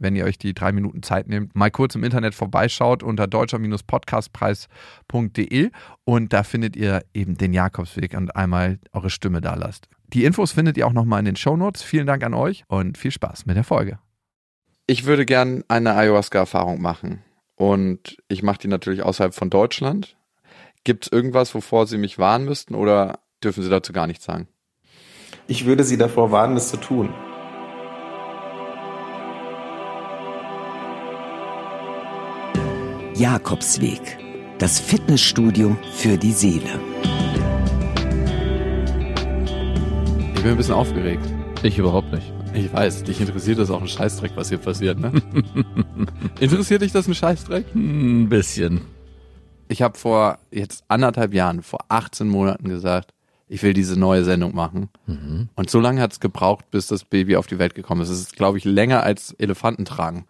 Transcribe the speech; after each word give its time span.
wenn 0.00 0.16
ihr 0.16 0.24
euch 0.24 0.38
die 0.38 0.54
drei 0.54 0.72
Minuten 0.72 1.02
Zeit 1.02 1.28
nehmt, 1.28 1.54
mal 1.54 1.70
kurz 1.70 1.94
im 1.94 2.02
Internet 2.02 2.34
vorbeischaut 2.34 3.02
unter 3.02 3.26
deutscher-podcastpreis.de 3.28 5.70
und 6.04 6.32
da 6.32 6.42
findet 6.42 6.76
ihr 6.76 7.02
eben 7.14 7.36
den 7.36 7.52
Jakobsweg 7.52 8.16
und 8.16 8.34
einmal 8.34 8.78
eure 8.92 9.10
Stimme 9.10 9.40
da 9.40 9.54
lasst. 9.54 9.88
Die 10.08 10.24
Infos 10.24 10.52
findet 10.52 10.76
ihr 10.76 10.86
auch 10.86 10.92
nochmal 10.92 11.20
in 11.20 11.26
den 11.26 11.36
Shownotes. 11.36 11.82
Vielen 11.82 12.06
Dank 12.06 12.24
an 12.24 12.34
euch 12.34 12.64
und 12.66 12.98
viel 12.98 13.12
Spaß 13.12 13.46
mit 13.46 13.56
der 13.56 13.64
Folge. 13.64 13.98
Ich 14.86 15.04
würde 15.04 15.24
gern 15.24 15.62
eine 15.68 15.94
Ayahuasca-Erfahrung 15.94 16.82
machen 16.82 17.22
und 17.54 18.16
ich 18.26 18.42
mache 18.42 18.58
die 18.58 18.68
natürlich 18.68 19.02
außerhalb 19.02 19.34
von 19.34 19.50
Deutschland. 19.50 20.16
Gibt 20.82 21.06
es 21.06 21.12
irgendwas, 21.12 21.54
wovor 21.54 21.86
Sie 21.86 21.98
mich 21.98 22.18
warnen 22.18 22.46
müssten 22.46 22.74
oder 22.74 23.20
dürfen 23.44 23.62
Sie 23.62 23.70
dazu 23.70 23.92
gar 23.92 24.06
nichts 24.06 24.24
sagen? 24.24 24.48
Ich 25.46 25.66
würde 25.66 25.84
Sie 25.84 25.98
davor 25.98 26.32
warnen, 26.32 26.54
das 26.54 26.70
zu 26.70 26.76
tun. 26.76 27.12
Jakobsweg, 33.20 34.16
das 34.58 34.80
Fitnessstudio 34.80 35.76
für 35.92 36.16
die 36.16 36.32
Seele. 36.32 36.80
Ich 40.34 40.42
bin 40.42 40.52
ein 40.52 40.56
bisschen 40.56 40.72
aufgeregt. 40.72 41.26
Ich 41.62 41.76
überhaupt 41.76 42.10
nicht. 42.12 42.32
Ich 42.54 42.72
weiß, 42.72 43.02
dich 43.02 43.20
interessiert 43.20 43.58
das 43.58 43.70
auch 43.70 43.82
ein 43.82 43.88
Scheißdreck, 43.88 44.32
was 44.36 44.48
hier 44.48 44.56
passiert, 44.56 44.98
ne? 44.98 45.12
interessiert 46.40 46.80
dich 46.80 46.92
das 46.92 47.08
ein 47.08 47.14
Scheißdreck? 47.14 47.66
Ein 47.74 48.30
bisschen. 48.30 48.80
Ich 49.68 49.82
habe 49.82 49.98
vor 49.98 50.38
jetzt 50.50 50.84
anderthalb 50.88 51.34
Jahren, 51.34 51.62
vor 51.62 51.80
18 51.90 52.26
Monaten 52.26 52.70
gesagt, 52.70 53.12
ich 53.48 53.62
will 53.62 53.74
diese 53.74 54.00
neue 54.00 54.24
Sendung 54.24 54.54
machen. 54.54 54.88
Mhm. 55.04 55.50
Und 55.56 55.68
so 55.68 55.78
lange 55.78 56.00
hat 56.00 56.12
es 56.12 56.20
gebraucht, 56.20 56.70
bis 56.70 56.86
das 56.86 57.04
Baby 57.04 57.36
auf 57.36 57.46
die 57.46 57.58
Welt 57.58 57.74
gekommen 57.74 58.00
ist. 58.00 58.08
Es 58.08 58.20
ist, 58.20 58.36
glaube 58.36 58.56
ich, 58.56 58.64
länger 58.64 59.02
als 59.02 59.34
Elefanten 59.38 59.84
tragen. 59.84 60.24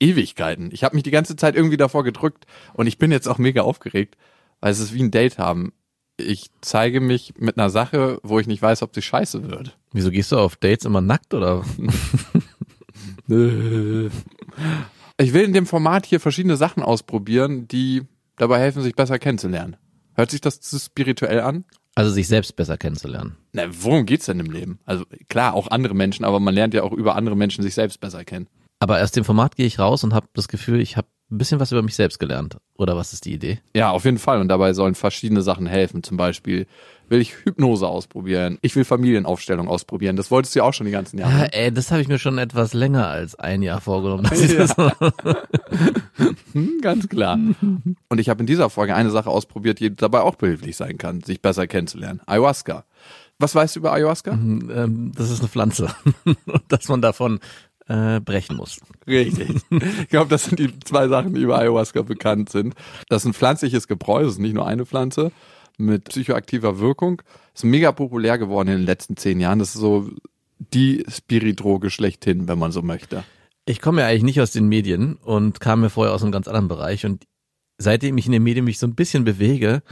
Ewigkeiten. 0.00 0.70
Ich 0.72 0.84
habe 0.84 0.94
mich 0.94 1.02
die 1.02 1.10
ganze 1.10 1.36
Zeit 1.36 1.56
irgendwie 1.56 1.76
davor 1.76 2.04
gedrückt 2.04 2.46
und 2.74 2.86
ich 2.86 2.98
bin 2.98 3.12
jetzt 3.12 3.28
auch 3.28 3.38
mega 3.38 3.62
aufgeregt, 3.62 4.16
weil 4.60 4.72
es 4.72 4.80
ist 4.80 4.94
wie 4.94 5.02
ein 5.02 5.10
Date 5.10 5.38
haben. 5.38 5.72
Ich 6.16 6.50
zeige 6.62 7.00
mich 7.00 7.34
mit 7.38 7.58
einer 7.58 7.70
Sache, 7.70 8.18
wo 8.22 8.38
ich 8.38 8.46
nicht 8.46 8.62
weiß, 8.62 8.82
ob 8.82 8.94
sie 8.94 9.02
scheiße 9.02 9.50
wird. 9.50 9.76
Wieso 9.92 10.10
gehst 10.10 10.32
du 10.32 10.38
auf 10.38 10.56
Dates 10.56 10.86
immer 10.86 11.02
nackt 11.02 11.34
oder? 11.34 11.62
ich 13.28 13.34
will 15.32 15.44
in 15.44 15.52
dem 15.52 15.66
Format 15.66 16.06
hier 16.06 16.20
verschiedene 16.20 16.56
Sachen 16.56 16.82
ausprobieren, 16.82 17.68
die 17.68 18.02
dabei 18.36 18.58
helfen, 18.58 18.82
sich 18.82 18.94
besser 18.94 19.18
kennenzulernen. 19.18 19.76
Hört 20.14 20.30
sich 20.30 20.40
das 20.40 20.60
zu 20.60 20.78
spirituell 20.78 21.40
an? 21.40 21.64
Also 21.94 22.10
sich 22.10 22.28
selbst 22.28 22.56
besser 22.56 22.76
kennenzulernen. 22.76 23.36
Na, 23.52 23.64
worum 23.70 24.04
geht's 24.04 24.26
denn 24.26 24.40
im 24.40 24.50
Leben? 24.50 24.78
Also 24.84 25.04
klar, 25.28 25.54
auch 25.54 25.70
andere 25.70 25.94
Menschen, 25.94 26.24
aber 26.24 26.40
man 26.40 26.54
lernt 26.54 26.74
ja 26.74 26.82
auch 26.82 26.92
über 26.92 27.16
andere 27.16 27.36
Menschen 27.36 27.62
sich 27.62 27.74
selbst 27.74 28.00
besser 28.00 28.24
kennen. 28.24 28.48
Aber 28.78 29.02
aus 29.02 29.10
dem 29.12 29.24
Format 29.24 29.56
gehe 29.56 29.66
ich 29.66 29.78
raus 29.78 30.04
und 30.04 30.12
habe 30.14 30.28
das 30.34 30.48
Gefühl, 30.48 30.80
ich 30.80 30.96
habe 30.96 31.08
ein 31.30 31.38
bisschen 31.38 31.58
was 31.58 31.72
über 31.72 31.82
mich 31.82 31.96
selbst 31.96 32.20
gelernt. 32.20 32.56
Oder 32.76 32.96
was 32.96 33.12
ist 33.12 33.24
die 33.24 33.32
Idee? 33.32 33.58
Ja, 33.74 33.90
auf 33.90 34.04
jeden 34.04 34.18
Fall. 34.18 34.40
Und 34.40 34.48
dabei 34.48 34.74
sollen 34.74 34.94
verschiedene 34.94 35.42
Sachen 35.42 35.66
helfen. 35.66 36.04
Zum 36.04 36.16
Beispiel 36.16 36.66
will 37.08 37.20
ich 37.20 37.34
Hypnose 37.44 37.88
ausprobieren. 37.88 38.58
Ich 38.62 38.76
will 38.76 38.84
Familienaufstellung 38.84 39.66
ausprobieren. 39.66 40.14
Das 40.16 40.30
wolltest 40.30 40.54
du 40.54 40.60
ja 40.60 40.64
auch 40.64 40.74
schon 40.74 40.86
die 40.86 40.92
ganzen 40.92 41.18
Jahre. 41.18 41.32
Ja, 41.32 41.44
ey, 41.46 41.72
das 41.72 41.90
habe 41.90 42.00
ich 42.00 42.06
mir 42.06 42.20
schon 42.20 42.38
etwas 42.38 42.74
länger 42.74 43.08
als 43.08 43.34
ein 43.34 43.62
Jahr 43.62 43.80
vorgenommen. 43.80 44.28
Ja. 44.36 44.92
hm, 46.52 46.80
ganz 46.80 47.08
klar. 47.08 47.38
Und 48.08 48.18
ich 48.18 48.28
habe 48.28 48.40
in 48.40 48.46
dieser 48.46 48.70
Folge 48.70 48.94
eine 48.94 49.10
Sache 49.10 49.28
ausprobiert, 49.28 49.80
die 49.80 49.94
dabei 49.94 50.20
auch 50.20 50.36
behilflich 50.36 50.76
sein 50.76 50.98
kann, 50.98 51.22
sich 51.22 51.42
besser 51.42 51.66
kennenzulernen. 51.66 52.20
Ayahuasca. 52.26 52.84
Was 53.38 53.54
weißt 53.54 53.76
du 53.76 53.80
über 53.80 53.92
Ayahuasca? 53.92 54.32
Ähm, 54.32 55.12
das 55.14 55.30
ist 55.30 55.40
eine 55.40 55.48
Pflanze. 55.48 55.94
Dass 56.68 56.88
man 56.88 57.02
davon 57.02 57.40
äh, 57.88 58.20
brechen 58.20 58.56
muss. 58.56 58.80
Richtig. 59.06 59.62
Ich 59.70 60.08
glaube, 60.08 60.28
das 60.30 60.44
sind 60.44 60.58
die 60.58 60.78
zwei 60.80 61.08
Sachen, 61.08 61.34
die 61.34 61.40
über 61.40 61.58
Ayahuasca 61.58 62.02
bekannt 62.02 62.50
sind. 62.50 62.74
Das 63.08 63.22
ist 63.22 63.26
ein 63.26 63.34
pflanzliches 63.34 63.88
Gebräu, 63.88 64.24
das 64.24 64.32
ist 64.32 64.38
nicht 64.38 64.54
nur 64.54 64.66
eine 64.66 64.86
Pflanze 64.86 65.32
mit 65.78 66.04
psychoaktiver 66.04 66.78
Wirkung. 66.78 67.22
Ist 67.54 67.64
mega 67.64 67.92
populär 67.92 68.38
geworden 68.38 68.68
in 68.68 68.78
den 68.78 68.86
letzten 68.86 69.16
zehn 69.16 69.40
Jahren. 69.40 69.58
Das 69.58 69.74
ist 69.74 69.80
so 69.80 70.10
die 70.58 71.04
Spiritdroge 71.08 71.90
schlechthin, 71.90 72.48
wenn 72.48 72.58
man 72.58 72.72
so 72.72 72.82
möchte. 72.82 73.24
Ich 73.66 73.80
komme 73.80 74.02
ja 74.02 74.08
eigentlich 74.08 74.22
nicht 74.22 74.40
aus 74.40 74.52
den 74.52 74.68
Medien 74.68 75.16
und 75.16 75.60
kam 75.60 75.80
mir 75.80 75.90
vorher 75.90 76.14
aus 76.14 76.22
einem 76.22 76.32
ganz 76.32 76.48
anderen 76.48 76.68
Bereich 76.68 77.04
und 77.04 77.24
seitdem 77.78 78.16
ich 78.16 78.26
in 78.26 78.32
den 78.32 78.42
Medien 78.42 78.64
mich 78.64 78.78
so 78.78 78.86
ein 78.86 78.94
bisschen 78.94 79.24
bewege, 79.24 79.82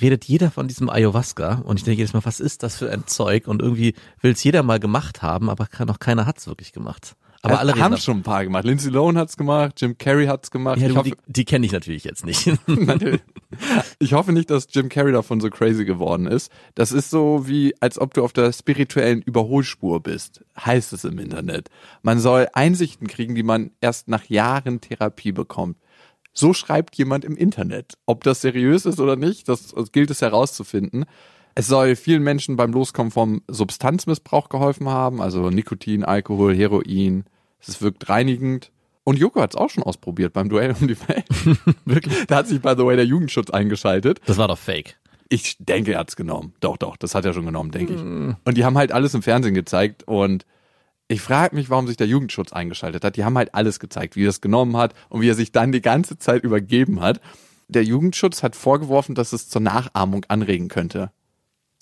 redet 0.00 0.24
jeder 0.24 0.50
von 0.50 0.68
diesem 0.68 0.88
Ayahuasca 0.88 1.62
und 1.64 1.78
ich 1.78 1.84
denke 1.84 1.98
jedes 1.98 2.12
Mal, 2.12 2.24
was 2.24 2.40
ist 2.40 2.62
das 2.62 2.76
für 2.76 2.90
ein 2.90 3.06
Zeug? 3.06 3.48
Und 3.48 3.60
irgendwie 3.60 3.94
will 4.20 4.32
es 4.32 4.44
jeder 4.44 4.62
mal 4.62 4.78
gemacht 4.78 5.22
haben, 5.22 5.50
aber 5.50 5.68
noch 5.86 5.98
keiner 5.98 6.26
hat 6.26 6.38
es 6.38 6.46
wirklich 6.46 6.72
gemacht. 6.72 7.16
Aber 7.42 7.54
ja, 7.54 7.60
alle 7.60 7.76
haben 7.76 7.96
schon 7.98 8.18
ein 8.18 8.22
paar 8.22 8.42
gemacht. 8.44 8.64
Lindsay 8.64 8.90
Lohan 8.90 9.16
hat's 9.16 9.36
gemacht, 9.36 9.80
Jim 9.80 9.96
Carrey 9.96 10.26
hat's 10.26 10.50
gemacht. 10.50 10.80
Ja, 10.80 10.88
du, 10.88 10.96
hoffe, 10.96 11.10
die, 11.10 11.16
die 11.26 11.44
kenne 11.44 11.66
ich 11.66 11.72
natürlich 11.72 12.02
jetzt 12.02 12.26
nicht. 12.26 12.50
ich 14.00 14.12
hoffe 14.12 14.32
nicht, 14.32 14.50
dass 14.50 14.66
Jim 14.70 14.88
Carrey 14.88 15.12
davon 15.12 15.40
so 15.40 15.48
crazy 15.48 15.84
geworden 15.84 16.26
ist. 16.26 16.50
Das 16.74 16.90
ist 16.90 17.10
so 17.10 17.46
wie, 17.46 17.74
als 17.80 17.98
ob 18.00 18.14
du 18.14 18.24
auf 18.24 18.32
der 18.32 18.52
spirituellen 18.52 19.22
Überholspur 19.22 20.02
bist, 20.02 20.44
heißt 20.58 20.92
es 20.92 21.04
im 21.04 21.18
Internet. 21.18 21.68
Man 22.02 22.18
soll 22.18 22.48
Einsichten 22.54 23.06
kriegen, 23.06 23.36
die 23.36 23.44
man 23.44 23.70
erst 23.80 24.08
nach 24.08 24.24
Jahren 24.24 24.80
Therapie 24.80 25.32
bekommt. 25.32 25.76
So 26.32 26.52
schreibt 26.54 26.96
jemand 26.96 27.24
im 27.24 27.36
Internet. 27.36 27.94
Ob 28.06 28.24
das 28.24 28.40
seriös 28.40 28.84
ist 28.84 29.00
oder 29.00 29.16
nicht, 29.16 29.48
das, 29.48 29.68
das 29.68 29.92
gilt 29.92 30.10
es 30.10 30.22
herauszufinden. 30.22 31.04
Es 31.58 31.66
soll 31.66 31.96
vielen 31.96 32.22
Menschen 32.22 32.54
beim 32.54 32.72
Loskommen 32.72 33.10
vom 33.10 33.42
Substanzmissbrauch 33.48 34.48
geholfen 34.48 34.88
haben, 34.88 35.20
also 35.20 35.50
Nikotin, 35.50 36.04
Alkohol, 36.04 36.54
Heroin. 36.54 37.24
Es 37.58 37.82
wirkt 37.82 38.08
reinigend. 38.08 38.70
Und 39.02 39.18
Joko 39.18 39.40
hat 39.40 39.54
es 39.54 39.56
auch 39.56 39.68
schon 39.68 39.82
ausprobiert 39.82 40.32
beim 40.32 40.48
Duell 40.48 40.76
um 40.80 40.86
die 40.86 40.96
Welt. 41.08 41.26
Wirklich? 41.84 42.26
Da 42.28 42.36
hat 42.36 42.46
sich, 42.46 42.62
by 42.62 42.74
the 42.78 42.84
way, 42.84 42.94
der 42.94 43.06
Jugendschutz 43.06 43.50
eingeschaltet. 43.50 44.20
Das 44.26 44.38
war 44.38 44.46
doch 44.46 44.56
fake. 44.56 44.98
Ich 45.30 45.56
denke, 45.58 45.94
er 45.94 45.98
hat's 45.98 46.14
genommen. 46.14 46.54
Doch, 46.60 46.76
doch, 46.76 46.96
das 46.96 47.16
hat 47.16 47.24
er 47.24 47.34
schon 47.34 47.46
genommen, 47.46 47.72
denke 47.72 47.94
ich. 47.94 48.00
Und 48.00 48.56
die 48.56 48.64
haben 48.64 48.78
halt 48.78 48.92
alles 48.92 49.14
im 49.14 49.22
Fernsehen 49.22 49.54
gezeigt 49.54 50.04
und 50.06 50.46
ich 51.08 51.20
frage 51.20 51.56
mich, 51.56 51.70
warum 51.70 51.88
sich 51.88 51.96
der 51.96 52.06
Jugendschutz 52.06 52.52
eingeschaltet 52.52 53.02
hat. 53.02 53.16
Die 53.16 53.24
haben 53.24 53.36
halt 53.36 53.52
alles 53.56 53.80
gezeigt, 53.80 54.14
wie 54.14 54.26
er 54.26 54.30
es 54.30 54.40
genommen 54.40 54.76
hat 54.76 54.94
und 55.08 55.22
wie 55.22 55.28
er 55.28 55.34
sich 55.34 55.50
dann 55.50 55.72
die 55.72 55.82
ganze 55.82 56.18
Zeit 56.18 56.44
übergeben 56.44 57.00
hat. 57.00 57.20
Der 57.66 57.82
Jugendschutz 57.82 58.44
hat 58.44 58.54
vorgeworfen, 58.54 59.16
dass 59.16 59.32
es 59.32 59.48
zur 59.48 59.60
Nachahmung 59.60 60.24
anregen 60.28 60.68
könnte. 60.68 61.10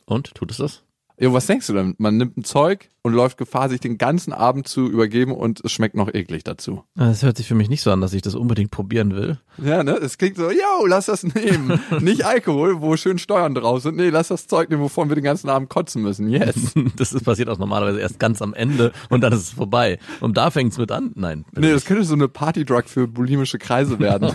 Und 0.06 0.34
tut 0.34 0.50
es 0.53 0.56
das? 0.59 0.86
Jo, 1.19 1.32
was 1.32 1.47
denkst 1.47 1.66
du 1.69 1.72
denn? 1.72 1.94
Man 1.97 2.19
nimmt 2.19 2.37
ein 2.37 2.44
Zeug 2.44 2.91
und 3.00 3.15
läuft 3.15 3.38
Gefahr, 3.38 3.71
sich 3.71 3.81
den 3.81 3.97
ganzen 3.97 4.34
Abend 4.34 4.69
zu 4.69 4.87
übergeben 4.87 5.32
und 5.32 5.65
es 5.65 5.72
schmeckt 5.72 5.94
noch 5.94 6.12
eklig 6.12 6.44
dazu. 6.44 6.82
Das 6.94 7.22
hört 7.22 7.38
sich 7.38 7.47
für 7.47 7.54
mich 7.54 7.71
nicht 7.71 7.81
so 7.81 7.91
an, 7.91 8.03
dass 8.03 8.12
ich 8.12 8.21
das 8.21 8.34
unbedingt 8.34 8.71
probieren 8.71 9.15
will. 9.15 9.38
Ja, 9.56 9.82
ne? 9.82 9.93
Es 9.93 10.19
klingt 10.19 10.37
so, 10.37 10.50
yo, 10.50 10.87
lass 10.87 11.06
das 11.06 11.22
nehmen. 11.22 11.81
nicht 12.00 12.27
Alkohol, 12.27 12.82
wo 12.82 12.97
schön 12.99 13.19
Steuern 13.19 13.54
drauf 13.54 13.81
sind. 13.81 13.97
Nee, 13.97 14.10
lass 14.10 14.28
das 14.28 14.47
Zeug 14.47 14.69
nehmen, 14.69 14.82
wovon 14.82 15.09
wir 15.09 15.15
den 15.15 15.25
ganzen 15.25 15.49
Abend 15.49 15.71
kotzen 15.71 16.03
müssen. 16.03 16.28
Yes. 16.28 16.75
das 16.97 17.15
ist 17.15 17.25
passiert 17.25 17.48
auch 17.48 17.59
normalerweise 17.59 18.00
erst 18.00 18.19
ganz 18.19 18.43
am 18.43 18.53
Ende 18.53 18.93
und 19.09 19.22
dann 19.22 19.33
ist 19.33 19.41
es 19.41 19.50
vorbei. 19.50 19.98
Und 20.21 20.37
da 20.37 20.50
fängt's 20.50 20.77
mit 20.77 20.93
an. 20.93 21.12
Nein. 21.15 21.47
Nee, 21.53 21.71
das 21.71 21.87
könnte 21.87 22.04
so 22.04 22.15
eine 22.15 22.28
Partydrug 22.28 22.88
für 22.88 23.09
bulimische 23.09 23.59
Kreise 23.59 23.98
werden. 24.00 24.33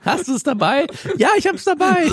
Hast 0.00 0.28
du 0.28 0.36
es 0.36 0.42
dabei? 0.42 0.86
Ja, 1.18 1.28
ich 1.36 1.46
hab's 1.46 1.64
dabei. 1.64 2.08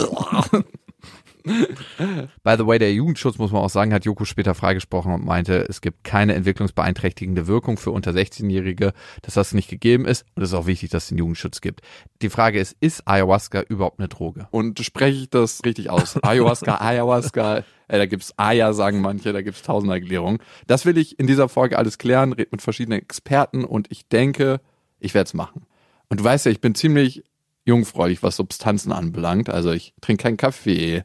By 1.43 2.55
the 2.57 2.65
way, 2.65 2.79
der 2.79 2.93
Jugendschutz, 2.93 3.37
muss 3.37 3.51
man 3.51 3.61
auch 3.61 3.69
sagen, 3.69 3.93
hat 3.93 4.05
Joko 4.05 4.25
später 4.25 4.55
freigesprochen 4.55 5.13
und 5.13 5.25
meinte, 5.25 5.65
es 5.69 5.81
gibt 5.81 6.03
keine 6.03 6.33
entwicklungsbeeinträchtigende 6.35 7.47
Wirkung 7.47 7.77
für 7.77 7.91
unter 7.91 8.11
16-Jährige, 8.11 8.93
dass 9.21 9.33
das 9.33 9.53
nicht 9.53 9.69
gegeben 9.69 10.05
ist. 10.05 10.25
Und 10.35 10.43
es 10.43 10.49
ist 10.49 10.55
auch 10.55 10.67
wichtig, 10.67 10.89
dass 10.89 11.03
es 11.03 11.09
den 11.09 11.17
Jugendschutz 11.17 11.61
gibt. 11.61 11.81
Die 12.21 12.29
Frage 12.29 12.59
ist, 12.59 12.75
ist 12.79 13.07
Ayahuasca 13.07 13.61
überhaupt 13.61 13.99
eine 13.99 14.07
Droge? 14.07 14.47
Und 14.51 14.79
spreche 14.79 15.19
ich 15.19 15.29
das 15.29 15.61
richtig 15.65 15.89
aus? 15.89 16.17
Ayahuasca, 16.23 16.79
Ayahuasca, 16.79 17.63
äh, 17.87 17.97
da 17.97 18.05
gibt's 18.05 18.33
Aya, 18.37 18.73
sagen 18.73 19.01
manche, 19.01 19.33
da 19.33 19.41
gibt's 19.41 19.63
tausend 19.63 19.91
Erklärungen. 19.91 20.39
Das 20.67 20.85
will 20.85 20.97
ich 20.97 21.19
in 21.19 21.27
dieser 21.27 21.49
Folge 21.49 21.77
alles 21.77 21.97
klären, 21.97 22.33
red 22.33 22.51
mit 22.51 22.61
verschiedenen 22.61 22.99
Experten 22.99 23.65
und 23.65 23.87
ich 23.91 24.07
denke, 24.07 24.61
ich 24.99 25.13
werde 25.13 25.27
es 25.27 25.33
machen. 25.33 25.65
Und 26.07 26.19
du 26.19 26.23
weißt 26.23 26.45
ja, 26.45 26.51
ich 26.51 26.61
bin 26.61 26.75
ziemlich 26.75 27.23
jungfräulich, 27.65 28.23
was 28.23 28.35
Substanzen 28.35 28.91
anbelangt. 28.91 29.49
Also 29.49 29.71
ich 29.71 29.93
trinke 30.01 30.23
keinen 30.23 30.37
Kaffee, 30.37 31.03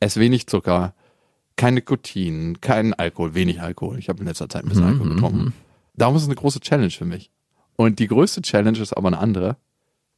ess 0.00 0.16
wenig 0.16 0.46
Zucker, 0.46 0.94
kein 1.56 1.74
Nikotin, 1.74 2.60
kein 2.60 2.94
Alkohol, 2.94 3.34
wenig 3.34 3.60
Alkohol. 3.60 3.98
Ich 3.98 4.08
habe 4.08 4.20
in 4.20 4.26
letzter 4.26 4.48
Zeit 4.48 4.64
ein 4.64 4.68
bisschen 4.68 4.84
Alkohol 4.84 5.14
getrunken. 5.14 5.52
Darum 5.94 6.16
ist 6.16 6.22
es 6.22 6.28
eine 6.28 6.36
große 6.36 6.60
Challenge 6.60 6.90
für 6.90 7.04
mich. 7.04 7.30
Und 7.76 7.98
die 7.98 8.08
größte 8.08 8.42
Challenge 8.42 8.78
ist 8.78 8.94
aber 8.94 9.08
eine 9.08 9.18
andere. 9.18 9.56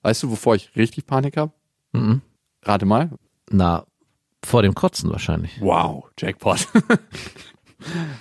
Weißt 0.03 0.23
du, 0.23 0.31
wovor 0.31 0.55
ich 0.55 0.75
richtig 0.77 1.07
Panik 1.07 1.37
habe? 1.37 1.53
Mhm. 1.93 2.23
Rate 2.63 2.87
mal. 2.87 3.11
Na, 3.51 3.85
Vor 4.45 4.63
dem 4.63 4.75
Kotzen 4.75 5.11
wahrscheinlich. 5.11 5.61
Wow, 5.61 6.11
Jackpot. 6.19 6.69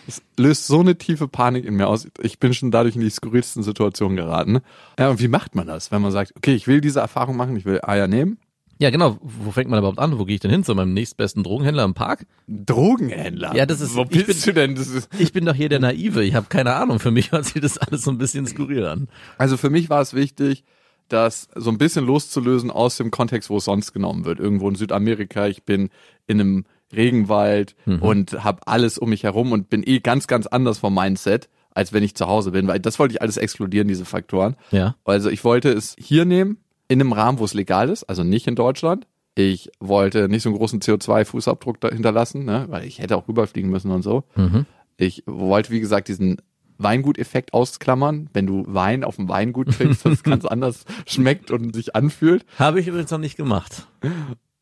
Es 0.07 0.23
löst 0.37 0.65
so 0.67 0.79
eine 0.79 0.97
tiefe 0.97 1.27
Panik 1.27 1.65
in 1.65 1.75
mir 1.75 1.87
aus. 1.87 2.07
Ich 2.21 2.39
bin 2.39 2.51
schon 2.53 2.71
dadurch 2.71 2.95
in 2.95 3.01
die 3.01 3.09
skurrilsten 3.11 3.61
Situationen 3.61 4.17
geraten. 4.17 4.61
Ja, 4.97 5.09
und 5.09 5.19
wie 5.19 5.27
macht 5.27 5.55
man 5.55 5.67
das, 5.67 5.91
wenn 5.91 6.01
man 6.01 6.11
sagt, 6.11 6.33
okay, 6.35 6.55
ich 6.55 6.67
will 6.67 6.81
diese 6.81 6.99
Erfahrung 6.99 7.37
machen, 7.37 7.55
ich 7.55 7.65
will 7.65 7.79
Eier 7.83 8.07
nehmen? 8.07 8.39
Ja, 8.81 8.89
genau. 8.89 9.17
Wo 9.21 9.51
fängt 9.51 9.69
man 9.69 9.77
überhaupt 9.77 9.99
an? 9.99 10.17
Wo 10.17 10.25
gehe 10.25 10.33
ich 10.35 10.39
denn 10.41 10.49
hin? 10.49 10.63
Zu 10.63 10.73
meinem 10.73 10.93
nächstbesten 10.93 11.43
Drogenhändler 11.43 11.83
im 11.83 11.93
Park? 11.93 12.25
Drogenhändler? 12.47 13.55
Ja, 13.55 13.65
das 13.65 13.79
ist- 13.81 13.95
Wo 13.95 14.05
bist 14.05 14.25
bin- 14.27 14.37
du 14.43 14.53
denn? 14.53 14.75
Das 14.75 14.87
ist, 14.87 15.09
Ich 15.19 15.33
bin 15.33 15.45
doch 15.45 15.53
hier 15.53 15.69
der 15.69 15.79
Naive. 15.79 16.23
Ich 16.23 16.33
habe 16.35 16.47
keine 16.49 16.73
Ahnung. 16.73 16.99
Für 16.99 17.11
mich 17.11 17.31
hört 17.31 17.45
sich 17.45 17.61
das 17.61 17.77
alles 17.77 18.01
so 18.01 18.11
ein 18.11 18.17
bisschen 18.17 18.47
skurril 18.47 18.85
an. 18.85 19.07
also 19.37 19.55
für 19.57 19.69
mich 19.69 19.89
war 19.89 20.01
es 20.01 20.13
wichtig, 20.13 20.63
das 21.09 21.49
so 21.55 21.69
ein 21.69 21.77
bisschen 21.77 22.05
loszulösen 22.05 22.71
aus 22.71 22.97
dem 22.97 23.11
Kontext, 23.11 23.49
wo 23.49 23.57
es 23.57 23.65
sonst 23.65 23.93
genommen 23.93 24.25
wird. 24.25 24.39
Irgendwo 24.39 24.67
in 24.69 24.75
Südamerika, 24.75 25.45
ich 25.47 25.63
bin 25.63 25.89
in 26.25 26.39
einem 26.39 26.65
Regenwald 26.93 27.75
und 27.85 28.43
habe 28.43 28.61
alles 28.65 28.97
um 28.97 29.09
mich 29.09 29.23
herum 29.23 29.51
und 29.51 29.69
bin 29.69 29.83
eh 29.85 29.99
ganz, 29.99 30.27
ganz 30.27 30.47
anders 30.47 30.79
vom 30.79 30.93
Mindset, 30.95 31.49
als 31.73 31.93
wenn 31.93 32.03
ich 32.03 32.15
zu 32.15 32.27
Hause 32.27 32.51
bin, 32.51 32.67
weil 32.67 32.79
das 32.79 32.97
wollte 32.99 33.13
ich 33.13 33.21
alles 33.21 33.37
exkludieren, 33.37 33.87
diese 33.87 34.05
Faktoren. 34.05 34.55
Ja. 34.71 34.95
Also 35.05 35.29
ich 35.29 35.43
wollte 35.43 35.69
es 35.71 35.95
hier 35.99 36.25
nehmen, 36.25 36.57
in 36.91 36.99
einem 36.99 37.13
Rahmen, 37.13 37.39
wo 37.39 37.45
es 37.45 37.53
legal 37.53 37.89
ist, 37.89 38.03
also 38.03 38.23
nicht 38.23 38.47
in 38.47 38.55
Deutschland. 38.55 39.07
Ich 39.35 39.69
wollte 39.79 40.27
nicht 40.27 40.43
so 40.43 40.49
einen 40.49 40.57
großen 40.57 40.81
CO2-Fußabdruck 40.81 41.77
da 41.79 41.89
hinterlassen, 41.89 42.43
ne, 42.43 42.65
weil 42.69 42.83
ich 42.85 42.99
hätte 42.99 43.15
auch 43.15 43.27
rüberfliegen 43.27 43.71
müssen 43.71 43.91
und 43.91 44.01
so. 44.01 44.23
Mhm. 44.35 44.65
Ich 44.97 45.23
wollte, 45.25 45.71
wie 45.71 45.79
gesagt, 45.79 46.09
diesen 46.09 46.37
Weinguteffekt 46.77 47.53
ausklammern. 47.53 48.29
Wenn 48.33 48.45
du 48.45 48.65
Wein 48.67 49.03
auf 49.05 49.15
dem 49.15 49.29
Weingut 49.29 49.71
trinkst, 49.71 50.05
das 50.05 50.23
ganz 50.31 50.45
anders 50.45 50.83
schmeckt 51.07 51.49
und 51.49 51.73
sich 51.73 51.95
anfühlt. 51.95 52.45
Habe 52.59 52.79
ich 52.81 52.87
übrigens 52.87 53.11
noch 53.11 53.19
nicht 53.19 53.37
gemacht. 53.37 53.87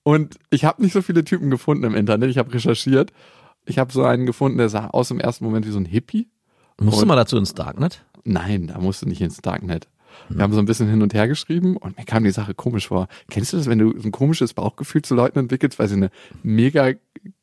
Und 0.03 0.37
ich 0.51 0.65
habe 0.65 0.81
nicht 0.83 0.93
so 0.93 1.01
viele 1.01 1.23
Typen 1.23 1.49
gefunden 1.49 1.83
im 1.85 1.95
Internet. 1.95 2.29
Ich 2.29 2.37
habe 2.37 2.53
recherchiert. 2.53 3.11
Ich 3.65 3.79
habe 3.79 3.91
so 3.91 4.03
einen 4.03 4.25
gefunden, 4.25 4.57
der 4.59 4.69
sah 4.69 4.87
aus 4.87 5.09
im 5.11 5.19
ersten 5.19 5.45
Moment 5.45 5.65
wie 5.65 5.71
so 5.71 5.79
ein 5.79 5.85
Hippie. 5.85 6.29
Musst 6.79 6.97
du 6.97 7.01
Und- 7.01 7.07
mal 7.07 7.15
dazu 7.15 7.37
ins 7.37 7.53
Darknet? 7.55 8.05
Nein, 8.23 8.67
da 8.67 8.77
musst 8.79 9.01
du 9.01 9.07
nicht 9.07 9.21
ins 9.21 9.37
Darknet. 9.41 9.87
Wir 10.29 10.43
haben 10.43 10.53
so 10.53 10.59
ein 10.59 10.65
bisschen 10.65 10.89
hin 10.89 11.01
und 11.01 11.13
her 11.13 11.27
geschrieben 11.27 11.77
und 11.77 11.97
mir 11.97 12.05
kam 12.05 12.23
die 12.23 12.31
Sache 12.31 12.53
komisch 12.53 12.87
vor. 12.87 13.07
Kennst 13.29 13.53
du 13.53 13.57
das, 13.57 13.67
wenn 13.67 13.79
du 13.79 13.97
so 13.97 14.07
ein 14.07 14.11
komisches 14.11 14.53
Bauchgefühl 14.53 15.01
zu 15.01 15.15
Leuten 15.15 15.39
entwickelst, 15.39 15.79
weil 15.79 15.87
sie 15.87 15.95
eine 15.95 16.09
mega 16.43 16.93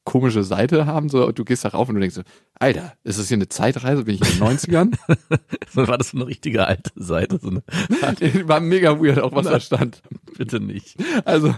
komische 0.05 0.43
Seite 0.43 0.87
haben? 0.87 1.09
So, 1.09 1.33
du 1.33 1.45
gehst 1.45 1.65
da 1.65 1.71
rauf 1.71 1.89
und 1.89 1.97
du 1.97 2.01
denkst 2.01 2.17
so, 2.17 2.23
Alter, 2.55 2.95
ist 3.05 3.19
das 3.19 3.29
hier 3.29 3.37
eine 3.37 3.49
Zeitreise? 3.49 4.05
Bin 4.05 4.15
ich 4.15 4.21
in 4.21 4.39
den 4.39 4.49
90ern? 4.49 4.97
War 5.75 5.99
das 5.99 6.11
so 6.11 6.19
eine 6.19 6.27
richtige 6.27 6.67
alte 6.67 6.91
Seite? 6.95 7.39
So 7.41 7.51
War 8.49 8.61
mega 8.61 9.01
weird, 9.01 9.19
auch 9.21 9.35
was 9.35 9.47
da 9.47 9.61
stand. 9.61 10.03
bitte 10.37 10.61
nicht. 10.61 10.97
Also, 11.25 11.55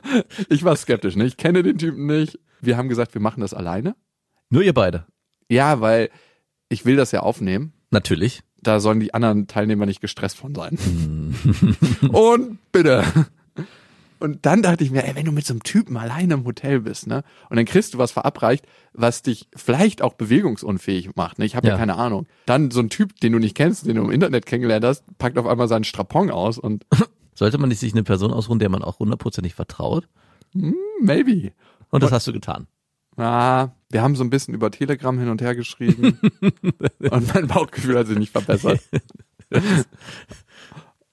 ich 0.48 0.64
war 0.64 0.76
skeptisch, 0.76 1.16
ne? 1.16 1.26
Ich 1.26 1.36
kenne 1.36 1.62
den 1.62 1.78
Typen 1.78 2.06
nicht. 2.06 2.38
Wir 2.60 2.76
haben 2.76 2.88
gesagt, 2.88 3.14
wir 3.14 3.20
machen 3.20 3.40
das 3.40 3.54
alleine. 3.54 3.94
Nur 4.50 4.62
ihr 4.62 4.74
beide. 4.74 5.06
Ja, 5.48 5.80
weil 5.80 6.10
ich 6.68 6.84
will 6.84 6.96
das 6.96 7.12
ja 7.12 7.20
aufnehmen. 7.20 7.72
Natürlich. 7.90 8.42
Da 8.62 8.80
sollen 8.80 9.00
die 9.00 9.14
anderen 9.14 9.46
Teilnehmer 9.46 9.86
nicht 9.86 10.00
gestresst 10.00 10.36
von 10.36 10.54
sein. 10.54 10.78
und 12.12 12.58
bitte. 12.72 13.04
Und 14.20 14.46
dann 14.46 14.62
dachte 14.62 14.82
ich 14.82 14.90
mir, 14.90 15.04
ey, 15.04 15.14
wenn 15.14 15.24
du 15.24 15.32
mit 15.32 15.46
so 15.46 15.52
einem 15.52 15.62
Typen 15.62 15.96
alleine 15.96 16.34
im 16.34 16.44
Hotel 16.44 16.80
bist, 16.80 17.06
ne, 17.06 17.22
und 17.50 17.56
dann 17.56 17.66
kriegst 17.66 17.94
du 17.94 17.98
was 17.98 18.10
verabreicht, 18.10 18.66
was 18.92 19.22
dich 19.22 19.48
vielleicht 19.54 20.02
auch 20.02 20.14
bewegungsunfähig 20.14 21.14
macht, 21.14 21.38
ne, 21.38 21.44
ich 21.44 21.54
habe 21.54 21.68
ja. 21.68 21.74
Ja. 21.74 21.78
keine 21.78 21.94
Ahnung. 21.94 22.26
Dann 22.46 22.72
so 22.72 22.80
ein 22.80 22.90
Typ, 22.90 23.20
den 23.20 23.32
du 23.32 23.38
nicht 23.38 23.56
kennst, 23.56 23.86
den 23.86 23.94
du 23.94 24.02
im 24.02 24.10
Internet 24.10 24.44
kennengelernt 24.46 24.84
hast, 24.84 25.04
packt 25.18 25.38
auf 25.38 25.46
einmal 25.46 25.68
seinen 25.68 25.84
Strapon 25.84 26.30
aus 26.30 26.58
und 26.58 26.84
Sollte 27.38 27.56
man 27.58 27.68
nicht 27.68 27.78
sich 27.78 27.92
eine 27.92 28.02
Person 28.02 28.32
ausruhen, 28.32 28.58
der 28.58 28.68
man 28.68 28.82
auch 28.82 28.98
hundertprozentig 28.98 29.54
vertraut? 29.54 30.08
maybe. 31.00 31.52
Und 31.88 32.02
das 32.02 32.10
hast 32.10 32.26
du 32.26 32.32
getan. 32.32 32.66
Ah, 33.16 33.68
wir 33.90 34.02
haben 34.02 34.16
so 34.16 34.24
ein 34.24 34.30
bisschen 34.30 34.54
über 34.54 34.70
Telegram 34.70 35.18
hin 35.18 35.28
und 35.28 35.40
her 35.40 35.54
geschrieben 35.54 36.18
und 37.10 37.34
mein 37.34 37.46
Bauchgefühl 37.48 37.98
hat 37.98 38.06
sich 38.06 38.18
nicht 38.18 38.32
verbessert. 38.32 38.80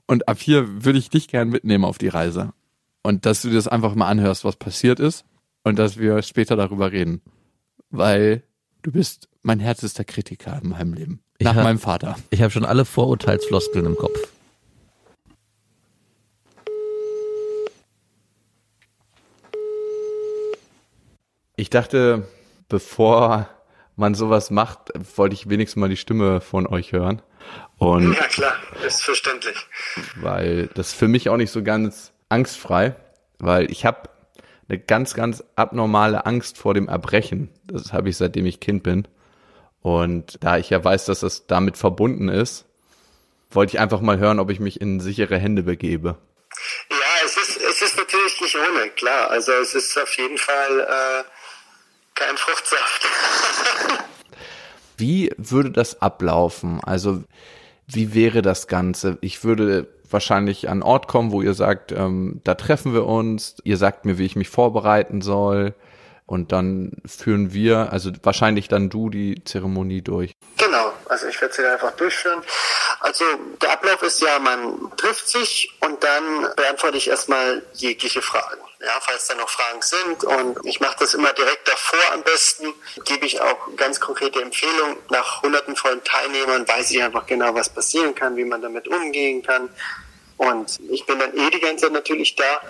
Und 0.08 0.28
ab 0.28 0.40
hier 0.40 0.84
würde 0.84 1.00
ich 1.00 1.10
dich 1.10 1.28
gern 1.28 1.50
mitnehmen 1.50 1.86
auf 1.86 1.98
die 1.98 2.10
Reise. 2.10 2.54
Und 3.02 3.26
dass 3.26 3.42
du 3.42 3.50
dir 3.50 3.56
das 3.56 3.68
einfach 3.68 3.96
mal 3.96 4.08
anhörst, 4.08 4.44
was 4.44 4.56
passiert 4.58 5.00
ist 5.00 5.26
und 5.64 5.80
dass 5.80 5.98
wir 5.98 6.22
später 6.22 6.56
darüber 6.56 6.92
reden. 6.92 7.22
Weil 7.92 8.44
du 8.82 8.92
bist 8.92 9.30
mein 9.42 9.60
härtester 9.60 10.04
Kritiker 10.04 10.60
in 10.62 10.70
meinem 10.70 10.94
Leben. 10.94 11.20
Ich 11.38 11.46
Nach 11.46 11.56
hab- 11.56 11.64
meinem 11.64 11.80
Vater. 11.80 12.18
Ich 12.30 12.42
habe 12.42 12.52
schon 12.52 12.66
alle 12.66 12.84
Vorurteilsfloskeln 12.86 13.86
im 13.86 13.96
Kopf. 13.96 14.18
Ich 21.56 21.70
dachte, 21.70 22.28
bevor 22.70 23.50
man 23.96 24.14
sowas 24.16 24.52
macht, 24.52 24.92
wollte 25.16 25.36
ich 25.36 25.50
wenigstens 25.50 25.80
mal 25.80 25.90
die 25.90 25.98
Stimme 25.98 26.42
von 26.42 26.68
euch 26.68 26.92
hören. 26.92 27.22
Und 27.78 28.14
Ja 28.14 28.28
klar, 28.28 28.56
ist 28.86 29.04
verständlich. 29.04 29.56
weil 30.16 30.68
das 30.74 30.94
für 30.94 31.08
mich 31.08 31.30
auch 31.30 31.38
nicht 31.38 31.52
so 31.52 31.64
ganz 31.64 32.12
angstfrei, 32.30 32.96
weil 33.40 33.70
ich 33.72 33.86
habe 33.86 34.10
eine 34.68 34.80
ganz, 34.80 35.14
ganz 35.14 35.44
abnormale 35.56 36.26
Angst 36.26 36.58
vor 36.58 36.74
dem 36.74 36.88
Erbrechen. 36.88 37.50
Das 37.66 37.94
habe 37.94 38.10
ich 38.10 38.18
seitdem 38.18 38.46
ich 38.46 38.60
Kind 38.60 38.84
bin. 38.84 39.08
Und 39.82 40.44
da 40.44 40.58
ich 40.58 40.72
ja 40.72 40.84
weiß, 40.84 41.06
dass 41.06 41.20
das 41.20 41.46
damit 41.46 41.78
verbunden 41.78 42.30
ist, 42.30 42.66
wollte 43.52 43.76
ich 43.76 43.80
einfach 43.80 44.02
mal 44.02 44.18
hören, 44.18 44.40
ob 44.40 44.50
ich 44.50 44.60
mich 44.60 44.82
in 44.82 45.00
sichere 45.00 45.38
Hände 45.38 45.62
begebe. 45.64 46.18
Ja, 46.90 46.98
es 47.24 47.38
ist, 47.38 47.58
es 47.62 47.82
ist 47.84 47.98
natürlich 47.98 48.42
nicht 48.42 48.56
ohne, 48.56 48.90
klar. 48.90 49.30
Also 49.30 49.52
es 49.52 49.76
ist 49.76 49.96
auf 50.00 50.18
jeden 50.18 50.38
Fall 50.40 50.80
äh, 50.80 51.24
kein 52.16 52.38
Fruchtsaft. 52.38 53.08
Wie 54.98 55.34
würde 55.38 55.72
das 55.72 56.02
ablaufen? 56.02 56.80
Also 56.84 57.24
wie 57.88 58.14
wäre 58.14 58.42
das 58.42 58.68
Ganze? 58.68 59.18
Ich 59.22 59.44
würde 59.44 59.88
wahrscheinlich 60.10 60.68
an 60.68 60.74
einen 60.74 60.84
Ort 60.84 61.08
kommen, 61.08 61.32
wo 61.32 61.42
ihr 61.42 61.54
sagt, 61.54 61.92
ähm, 61.92 62.42
da 62.44 62.56
treffen 62.56 62.94
wir 62.94 63.06
uns. 63.06 63.58
Ihr 63.64 63.78
sagt 63.78 64.06
mir, 64.06 64.18
wie 64.18 64.26
ich 64.26 64.36
mich 64.36 64.50
vorbereiten 64.50 65.22
soll. 65.22 65.74
Und 66.26 66.52
dann 66.52 66.94
führen 67.06 67.54
wir, 67.54 67.92
also 67.92 68.12
wahrscheinlich 68.24 68.68
dann 68.68 68.90
du 68.90 69.10
die 69.10 69.44
Zeremonie 69.44 70.02
durch. 70.02 70.32
Genau, 70.58 70.92
also 71.08 71.28
ich 71.28 71.40
werde 71.40 71.54
sie 71.54 71.62
dann 71.62 71.74
einfach 71.74 71.92
durchführen. 71.92 72.42
Also 73.02 73.24
der 73.62 73.74
Ablauf 73.74 74.02
ist 74.02 74.22
ja, 74.22 74.40
man 74.40 74.92
trifft 74.98 75.28
sich 75.28 75.72
und 75.82 76.04
dann 76.04 76.48
beantworte 76.56 76.98
ich 76.98 77.10
erstmal 77.10 77.62
jegliche 77.74 78.24
Fragen. 78.24 78.62
Ja, 78.86 79.00
falls 79.02 79.26
da 79.26 79.34
noch 79.34 79.50
Fragen 79.50 79.82
sind 79.82 80.24
und 80.24 80.60
ich 80.64 80.80
mache 80.80 80.98
das 81.00 81.16
immer 81.16 81.34
direkt 81.34 81.68
davor 81.68 82.14
am 82.14 82.22
besten, 82.22 82.72
gebe 83.04 83.26
ich 83.26 83.42
auch 83.42 83.76
ganz 83.76 84.00
konkrete 84.00 84.40
Empfehlungen. 84.40 84.98
Nach 85.10 85.42
hunderten 85.42 85.76
von 85.76 86.04
Teilnehmern 86.04 86.68
weiß 86.68 86.92
ich 86.92 87.02
einfach 87.02 87.26
genau, 87.26 87.56
was 87.56 87.68
passieren 87.68 88.14
kann, 88.14 88.36
wie 88.38 88.46
man 88.46 88.62
damit 88.62 88.88
umgehen 88.88 89.42
kann. 89.42 89.70
Und 90.38 90.80
ich 90.92 91.04
bin 91.08 91.18
dann 91.18 91.36
eh 91.36 91.50
die 91.50 91.60
ganze 91.60 91.86
Zeit 91.86 91.94
natürlich 91.94 92.36
da. 92.36 92.62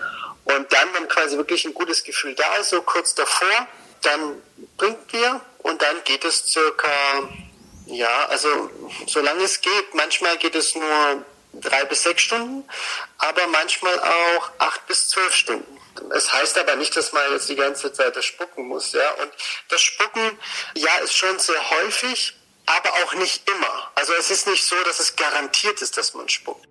Und 0.45 0.71
dann, 0.71 0.87
wenn 0.93 1.09
quasi 1.09 1.35
wirklich 1.35 1.65
ein 1.65 1.73
gutes 1.73 2.01
Gefühl 2.05 2.33
da 2.33 2.55
ist, 2.61 2.69
so 2.69 2.81
kurz 2.81 3.13
davor, 3.13 3.67
dann 4.01 4.41
trinken 4.77 5.05
wir 5.11 5.41
und 5.63 5.81
dann 5.81 5.97
geht 6.05 6.23
es 6.23 6.45
circa, 6.47 6.87
ja, 7.87 8.25
also 8.29 8.69
solange 9.05 9.43
es 9.43 9.59
geht, 9.59 9.93
manchmal 9.93 10.37
geht 10.37 10.55
es 10.55 10.75
nur 10.75 11.25
drei 11.61 11.85
bis 11.85 12.03
sechs 12.03 12.21
Stunden, 12.21 12.63
aber 13.17 13.47
manchmal 13.47 13.99
auch 13.99 14.51
acht 14.59 14.85
bis 14.87 15.09
zwölf 15.09 15.33
Stunden. 15.33 15.77
Es 16.15 16.31
heißt 16.33 16.57
aber 16.59 16.75
nicht, 16.75 16.95
dass 16.95 17.13
man 17.13 17.23
jetzt 17.31 17.49
die 17.49 17.55
ganze 17.55 17.91
Zeit 17.93 18.15
das 18.15 18.25
spucken 18.25 18.67
muss, 18.67 18.91
ja. 18.91 19.09
Und 19.21 19.31
das 19.69 19.81
Spucken, 19.81 20.37
ja, 20.75 20.89
ist 21.03 21.15
schon 21.15 21.39
sehr 21.39 21.69
häufig, 21.69 22.35
aber 22.65 22.89
auch 23.03 23.13
nicht 23.15 23.49
immer. 23.49 23.91
Also 23.95 24.13
es 24.19 24.29
ist 24.31 24.47
nicht 24.47 24.65
so, 24.65 24.75
dass 24.85 24.99
es 24.99 25.15
garantiert 25.15 25.81
ist, 25.81 25.97
dass 25.97 26.13
man 26.13 26.27
spuckt. 26.27 26.67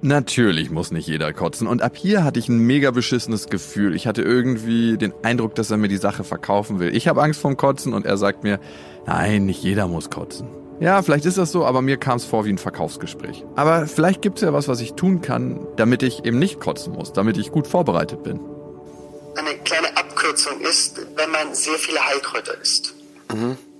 Natürlich 0.00 0.70
muss 0.70 0.92
nicht 0.92 1.08
jeder 1.08 1.32
kotzen. 1.32 1.66
Und 1.66 1.82
ab 1.82 1.96
hier 1.96 2.22
hatte 2.22 2.38
ich 2.38 2.48
ein 2.48 2.58
mega 2.58 2.92
beschissenes 2.92 3.48
Gefühl. 3.48 3.96
Ich 3.96 4.06
hatte 4.06 4.22
irgendwie 4.22 4.96
den 4.96 5.12
Eindruck, 5.24 5.56
dass 5.56 5.72
er 5.72 5.76
mir 5.76 5.88
die 5.88 5.96
Sache 5.96 6.22
verkaufen 6.22 6.78
will. 6.78 6.94
Ich 6.94 7.08
habe 7.08 7.20
Angst 7.20 7.40
vorm 7.40 7.56
Kotzen 7.56 7.92
und 7.92 8.06
er 8.06 8.16
sagt 8.16 8.44
mir, 8.44 8.60
nein, 9.06 9.46
nicht 9.46 9.62
jeder 9.62 9.88
muss 9.88 10.08
kotzen. 10.08 10.57
Ja, 10.80 11.02
vielleicht 11.02 11.24
ist 11.24 11.38
das 11.38 11.50
so, 11.50 11.64
aber 11.64 11.82
mir 11.82 11.96
kam 11.96 12.18
es 12.18 12.24
vor 12.24 12.44
wie 12.44 12.52
ein 12.52 12.58
Verkaufsgespräch. 12.58 13.44
Aber 13.56 13.86
vielleicht 13.86 14.22
gibt 14.22 14.38
es 14.38 14.42
ja 14.42 14.52
was, 14.52 14.68
was 14.68 14.80
ich 14.80 14.92
tun 14.94 15.20
kann, 15.22 15.66
damit 15.76 16.02
ich 16.04 16.24
eben 16.24 16.38
nicht 16.38 16.60
kotzen 16.60 16.92
muss, 16.92 17.12
damit 17.12 17.36
ich 17.36 17.50
gut 17.50 17.66
vorbereitet 17.66 18.22
bin. 18.22 18.40
Eine 19.36 19.58
kleine 19.58 19.96
Abkürzung 19.96 20.60
ist, 20.60 21.00
wenn 21.16 21.30
man 21.30 21.54
sehr 21.54 21.78
viele 21.78 22.04
Heilkräuter 22.04 22.60
isst. 22.60 22.94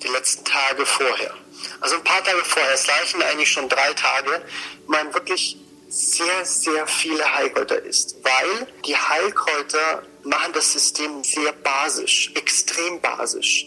Die 0.02 0.08
letzten 0.08 0.44
Tage 0.44 0.84
vorher. 0.84 1.32
Also 1.80 1.96
ein 1.96 2.04
paar 2.04 2.22
Tage 2.22 2.38
vorher, 2.44 2.74
es 2.74 2.86
reichen 2.88 3.22
eigentlich 3.22 3.50
schon 3.50 3.68
drei 3.68 3.92
Tage, 3.94 4.42
man 4.86 5.12
wirklich 5.14 5.56
sehr, 5.88 6.44
sehr 6.44 6.86
viele 6.86 7.24
Heilkräuter 7.34 7.82
isst. 7.82 8.16
Weil 8.22 8.66
die 8.84 8.94
Heilkräuter 8.94 10.02
machen 10.24 10.52
das 10.52 10.72
System 10.72 11.24
sehr 11.24 11.52
basisch, 11.52 12.32
extrem 12.34 13.00
basisch. 13.00 13.66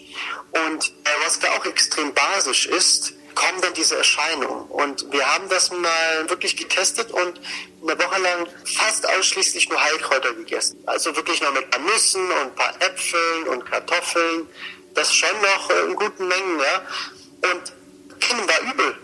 Und 0.52 0.88
äh, 0.88 1.10
was 1.26 1.40
da 1.40 1.48
auch 1.58 1.66
extrem 1.66 2.14
basisch 2.14 2.68
ist, 2.68 3.14
kommen 3.36 3.62
denn 3.62 3.74
diese 3.76 3.98
Erscheinungen? 3.98 4.66
Und 4.70 5.12
wir 5.12 5.26
haben 5.26 5.50
das 5.50 5.72
mal 5.72 6.30
wirklich 6.30 6.56
getestet 6.56 7.12
und 7.12 7.42
eine 7.82 7.98
Woche 8.00 8.22
lang 8.22 8.48
fast 8.66 9.08
ausschließlich 9.08 9.70
nur 9.70 9.84
Heilkräuter 9.84 10.34
gegessen. 10.34 10.78
Also 10.86 11.16
wirklich 11.16 11.42
noch 11.42 11.54
mit 11.54 11.64
ein 11.66 11.70
paar 11.70 11.82
Nüssen 11.82 12.22
und 12.22 12.38
ein 12.38 12.56
paar 12.56 12.74
Äpfeln 12.80 13.48
und 13.50 13.66
Kartoffeln. 13.66 14.48
Das 14.94 15.14
schon 15.14 15.30
noch 15.42 15.70
in 15.88 15.96
guten 15.96 16.28
Mengen, 16.28 16.60
ja. 16.60 17.52
Und 17.52 18.20
Kindern 18.20 18.48
war 18.48 18.74
übel. 18.74 18.96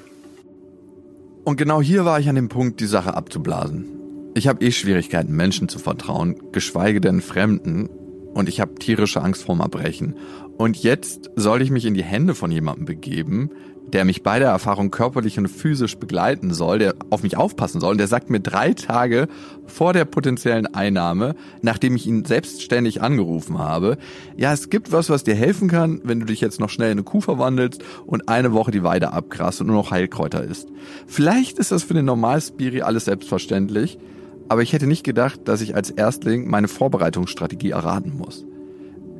Und 1.43 1.55
genau 1.55 1.81
hier 1.81 2.03
war 2.03 2.19
ich 2.19 2.27
an 2.27 2.35
dem 2.35 2.49
Punkt, 2.49 2.79
die 2.81 2.87
Sache 2.87 3.13
abzublasen. 3.13 4.31
Ich 4.35 4.47
habe 4.47 4.63
eh 4.63 4.71
Schwierigkeiten, 4.71 5.33
Menschen 5.33 5.69
zu 5.69 5.79
vertrauen, 5.79 6.51
geschweige 6.51 7.01
denn 7.01 7.21
Fremden. 7.21 7.87
Und 8.33 8.49
ich 8.49 8.59
habe 8.59 8.75
tierische 8.75 9.21
Angst 9.21 9.45
vorm 9.45 9.61
Erbrechen. 9.61 10.15
Und 10.57 10.77
jetzt 10.77 11.31
soll 11.35 11.61
ich 11.61 11.71
mich 11.71 11.85
in 11.85 11.93
die 11.93 12.03
Hände 12.03 12.35
von 12.35 12.51
jemandem 12.51 12.85
begeben, 12.85 13.49
der 13.93 14.03
mich 14.03 14.21
bei 14.21 14.39
der 14.39 14.49
Erfahrung 14.49 14.91
körperlich 14.91 15.37
und 15.37 15.47
physisch 15.47 15.97
begleiten 15.97 16.53
soll, 16.53 16.79
der 16.79 16.95
auf 17.09 17.23
mich 17.23 17.37
aufpassen 17.37 17.79
soll. 17.79 17.91
Und 17.91 17.97
der 17.97 18.07
sagt 18.07 18.29
mir 18.29 18.39
drei 18.39 18.73
Tage 18.73 19.27
vor 19.65 19.93
der 19.93 20.05
potenziellen 20.05 20.67
Einnahme, 20.67 21.35
nachdem 21.61 21.95
ich 21.95 22.05
ihn 22.05 22.25
selbstständig 22.25 23.01
angerufen 23.01 23.57
habe, 23.59 23.97
ja, 24.35 24.51
es 24.51 24.69
gibt 24.69 24.91
was, 24.91 25.09
was 25.09 25.23
dir 25.23 25.35
helfen 25.35 25.69
kann, 25.69 26.01
wenn 26.03 26.19
du 26.19 26.25
dich 26.25 26.41
jetzt 26.41 26.59
noch 26.59 26.69
schnell 26.69 26.91
in 26.91 26.97
eine 26.97 27.03
Kuh 27.03 27.21
verwandelst 27.21 27.83
und 28.05 28.27
eine 28.27 28.53
Woche 28.53 28.71
die 28.71 28.83
Weide 28.83 29.13
abgrast 29.13 29.61
und 29.61 29.67
nur 29.67 29.77
noch 29.77 29.91
Heilkräuter 29.91 30.43
isst. 30.43 30.67
Vielleicht 31.05 31.57
ist 31.57 31.71
das 31.71 31.83
für 31.83 31.93
den 31.93 32.05
Normalspiri 32.05 32.81
alles 32.81 33.05
selbstverständlich, 33.05 33.97
aber 34.49 34.61
ich 34.61 34.73
hätte 34.73 34.87
nicht 34.87 35.03
gedacht, 35.03 35.41
dass 35.45 35.61
ich 35.61 35.75
als 35.75 35.89
Erstling 35.89 36.49
meine 36.49 36.67
Vorbereitungsstrategie 36.67 37.71
erraten 37.71 38.17
muss. 38.17 38.45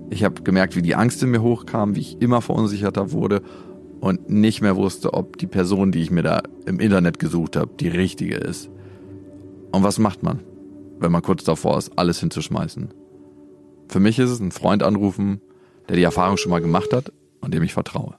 Ich 0.09 0.23
habe 0.23 0.41
gemerkt, 0.41 0.75
wie 0.77 0.81
die 0.81 0.95
Angst 0.95 1.21
in 1.21 1.31
mir 1.31 1.41
hochkam, 1.41 1.95
wie 1.95 1.99
ich 1.99 2.21
immer 2.21 2.41
verunsicherter 2.41 3.11
wurde 3.11 3.41
und 3.99 4.29
nicht 4.29 4.61
mehr 4.61 4.75
wusste, 4.75 5.13
ob 5.13 5.37
die 5.37 5.47
Person, 5.47 5.91
die 5.91 6.01
ich 6.01 6.11
mir 6.11 6.23
da 6.23 6.41
im 6.65 6.79
Internet 6.79 7.19
gesucht 7.19 7.55
habe, 7.55 7.71
die 7.79 7.87
richtige 7.87 8.35
ist. 8.35 8.69
Und 9.71 9.83
was 9.83 9.97
macht 9.99 10.23
man, 10.23 10.43
wenn 10.99 11.11
man 11.11 11.21
kurz 11.21 11.43
davor 11.43 11.77
ist, 11.77 11.91
alles 11.97 12.19
hinzuschmeißen? 12.19 12.93
Für 13.89 13.99
mich 13.99 14.19
ist 14.19 14.29
es 14.29 14.39
ein 14.39 14.51
Freund 14.51 14.83
anrufen, 14.83 15.41
der 15.89 15.95
die 15.95 16.03
Erfahrung 16.03 16.37
schon 16.37 16.51
mal 16.51 16.61
gemacht 16.61 16.91
hat 16.93 17.11
und 17.41 17.53
dem 17.53 17.63
ich 17.63 17.73
vertraue. 17.73 18.17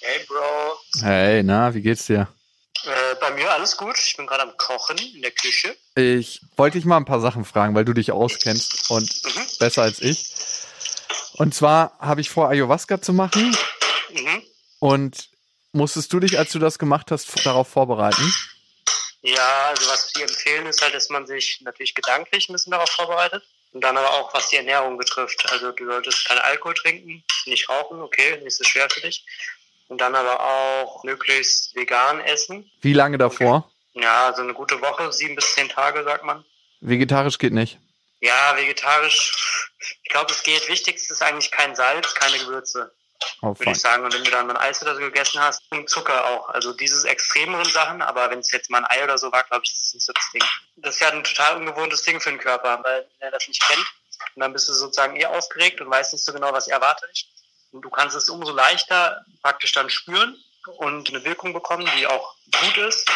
Hey 0.00 0.20
Bro. 0.26 1.02
Hey, 1.02 1.42
na, 1.42 1.74
wie 1.74 1.82
geht's 1.82 2.06
dir? 2.06 2.28
Äh, 2.84 3.14
bei 3.20 3.30
mir 3.34 3.50
alles 3.52 3.76
gut. 3.76 3.96
Ich 3.98 4.16
bin 4.16 4.26
gerade 4.26 4.42
am 4.42 4.56
Kochen 4.56 4.96
in 5.14 5.22
der 5.22 5.30
Küche. 5.30 5.76
Ich 5.94 6.40
wollte 6.56 6.78
dich 6.78 6.84
mal 6.84 6.96
ein 6.96 7.04
paar 7.04 7.20
Sachen 7.20 7.44
fragen, 7.44 7.74
weil 7.74 7.84
du 7.84 7.92
dich 7.92 8.10
auskennst 8.12 8.90
und 8.90 9.02
Mhm. 9.24 9.40
besser 9.58 9.82
als 9.82 10.00
ich. 10.00 10.32
Und 11.34 11.54
zwar 11.54 11.96
habe 11.98 12.20
ich 12.20 12.30
vor, 12.30 12.48
Ayahuasca 12.48 13.00
zu 13.00 13.12
machen. 13.12 13.56
Mhm. 14.10 14.42
Und 14.78 15.28
musstest 15.72 16.12
du 16.12 16.20
dich, 16.20 16.38
als 16.38 16.52
du 16.52 16.58
das 16.58 16.78
gemacht 16.78 17.10
hast, 17.10 17.46
darauf 17.46 17.68
vorbereiten? 17.68 18.32
Ja, 19.22 19.68
also 19.68 19.88
was 19.88 20.12
wir 20.16 20.22
empfehlen 20.24 20.66
ist 20.66 20.82
halt, 20.82 20.94
dass 20.94 21.08
man 21.08 21.26
sich 21.26 21.60
natürlich 21.62 21.94
gedanklich 21.94 22.48
ein 22.48 22.52
bisschen 22.52 22.72
darauf 22.72 22.90
vorbereitet. 22.90 23.44
Und 23.72 23.82
dann 23.82 23.96
aber 23.96 24.10
auch, 24.10 24.34
was 24.34 24.50
die 24.50 24.56
Ernährung 24.56 24.98
betrifft. 24.98 25.50
Also 25.50 25.72
du 25.72 25.86
solltest 25.86 26.26
keinen 26.26 26.40
Alkohol 26.40 26.74
trinken, 26.74 27.24
nicht 27.46 27.68
rauchen, 27.70 28.02
okay, 28.02 28.38
nicht 28.42 28.56
so 28.56 28.64
schwer 28.64 28.88
für 28.90 29.00
dich. 29.00 29.24
Und 29.88 30.00
dann 30.00 30.14
aber 30.14 30.40
auch 30.40 31.04
möglichst 31.04 31.74
vegan 31.74 32.20
essen. 32.20 32.70
Wie 32.82 32.92
lange 32.92 33.16
davor? 33.16 33.70
Ja, 33.94 34.32
so 34.34 34.42
eine 34.42 34.54
gute 34.54 34.80
Woche, 34.80 35.12
sieben 35.12 35.36
bis 35.36 35.54
zehn 35.54 35.68
Tage, 35.68 36.04
sagt 36.04 36.24
man. 36.24 36.44
Vegetarisch 36.80 37.38
geht 37.38 37.52
nicht. 37.52 37.78
Ja, 38.22 38.56
vegetarisch, 38.56 39.68
ich 40.04 40.10
glaube, 40.10 40.30
es 40.30 40.44
geht. 40.44 40.68
Wichtigste 40.68 41.12
ist 41.12 41.22
eigentlich 41.22 41.50
kein 41.50 41.74
Salz, 41.74 42.14
keine 42.14 42.38
Gewürze. 42.38 42.94
Oh, 43.40 43.58
würde 43.58 43.72
ich 43.72 43.80
sagen. 43.80 44.04
Und 44.04 44.14
wenn 44.14 44.22
du 44.22 44.30
dann 44.30 44.48
ein 44.48 44.56
Eis 44.56 44.80
oder 44.80 44.94
so 44.94 45.00
gegessen 45.00 45.40
hast, 45.40 45.60
und 45.70 45.90
Zucker 45.90 46.24
auch. 46.26 46.48
Also 46.50 46.72
diese 46.72 47.08
extremeren 47.08 47.64
Sachen, 47.64 48.00
aber 48.00 48.30
wenn 48.30 48.38
es 48.38 48.52
jetzt 48.52 48.70
mal 48.70 48.78
ein 48.78 48.86
Ei 48.86 49.02
oder 49.02 49.18
so 49.18 49.32
war, 49.32 49.42
glaube 49.42 49.64
ich, 49.64 49.72
ist 49.72 49.86
das 49.86 49.94
nicht 49.94 50.06
so 50.06 50.12
das 50.12 50.30
Ding. 50.30 50.44
Das 50.76 50.94
ist 50.94 51.00
ja 51.00 51.08
ein 51.08 51.24
total 51.24 51.56
ungewohntes 51.56 52.02
Ding 52.02 52.20
für 52.20 52.30
den 52.30 52.38
Körper, 52.38 52.80
weil 52.84 53.10
er 53.18 53.32
das 53.32 53.48
nicht 53.48 53.60
kennt. 53.60 53.86
Und 54.36 54.40
dann 54.40 54.52
bist 54.52 54.68
du 54.68 54.72
sozusagen 54.72 55.16
eh 55.16 55.26
aufgeregt 55.26 55.80
und 55.80 55.90
weißt 55.90 56.12
nicht 56.12 56.24
so 56.24 56.32
genau, 56.32 56.52
was 56.52 56.68
erwartet 56.68 57.10
dich. 57.10 57.28
Und 57.72 57.82
du 57.82 57.90
kannst 57.90 58.14
es 58.14 58.28
umso 58.28 58.52
leichter 58.52 59.24
praktisch 59.42 59.72
dann 59.72 59.90
spüren 59.90 60.36
und 60.66 61.08
eine 61.08 61.24
Wirkung 61.24 61.52
bekommen, 61.52 61.88
die 61.98 62.06
auch 62.06 62.34
gut 62.60 62.76
ist, 62.78 63.10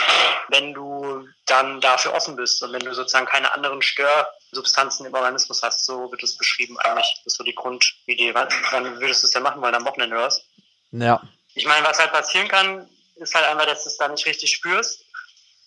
wenn 0.48 0.74
du 0.74 1.26
dann 1.46 1.80
dafür 1.80 2.14
offen 2.14 2.36
bist 2.36 2.62
und 2.62 2.72
wenn 2.72 2.80
du 2.80 2.94
sozusagen 2.94 3.26
keine 3.26 3.52
anderen 3.54 3.82
Störsubstanzen 3.82 5.06
im 5.06 5.14
Organismus 5.14 5.62
hast. 5.62 5.84
So 5.84 6.10
wird 6.10 6.22
es 6.22 6.36
beschrieben 6.36 6.78
eigentlich. 6.78 7.06
Das 7.24 7.34
ist 7.34 7.36
so 7.36 7.44
die 7.44 7.54
Grundidee. 7.54 8.34
Wann, 8.34 8.48
wann 8.70 9.00
würdest 9.00 9.22
du 9.22 9.26
es 9.26 9.32
denn 9.32 9.42
machen 9.42 9.62
wollen? 9.62 9.74
Am 9.74 9.84
Wochenende 9.84 10.16
oder 10.16 10.26
was? 10.26 10.44
Ja. 10.92 11.22
Ich 11.54 11.66
meine, 11.66 11.86
was 11.86 11.98
halt 11.98 12.12
passieren 12.12 12.48
kann, 12.48 12.88
ist 13.16 13.34
halt 13.34 13.46
einfach, 13.46 13.66
dass 13.66 13.84
du 13.84 13.88
es 13.88 13.96
dann 13.96 14.12
nicht 14.12 14.26
richtig 14.26 14.50
spürst, 14.50 15.04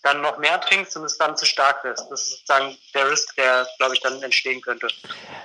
dann 0.04 0.22
noch 0.22 0.38
mehr 0.38 0.62
trinkst 0.62 0.96
und 0.98 1.04
es 1.04 1.18
dann 1.18 1.36
zu 1.36 1.46
stark 1.46 1.84
wirst. 1.84 2.10
Das 2.10 2.22
ist 2.22 2.32
sozusagen 2.32 2.78
der 2.94 3.10
Risk, 3.10 3.36
der, 3.36 3.68
glaube 3.78 3.96
ich, 3.96 4.02
dann 4.02 4.22
entstehen 4.22 4.62
könnte. 4.62 4.88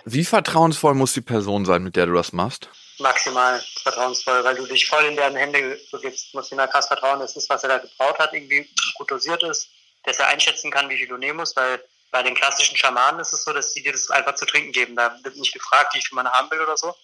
Wie 0.05 0.25
vertrauensvoll 0.25 0.95
muss 0.95 1.13
die 1.13 1.23
Person 1.23 1.65
sein, 1.65 1.83
mit 1.83 1.97
der 1.97 2.07
du 2.07 2.15
das 2.15 2.33
machst? 2.33 2.69
Maximal 2.99 3.63
vertrauensvoll, 3.83 4.45
weil 4.45 4.55
du 4.55 4.67
dich 4.67 4.87
voll 4.87 5.05
in 5.05 5.17
deren 5.17 5.37
Hände 5.37 5.81
begibst. 5.91 6.33
Du 6.33 6.39
musst 6.39 6.53
ihm 6.53 6.59
da 6.59 6.67
krass 6.67 6.87
vertrauen, 6.87 7.21
dass 7.21 7.35
das, 7.35 7.49
was 7.49 7.63
er 7.63 7.69
da 7.69 7.79
gebraut 7.79 8.19
hat, 8.19 8.33
irgendwie 8.33 8.69
gut 8.95 9.11
dosiert 9.11 9.43
ist, 9.43 9.69
dass 10.05 10.19
er 10.19 10.29
einschätzen 10.29 10.71
kann, 10.71 10.89
wie 10.89 10.97
viel 10.97 11.09
du 11.09 11.17
nehmen 11.17 11.39
musst, 11.39 11.57
weil 11.57 11.83
bei 12.11 12.23
den 12.23 12.35
klassischen 12.35 12.77
Schamanen 12.77 13.21
ist 13.21 13.33
es 13.33 13.43
so, 13.43 13.53
dass 13.53 13.73
die 13.73 13.83
dir 13.83 13.93
das 13.93 14.11
einfach 14.11 14.37
zu 14.37 14.47
trinken 14.47 14.71
geben. 14.71 14.95
Da 14.95 15.19
wird 15.25 15.37
nicht 15.37 15.53
gefragt, 15.53 15.95
wie 15.95 16.01
viel 16.01 16.15
man 16.15 16.31
haben 16.31 16.51
will 16.51 16.61
oder 16.61 16.77
so, 16.77 16.95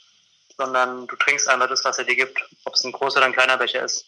sondern 0.57 1.07
du 1.09 1.17
trinkst 1.17 1.49
einfach 1.49 1.69
das, 1.69 1.85
was 1.85 1.99
er 1.99 2.05
dir 2.05 2.15
gibt, 2.15 2.41
ob 2.65 2.75
es 2.75 2.85
ein 2.85 2.93
großer 2.93 3.17
oder 3.17 3.27
ein 3.27 3.33
kleiner 3.33 3.57
Becher 3.57 3.83
ist. 3.83 4.07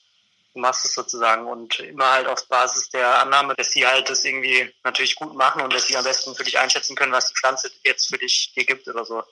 Du 0.55 0.61
machst 0.61 0.85
es 0.85 0.95
sozusagen 0.95 1.47
und 1.47 1.81
immer 1.81 2.13
halt 2.13 2.29
auf 2.29 2.47
Basis 2.47 2.91
der 2.91 3.21
Annahme, 3.21 3.55
dass 3.57 3.71
sie 3.71 3.87
halt 3.87 4.09
das 4.11 4.25
irgendwie 4.25 4.73
natürlich 4.85 5.15
gut 5.15 5.35
machen 5.35 5.63
und 5.63 5.73
dass 5.73 5.87
sie 5.87 5.97
am 5.97 6.05
besten 6.05 6.35
für 6.37 6.45
dich 6.45 6.59
einschätzen 6.59 6.95
können, 6.95 7.13
was 7.13 7.29
die 7.29 7.35
Pflanze 7.35 7.71
jetzt 7.85 8.09
für 8.09 8.19
dich 8.19 8.53
dir 8.55 8.65
gibt 8.65 8.87
oder 8.87 9.05
so. 9.05 9.25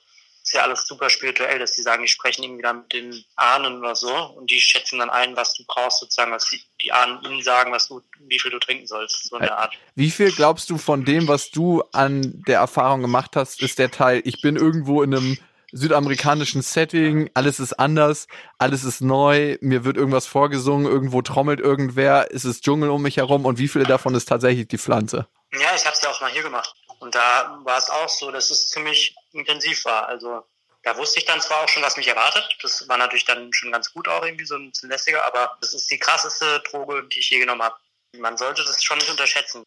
Ist 0.43 0.53
ja 0.53 0.63
alles 0.63 0.87
super 0.87 1.09
spirituell, 1.09 1.59
dass 1.59 1.73
die 1.73 1.83
sagen, 1.83 2.01
die 2.01 2.07
sprechen 2.07 2.43
irgendwie 2.43 2.63
dann 2.63 2.79
mit 2.81 2.93
den 2.93 3.25
Ahnen 3.35 3.77
oder 3.77 3.95
so 3.95 4.11
und 4.11 4.49
die 4.49 4.59
schätzen 4.59 4.99
dann 4.99 5.11
ein, 5.11 5.35
was 5.35 5.53
du 5.53 5.63
brauchst 5.67 5.99
sozusagen, 5.99 6.31
was 6.31 6.49
die, 6.49 6.61
die 6.81 6.91
Ahnen 6.91 7.23
ihnen 7.23 7.43
sagen, 7.43 7.71
was 7.71 7.87
du, 7.87 8.01
wie 8.21 8.39
viel 8.39 8.49
du 8.51 8.59
trinken 8.59 8.87
sollst, 8.87 9.29
so 9.29 9.35
in 9.37 9.43
der 9.43 9.57
Art. 9.57 9.73
Wie 9.95 10.09
viel 10.09 10.31
glaubst 10.31 10.69
du 10.71 10.77
von 10.79 11.05
dem, 11.05 11.27
was 11.27 11.51
du 11.51 11.83
an 11.91 12.43
der 12.47 12.59
Erfahrung 12.59 13.01
gemacht 13.01 13.35
hast, 13.35 13.61
ist 13.61 13.77
der 13.77 13.91
Teil, 13.91 14.21
ich 14.25 14.41
bin 14.41 14.55
irgendwo 14.55 15.03
in 15.03 15.13
einem 15.13 15.37
südamerikanischen 15.71 16.61
Setting, 16.61 17.29
alles 17.33 17.59
ist 17.59 17.73
anders, 17.73 18.27
alles 18.57 18.83
ist 18.83 19.01
neu, 19.01 19.57
mir 19.61 19.85
wird 19.85 19.97
irgendwas 19.97 20.27
vorgesungen, 20.27 20.85
irgendwo 20.85 21.21
trommelt 21.21 21.59
irgendwer, 21.59 22.27
es 22.31 22.45
ist 22.45 22.63
Dschungel 22.63 22.89
um 22.89 23.01
mich 23.01 23.17
herum 23.17 23.45
und 23.45 23.57
wie 23.57 23.67
viele 23.67 23.85
davon 23.85 24.15
ist 24.15 24.25
tatsächlich 24.25 24.67
die 24.67 24.77
Pflanze? 24.77 25.27
Ja, 25.53 25.75
ich 25.75 25.85
habe 25.85 25.95
es 25.95 26.01
ja 26.01 26.09
auch 26.09 26.21
mal 26.21 26.31
hier 26.31 26.43
gemacht. 26.43 26.73
Und 27.01 27.15
da 27.15 27.59
war 27.63 27.79
es 27.79 27.89
auch 27.89 28.07
so, 28.07 28.29
dass 28.29 28.51
es 28.51 28.67
ziemlich 28.67 29.15
intensiv 29.33 29.85
war. 29.85 30.07
Also 30.07 30.43
da 30.83 30.95
wusste 30.97 31.19
ich 31.19 31.25
dann 31.25 31.41
zwar 31.41 31.63
auch 31.63 31.67
schon, 31.67 31.81
was 31.81 31.97
mich 31.97 32.07
erwartet. 32.07 32.47
Das 32.61 32.87
war 32.87 32.97
natürlich 32.97 33.25
dann 33.25 33.51
schon 33.53 33.71
ganz 33.71 33.91
gut 33.91 34.07
auch 34.07 34.23
irgendwie 34.23 34.45
so 34.45 34.55
ein 34.55 34.69
bisschen 34.69 34.89
lässiger, 34.89 35.25
aber 35.25 35.57
das 35.61 35.73
ist 35.73 35.89
die 35.89 35.97
krasseste 35.97 36.61
Droge, 36.69 37.03
die 37.11 37.19
ich 37.19 37.29
je 37.31 37.39
genommen 37.39 37.63
habe. 37.63 37.75
Man 38.19 38.37
sollte 38.37 38.63
das 38.63 38.83
schon 38.83 38.99
nicht 38.99 39.09
unterschätzen. 39.09 39.63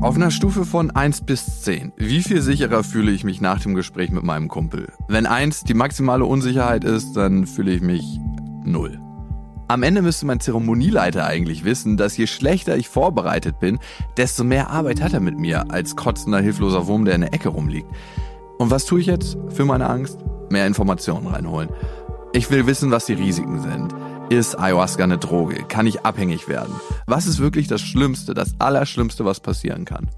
Auf 0.00 0.14
einer 0.14 0.30
Stufe 0.30 0.64
von 0.64 0.92
1 0.92 1.24
bis 1.26 1.62
10, 1.62 1.92
wie 1.96 2.22
viel 2.22 2.40
sicherer 2.40 2.84
fühle 2.84 3.10
ich 3.10 3.24
mich 3.24 3.40
nach 3.40 3.60
dem 3.60 3.74
Gespräch 3.74 4.10
mit 4.10 4.22
meinem 4.22 4.46
Kumpel? 4.46 4.92
Wenn 5.08 5.26
1 5.26 5.64
die 5.64 5.74
maximale 5.74 6.24
Unsicherheit 6.24 6.84
ist, 6.84 7.14
dann 7.14 7.48
fühle 7.48 7.72
ich 7.72 7.80
mich 7.80 8.04
0. 8.64 9.00
Am 9.66 9.82
Ende 9.82 10.02
müsste 10.02 10.26
mein 10.26 10.40
Zeremonieleiter 10.40 11.24
eigentlich 11.24 11.64
wissen, 11.64 11.96
dass 11.96 12.16
je 12.16 12.26
schlechter 12.26 12.76
ich 12.76 12.88
vorbereitet 12.88 13.58
bin, 13.60 13.78
desto 14.18 14.44
mehr 14.44 14.68
Arbeit 14.68 15.00
hat 15.00 15.14
er 15.14 15.20
mit 15.20 15.38
mir 15.38 15.70
als 15.70 15.96
kotzender, 15.96 16.40
hilfloser 16.40 16.86
Wurm, 16.86 17.06
der 17.06 17.14
in 17.14 17.22
der 17.22 17.32
Ecke 17.32 17.48
rumliegt. 17.48 17.88
Und 18.58 18.70
was 18.70 18.84
tue 18.84 19.00
ich 19.00 19.06
jetzt 19.06 19.38
für 19.48 19.64
meine 19.64 19.88
Angst? 19.88 20.18
Mehr 20.50 20.66
Informationen 20.66 21.26
reinholen. 21.26 21.70
Ich 22.34 22.50
will 22.50 22.66
wissen, 22.66 22.90
was 22.90 23.06
die 23.06 23.14
Risiken 23.14 23.60
sind. 23.60 23.94
Ist 24.28 24.58
Ayahuasca 24.58 25.02
eine 25.02 25.18
Droge? 25.18 25.64
Kann 25.64 25.86
ich 25.86 26.04
abhängig 26.04 26.46
werden? 26.46 26.74
Was 27.06 27.26
ist 27.26 27.38
wirklich 27.38 27.66
das 27.66 27.80
Schlimmste, 27.80 28.34
das 28.34 28.54
Allerschlimmste, 28.58 29.24
was 29.24 29.40
passieren 29.40 29.86
kann? 29.86 30.10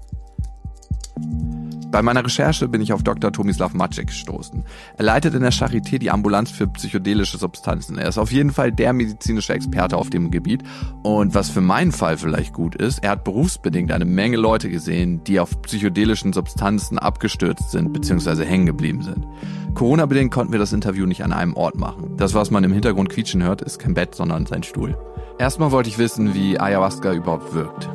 Bei 1.89 2.01
meiner 2.01 2.23
Recherche 2.23 2.67
bin 2.67 2.81
ich 2.81 2.91
auf 2.91 3.01
Dr. 3.01 3.31
Tomislav 3.31 3.73
Maciek 3.73 4.07
gestoßen. 4.07 4.65
Er 4.97 5.05
leitet 5.05 5.33
in 5.33 5.41
der 5.41 5.53
Charité 5.53 5.97
die 5.97 6.11
Ambulanz 6.11 6.51
für 6.51 6.67
psychedelische 6.67 7.37
Substanzen. 7.37 7.97
Er 7.97 8.09
ist 8.09 8.17
auf 8.17 8.31
jeden 8.31 8.51
Fall 8.51 8.73
der 8.73 8.91
medizinische 8.91 9.53
Experte 9.53 9.95
auf 9.95 10.09
dem 10.09 10.29
Gebiet. 10.29 10.63
Und 11.03 11.33
was 11.33 11.49
für 11.49 11.61
meinen 11.61 11.93
Fall 11.93 12.17
vielleicht 12.17 12.53
gut 12.53 12.75
ist, 12.75 13.03
er 13.03 13.11
hat 13.11 13.23
berufsbedingt 13.23 13.93
eine 13.93 14.03
Menge 14.03 14.35
Leute 14.35 14.69
gesehen, 14.69 15.23
die 15.23 15.39
auf 15.39 15.61
psychedelischen 15.61 16.33
Substanzen 16.33 16.99
abgestürzt 16.99 17.71
sind 17.71 17.93
bzw. 17.93 18.43
hängen 18.43 18.65
geblieben 18.65 19.01
sind. 19.01 19.25
Corona-bedingt 19.73 20.33
konnten 20.33 20.51
wir 20.51 20.59
das 20.59 20.73
Interview 20.73 21.05
nicht 21.05 21.23
an 21.23 21.31
einem 21.31 21.53
Ort 21.53 21.77
machen. 21.77 22.17
Das, 22.17 22.33
was 22.33 22.51
man 22.51 22.65
im 22.65 22.73
Hintergrund 22.73 23.09
quietschen 23.09 23.43
hört, 23.43 23.61
ist 23.61 23.79
kein 23.79 23.93
Bett, 23.93 24.13
sondern 24.13 24.45
sein 24.45 24.63
Stuhl. 24.63 24.97
Erstmal 25.39 25.71
wollte 25.71 25.89
ich 25.89 25.99
wissen, 25.99 26.33
wie 26.33 26.59
Ayahuasca 26.59 27.13
überhaupt 27.13 27.53
wirkt. 27.53 27.87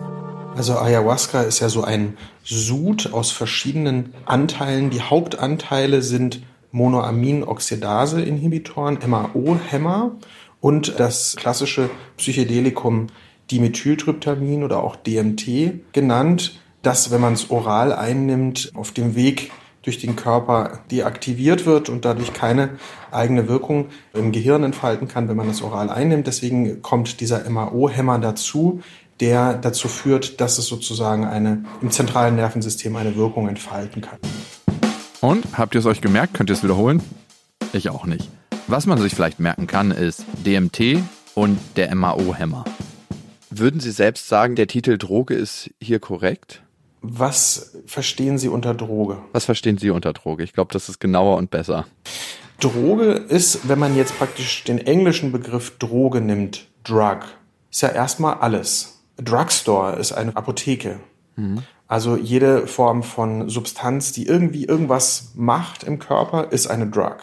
Also 0.54 0.78
Ayahuasca 0.78 1.42
ist 1.42 1.60
ja 1.60 1.68
so 1.68 1.82
ein 1.82 2.16
Sud 2.44 3.12
aus 3.12 3.30
verschiedenen 3.30 4.12
Anteilen. 4.26 4.90
Die 4.90 5.00
Hauptanteile 5.00 6.02
sind 6.02 6.42
Monoamin-Oxidase-Inhibitoren, 6.72 8.98
MAO-Hämmer 9.06 10.16
und 10.60 11.00
das 11.00 11.36
klassische 11.36 11.88
Psychedelikum 12.16 13.08
Dimethyltryptamin 13.50 14.62
oder 14.62 14.82
auch 14.82 14.96
DMT 14.96 15.92
genannt, 15.92 16.60
das, 16.82 17.10
wenn 17.10 17.20
man 17.20 17.34
es 17.34 17.50
oral 17.50 17.92
einnimmt, 17.92 18.72
auf 18.74 18.92
dem 18.92 19.14
Weg 19.14 19.52
durch 19.82 19.98
den 19.98 20.16
Körper 20.16 20.80
deaktiviert 20.90 21.66
wird 21.66 21.88
und 21.88 22.04
dadurch 22.04 22.32
keine 22.32 22.70
eigene 23.10 23.48
Wirkung 23.48 23.86
im 24.14 24.32
Gehirn 24.32 24.62
entfalten 24.62 25.08
kann, 25.08 25.28
wenn 25.28 25.36
man 25.36 25.50
es 25.50 25.60
oral 25.60 25.90
einnimmt. 25.90 26.28
Deswegen 26.28 26.82
kommt 26.82 27.20
dieser 27.20 27.48
MAO-Hämmer 27.48 28.18
dazu, 28.20 28.80
der 29.22 29.54
dazu 29.54 29.86
führt, 29.86 30.40
dass 30.40 30.58
es 30.58 30.66
sozusagen 30.66 31.24
eine, 31.24 31.64
im 31.80 31.92
zentralen 31.92 32.34
Nervensystem 32.34 32.96
eine 32.96 33.14
Wirkung 33.14 33.48
entfalten 33.48 34.02
kann. 34.02 34.18
Und 35.20 35.56
habt 35.56 35.76
ihr 35.76 35.78
es 35.78 35.86
euch 35.86 36.00
gemerkt? 36.00 36.34
Könnt 36.34 36.50
ihr 36.50 36.54
es 36.54 36.64
wiederholen? 36.64 37.00
Ich 37.72 37.88
auch 37.88 38.04
nicht. 38.04 38.28
Was 38.66 38.86
man 38.86 39.00
sich 39.00 39.14
vielleicht 39.14 39.38
merken 39.38 39.68
kann, 39.68 39.92
ist 39.92 40.24
DMT 40.44 40.98
und 41.36 41.56
der 41.76 41.94
MAO-Hämmer. 41.94 42.64
Würden 43.48 43.78
Sie 43.78 43.92
selbst 43.92 44.26
sagen, 44.26 44.56
der 44.56 44.66
Titel 44.66 44.98
Droge 44.98 45.34
ist 45.34 45.70
hier 45.80 46.00
korrekt? 46.00 46.62
Was 47.00 47.76
verstehen 47.86 48.38
Sie 48.38 48.48
unter 48.48 48.74
Droge? 48.74 49.18
Was 49.30 49.44
verstehen 49.44 49.78
Sie 49.78 49.90
unter 49.90 50.12
Droge? 50.12 50.42
Ich 50.42 50.52
glaube, 50.52 50.72
das 50.72 50.88
ist 50.88 50.98
genauer 50.98 51.36
und 51.36 51.50
besser. 51.50 51.86
Droge 52.58 53.12
ist, 53.12 53.68
wenn 53.68 53.78
man 53.78 53.94
jetzt 53.94 54.18
praktisch 54.18 54.64
den 54.64 54.78
englischen 54.78 55.30
Begriff 55.30 55.78
Droge 55.78 56.20
nimmt, 56.20 56.66
Drug, 56.82 57.20
ist 57.70 57.82
ja 57.82 57.88
erstmal 57.90 58.34
alles. 58.34 59.01
Drugstore 59.24 59.96
ist 59.96 60.12
eine 60.12 60.36
Apotheke. 60.36 61.00
Mhm. 61.36 61.62
Also 61.88 62.16
jede 62.16 62.66
Form 62.66 63.02
von 63.02 63.50
Substanz, 63.50 64.12
die 64.12 64.26
irgendwie 64.26 64.64
irgendwas 64.64 65.32
macht 65.34 65.84
im 65.84 65.98
Körper, 65.98 66.50
ist 66.50 66.66
eine 66.66 66.86
Drug. 66.86 67.18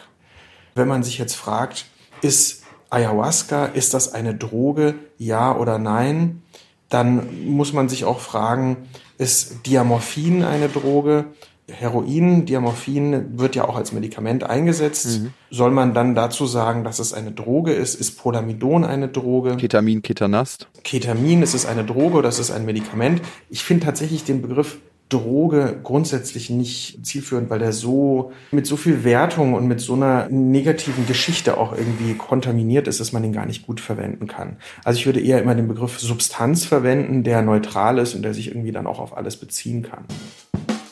Wenn 0.74 0.88
man 0.88 1.02
sich 1.02 1.18
jetzt 1.18 1.34
fragt, 1.34 1.86
ist 2.22 2.62
Ayahuasca, 2.90 3.66
ist 3.66 3.94
das 3.94 4.14
eine 4.14 4.34
Droge, 4.34 4.94
ja 5.18 5.56
oder 5.56 5.78
nein? 5.78 6.42
Dann 6.88 7.48
muss 7.48 7.72
man 7.72 7.88
sich 7.88 8.04
auch 8.04 8.20
fragen, 8.20 8.88
ist 9.18 9.66
Diamorphin 9.66 10.44
eine 10.44 10.68
Droge? 10.68 11.26
Heroin, 11.70 12.46
Diamorphin 12.46 13.38
wird 13.38 13.54
ja 13.56 13.66
auch 13.66 13.76
als 13.76 13.92
Medikament 13.92 14.44
eingesetzt. 14.44 15.20
Mhm. 15.20 15.32
Soll 15.50 15.70
man 15.70 15.94
dann 15.94 16.14
dazu 16.14 16.46
sagen, 16.46 16.84
dass 16.84 16.98
es 16.98 17.12
eine 17.12 17.32
Droge 17.32 17.72
ist? 17.72 17.94
Ist 17.94 18.18
Polamidon 18.18 18.84
eine 18.84 19.08
Droge? 19.08 19.56
Ketamin, 19.56 20.02
Ketanast? 20.02 20.68
Ketamin, 20.84 21.42
ist 21.42 21.54
es 21.54 21.66
eine 21.66 21.84
Droge 21.84 22.18
oder 22.18 22.28
ist 22.28 22.38
es 22.38 22.50
ein 22.50 22.64
Medikament? 22.64 23.22
Ich 23.48 23.64
finde 23.64 23.86
tatsächlich 23.86 24.24
den 24.24 24.42
Begriff 24.42 24.78
Droge 25.10 25.80
grundsätzlich 25.82 26.50
nicht 26.50 27.04
zielführend, 27.04 27.50
weil 27.50 27.58
der 27.58 27.72
so 27.72 28.32
mit 28.52 28.66
so 28.66 28.76
viel 28.76 29.04
Wertung 29.04 29.54
und 29.54 29.66
mit 29.66 29.80
so 29.80 29.94
einer 29.94 30.28
negativen 30.30 31.06
Geschichte 31.06 31.58
auch 31.58 31.72
irgendwie 31.76 32.14
kontaminiert 32.14 32.88
ist, 32.88 33.00
dass 33.00 33.12
man 33.12 33.22
den 33.22 33.32
gar 33.32 33.44
nicht 33.44 33.66
gut 33.66 33.80
verwenden 33.80 34.28
kann. 34.28 34.56
Also 34.84 34.98
ich 34.98 35.06
würde 35.06 35.20
eher 35.20 35.42
immer 35.42 35.54
den 35.54 35.68
Begriff 35.68 35.98
Substanz 35.98 36.64
verwenden, 36.64 37.24
der 37.24 37.42
neutral 37.42 37.98
ist 37.98 38.14
und 38.14 38.22
der 38.22 38.34
sich 38.34 38.48
irgendwie 38.48 38.72
dann 38.72 38.86
auch 38.86 39.00
auf 39.00 39.16
alles 39.16 39.36
beziehen 39.36 39.82
kann. 39.82 40.04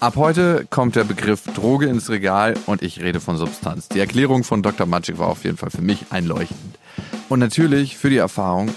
Ab 0.00 0.14
heute 0.14 0.64
kommt 0.71 0.95
der 0.95 1.02
Begriff 1.02 1.43
Droge 1.55 1.87
ins 1.87 2.09
Regal 2.09 2.55
und 2.67 2.83
ich 2.83 3.00
rede 3.00 3.19
von 3.19 3.37
Substanz. 3.37 3.88
Die 3.88 3.99
Erklärung 3.99 4.45
von 4.45 4.62
Dr. 4.62 4.87
Magic 4.87 5.19
war 5.19 5.26
auf 5.26 5.43
jeden 5.43 5.57
Fall 5.57 5.71
für 5.71 5.83
mich 5.83 6.07
einleuchtend. 6.11 6.78
Und 7.28 7.40
natürlich 7.40 7.97
für 7.97 8.09
die 8.09 8.19
Erfahrung 8.19 8.69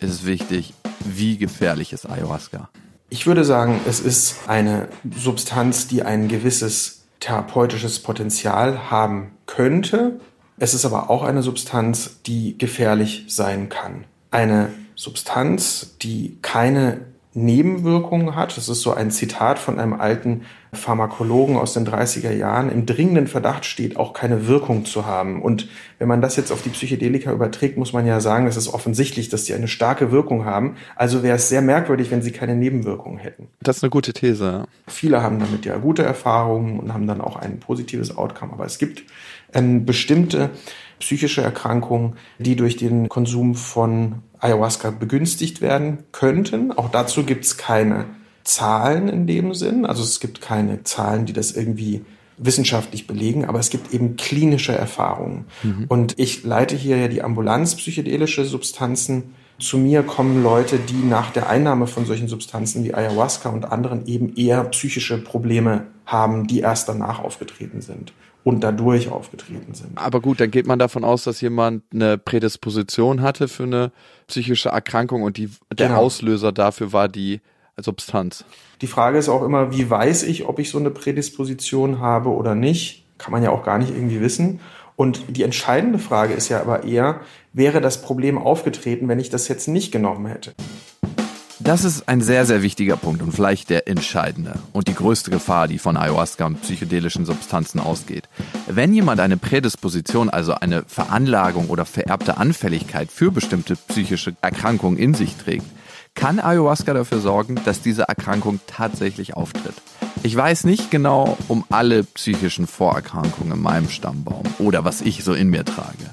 ist 0.00 0.10
es 0.10 0.24
wichtig, 0.24 0.72
wie 1.04 1.36
gefährlich 1.36 1.92
ist 1.92 2.08
Ayahuasca. 2.08 2.70
Ich 3.10 3.26
würde 3.26 3.44
sagen, 3.44 3.78
es 3.86 4.00
ist 4.00 4.48
eine 4.48 4.88
Substanz, 5.14 5.86
die 5.86 6.02
ein 6.02 6.28
gewisses 6.28 7.02
therapeutisches 7.20 7.98
Potenzial 7.98 8.90
haben 8.90 9.32
könnte. 9.44 10.18
Es 10.58 10.72
ist 10.72 10.86
aber 10.86 11.10
auch 11.10 11.24
eine 11.24 11.42
Substanz, 11.42 12.20
die 12.24 12.56
gefährlich 12.56 13.26
sein 13.28 13.68
kann. 13.68 14.04
Eine 14.30 14.70
Substanz, 14.94 15.96
die 16.00 16.38
keine 16.40 17.02
Nebenwirkungen 17.32 18.34
hat. 18.34 18.56
Das 18.56 18.68
ist 18.68 18.80
so 18.80 18.92
ein 18.92 19.12
Zitat 19.12 19.60
von 19.60 19.78
einem 19.78 19.92
alten 19.92 20.42
Pharmakologen 20.72 21.56
aus 21.56 21.74
den 21.74 21.86
30er 21.86 22.32
Jahren. 22.32 22.70
Im 22.70 22.86
dringenden 22.86 23.28
Verdacht 23.28 23.64
steht, 23.64 23.96
auch 23.96 24.12
keine 24.12 24.48
Wirkung 24.48 24.84
zu 24.84 25.06
haben. 25.06 25.40
Und 25.40 25.68
wenn 25.98 26.08
man 26.08 26.20
das 26.20 26.36
jetzt 26.36 26.50
auf 26.50 26.62
die 26.62 26.70
Psychedelika 26.70 27.32
überträgt, 27.32 27.76
muss 27.76 27.92
man 27.92 28.04
ja 28.04 28.20
sagen, 28.20 28.46
es 28.48 28.56
ist 28.56 28.68
offensichtlich, 28.68 29.28
dass 29.28 29.44
die 29.44 29.54
eine 29.54 29.68
starke 29.68 30.10
Wirkung 30.10 30.44
haben. 30.44 30.76
Also 30.96 31.22
wäre 31.22 31.36
es 31.36 31.48
sehr 31.48 31.62
merkwürdig, 31.62 32.10
wenn 32.10 32.22
sie 32.22 32.32
keine 32.32 32.56
Nebenwirkungen 32.56 33.18
hätten. 33.18 33.46
Das 33.60 33.76
ist 33.76 33.84
eine 33.84 33.90
gute 33.90 34.12
These. 34.12 34.64
Viele 34.88 35.22
haben 35.22 35.38
damit 35.38 35.64
ja 35.64 35.76
gute 35.76 36.02
Erfahrungen 36.02 36.80
und 36.80 36.92
haben 36.92 37.06
dann 37.06 37.20
auch 37.20 37.36
ein 37.36 37.60
positives 37.60 38.16
Outcome. 38.16 38.52
Aber 38.52 38.64
es 38.64 38.78
gibt 38.78 39.04
ähm, 39.54 39.86
bestimmte 39.86 40.50
psychische 40.98 41.42
Erkrankungen, 41.42 42.14
die 42.38 42.56
durch 42.56 42.76
den 42.76 43.08
Konsum 43.08 43.54
von 43.54 44.22
Ayahuasca 44.40 44.90
begünstigt 44.90 45.60
werden 45.60 45.98
könnten. 46.12 46.72
Auch 46.72 46.90
dazu 46.90 47.24
gibt 47.24 47.44
es 47.44 47.56
keine 47.56 48.06
Zahlen 48.44 49.08
in 49.08 49.26
dem 49.26 49.54
Sinn. 49.54 49.86
Also 49.86 50.02
es 50.02 50.20
gibt 50.20 50.40
keine 50.40 50.82
Zahlen, 50.84 51.26
die 51.26 51.32
das 51.32 51.52
irgendwie 51.52 52.02
wissenschaftlich 52.38 53.06
belegen, 53.06 53.44
aber 53.44 53.58
es 53.58 53.68
gibt 53.68 53.92
eben 53.92 54.16
klinische 54.16 54.72
Erfahrungen. 54.72 55.44
Mhm. 55.62 55.84
Und 55.88 56.18
ich 56.18 56.42
leite 56.42 56.74
hier 56.74 56.96
ja 56.96 57.08
die 57.08 57.22
Ambulanz 57.22 57.76
psychedelische 57.76 58.46
Substanzen. 58.46 59.34
Zu 59.58 59.76
mir 59.76 60.02
kommen 60.02 60.42
Leute, 60.42 60.78
die 60.78 61.06
nach 61.06 61.30
der 61.30 61.50
Einnahme 61.50 61.86
von 61.86 62.06
solchen 62.06 62.28
Substanzen 62.28 62.82
wie 62.82 62.94
Ayahuasca 62.94 63.50
und 63.50 63.70
anderen 63.70 64.06
eben 64.06 64.34
eher 64.34 64.64
psychische 64.64 65.18
Probleme 65.22 65.88
haben, 66.06 66.46
die 66.46 66.60
erst 66.60 66.88
danach 66.88 67.22
aufgetreten 67.22 67.82
sind 67.82 68.14
und 68.44 68.60
dadurch 68.60 69.10
aufgetreten 69.10 69.74
sind. 69.74 69.96
Aber 69.96 70.20
gut, 70.20 70.40
dann 70.40 70.50
geht 70.50 70.66
man 70.66 70.78
davon 70.78 71.04
aus, 71.04 71.24
dass 71.24 71.40
jemand 71.40 71.82
eine 71.92 72.18
Prädisposition 72.18 73.20
hatte 73.22 73.48
für 73.48 73.64
eine 73.64 73.92
psychische 74.26 74.70
Erkrankung 74.70 75.22
und 75.22 75.36
die, 75.36 75.50
der 75.72 75.88
genau. 75.88 76.00
Auslöser 76.00 76.52
dafür 76.52 76.92
war 76.92 77.08
die 77.08 77.40
Substanz. 77.76 78.44
Die 78.80 78.86
Frage 78.86 79.18
ist 79.18 79.28
auch 79.28 79.42
immer, 79.42 79.72
wie 79.72 79.88
weiß 79.88 80.22
ich, 80.24 80.46
ob 80.46 80.58
ich 80.58 80.70
so 80.70 80.78
eine 80.78 80.90
Prädisposition 80.90 82.00
habe 82.00 82.30
oder 82.30 82.54
nicht? 82.54 83.04
Kann 83.18 83.32
man 83.32 83.42
ja 83.42 83.50
auch 83.50 83.64
gar 83.64 83.78
nicht 83.78 83.90
irgendwie 83.90 84.20
wissen. 84.20 84.60
Und 84.96 85.22
die 85.36 85.42
entscheidende 85.42 85.98
Frage 85.98 86.34
ist 86.34 86.48
ja 86.48 86.60
aber 86.60 86.84
eher, 86.84 87.20
wäre 87.52 87.80
das 87.80 88.02
Problem 88.02 88.38
aufgetreten, 88.38 89.08
wenn 89.08 89.18
ich 89.18 89.30
das 89.30 89.48
jetzt 89.48 89.66
nicht 89.66 89.92
genommen 89.92 90.26
hätte? 90.26 90.52
Das 91.62 91.84
ist 91.84 92.08
ein 92.08 92.22
sehr, 92.22 92.46
sehr 92.46 92.62
wichtiger 92.62 92.96
Punkt 92.96 93.20
und 93.20 93.32
vielleicht 93.32 93.68
der 93.68 93.86
entscheidende 93.86 94.54
und 94.72 94.88
die 94.88 94.94
größte 94.94 95.30
Gefahr, 95.30 95.68
die 95.68 95.78
von 95.78 95.98
Ayahuasca 95.98 96.46
und 96.46 96.62
psychedelischen 96.62 97.26
Substanzen 97.26 97.80
ausgeht. 97.80 98.30
Wenn 98.66 98.94
jemand 98.94 99.20
eine 99.20 99.36
Prädisposition, 99.36 100.30
also 100.30 100.54
eine 100.54 100.84
Veranlagung 100.86 101.68
oder 101.68 101.84
vererbte 101.84 102.38
Anfälligkeit 102.38 103.12
für 103.12 103.30
bestimmte 103.30 103.76
psychische 103.76 104.34
Erkrankungen 104.40 104.98
in 104.98 105.12
sich 105.12 105.36
trägt, 105.36 105.66
kann 106.14 106.40
Ayahuasca 106.40 106.94
dafür 106.94 107.20
sorgen, 107.20 107.60
dass 107.66 107.82
diese 107.82 108.04
Erkrankung 108.04 108.58
tatsächlich 108.66 109.34
auftritt. 109.34 109.74
Ich 110.22 110.34
weiß 110.34 110.64
nicht 110.64 110.90
genau 110.90 111.36
um 111.46 111.64
alle 111.68 112.04
psychischen 112.04 112.66
Vorerkrankungen 112.66 113.52
in 113.52 113.60
meinem 113.60 113.90
Stammbaum 113.90 114.44
oder 114.58 114.84
was 114.84 115.02
ich 115.02 115.24
so 115.24 115.34
in 115.34 115.50
mir 115.50 115.66
trage. 115.66 116.10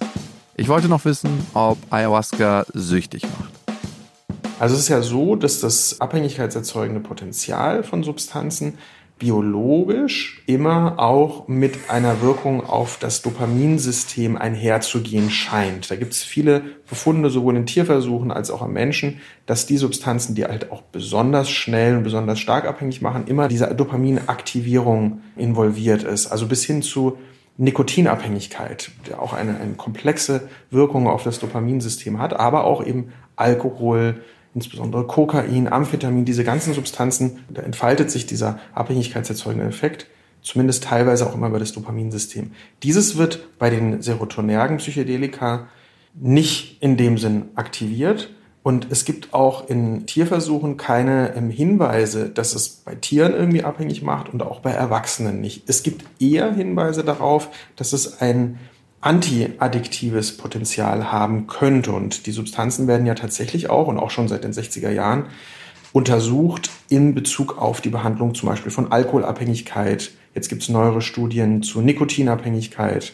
Ich 0.58 0.68
wollte 0.68 0.90
noch 0.90 1.06
wissen, 1.06 1.30
ob 1.54 1.78
Ayahuasca 1.90 2.66
süchtig 2.74 3.24
macht. 3.24 3.57
Also 4.60 4.74
es 4.74 4.82
ist 4.82 4.90
ja 4.90 5.02
so, 5.02 5.36
dass 5.36 5.60
das 5.60 6.02
abhängigkeitserzeugende 6.02 7.00
Potenzial 7.00 7.84
von 7.84 8.04
Substanzen 8.04 8.80
biologisch 9.20 10.44
immer 10.46 11.00
auch 11.00 11.48
mit 11.48 11.90
einer 11.90 12.22
Wirkung 12.22 12.64
auf 12.66 12.98
das 13.00 13.22
Dopaminsystem 13.22 14.36
einherzugehen 14.38 15.30
scheint. 15.30 15.90
Da 15.90 15.96
gibt 15.96 16.14
es 16.14 16.24
viele 16.24 16.62
Befunde, 16.90 17.30
sowohl 17.30 17.56
in 17.56 17.66
Tierversuchen 17.66 18.32
als 18.32 18.52
auch 18.52 18.62
am 18.62 18.74
Menschen, 18.74 19.20
dass 19.46 19.66
die 19.66 19.78
Substanzen, 19.78 20.36
die 20.36 20.46
halt 20.46 20.72
auch 20.72 20.82
besonders 20.82 21.50
schnell 21.50 21.98
und 21.98 22.04
besonders 22.04 22.40
stark 22.40 22.66
abhängig 22.66 23.02
machen, 23.02 23.26
immer 23.28 23.48
diese 23.48 23.74
Dopaminaktivierung 23.74 25.22
involviert 25.36 26.04
ist. 26.04 26.28
Also 26.28 26.48
bis 26.48 26.64
hin 26.64 26.82
zu 26.82 27.18
Nikotinabhängigkeit, 27.58 28.92
der 29.08 29.22
auch 29.22 29.34
eine, 29.34 29.60
eine 29.60 29.74
komplexe 29.74 30.48
Wirkung 30.70 31.08
auf 31.08 31.24
das 31.24 31.40
Dopaminsystem 31.40 32.20
hat, 32.20 32.40
aber 32.40 32.66
auch 32.66 32.86
eben 32.86 33.14
Alkohol, 33.36 34.22
insbesondere 34.56 35.06
Kokain, 35.06 35.72
Amphetamin, 35.72 36.26
diese 36.26 36.44
ganzen 36.44 36.74
Substanzen, 36.74 37.40
da 37.50 37.62
entfaltet 37.62 38.12
sich 38.12 38.26
dieser 38.26 38.60
abhängigkeitserzeugende 38.74 39.68
Effekt, 39.68 40.08
zumindest 40.42 40.84
teilweise 40.86 41.28
auch 41.28 41.36
immer 41.36 41.48
über 41.48 41.60
das 41.60 41.74
Dopaminsystem. 41.74 42.52
Dieses 42.84 43.18
wird 43.18 43.58
bei 43.60 43.70
den 43.70 44.02
serotonergen 44.02 44.78
Psychedelika 44.78 45.68
nicht 46.20 46.82
in 46.82 46.98
dem 46.98 47.18
Sinn 47.18 47.50
aktiviert. 47.56 48.34
Und 48.64 48.88
es 48.92 49.06
gibt 49.06 49.34
auch 49.34 49.70
in 49.70 50.06
Tierversuchen 50.08 50.76
keine 50.76 51.34
ähm, 51.36 51.50
Hinweise, 51.50 52.30
dass 52.30 52.54
es 52.54 52.68
bei 52.68 52.96
Tieren 52.96 53.34
irgendwie 53.34 53.64
abhängig 53.64 54.02
macht 54.02 54.28
und 54.28 54.44
auch 54.44 54.60
bei 54.60 54.72
Erwachsenen 54.72 55.40
nicht. 55.40 55.70
Es 55.70 55.84
gibt 55.84 56.04
eher 56.20 56.54
Hinweise 56.54 57.06
darauf, 57.06 57.50
dass 57.78 57.94
es 57.94 58.20
ein 58.20 58.60
antiaddiktives 59.08 60.36
Potenzial 60.36 61.14
haben 61.14 61.48
könnte. 61.48 61.94
Und 61.94 62.26
die 62.26 62.34
Substanzen 62.34 62.88
werden 62.88 63.06
ja 63.06 63.16
tatsächlich 63.16 63.70
auch 63.70 63.88
und 63.88 63.98
auch 63.98 64.12
schon 64.12 64.28
seit 64.28 64.44
den 64.44 64.52
60er 64.52 64.92
Jahren 64.92 65.28
untersucht 65.94 66.70
in 66.90 67.16
Bezug 67.16 67.58
auf 67.58 67.80
die 67.80 67.90
Behandlung 67.90 68.36
zum 68.36 68.50
Beispiel 68.50 68.70
von 68.70 68.92
Alkoholabhängigkeit. 68.92 70.12
Jetzt 70.36 70.50
gibt 70.50 70.64
es 70.64 70.70
neuere 70.70 71.02
Studien 71.02 71.64
zu 71.64 71.80
Nikotinabhängigkeit. 71.80 73.14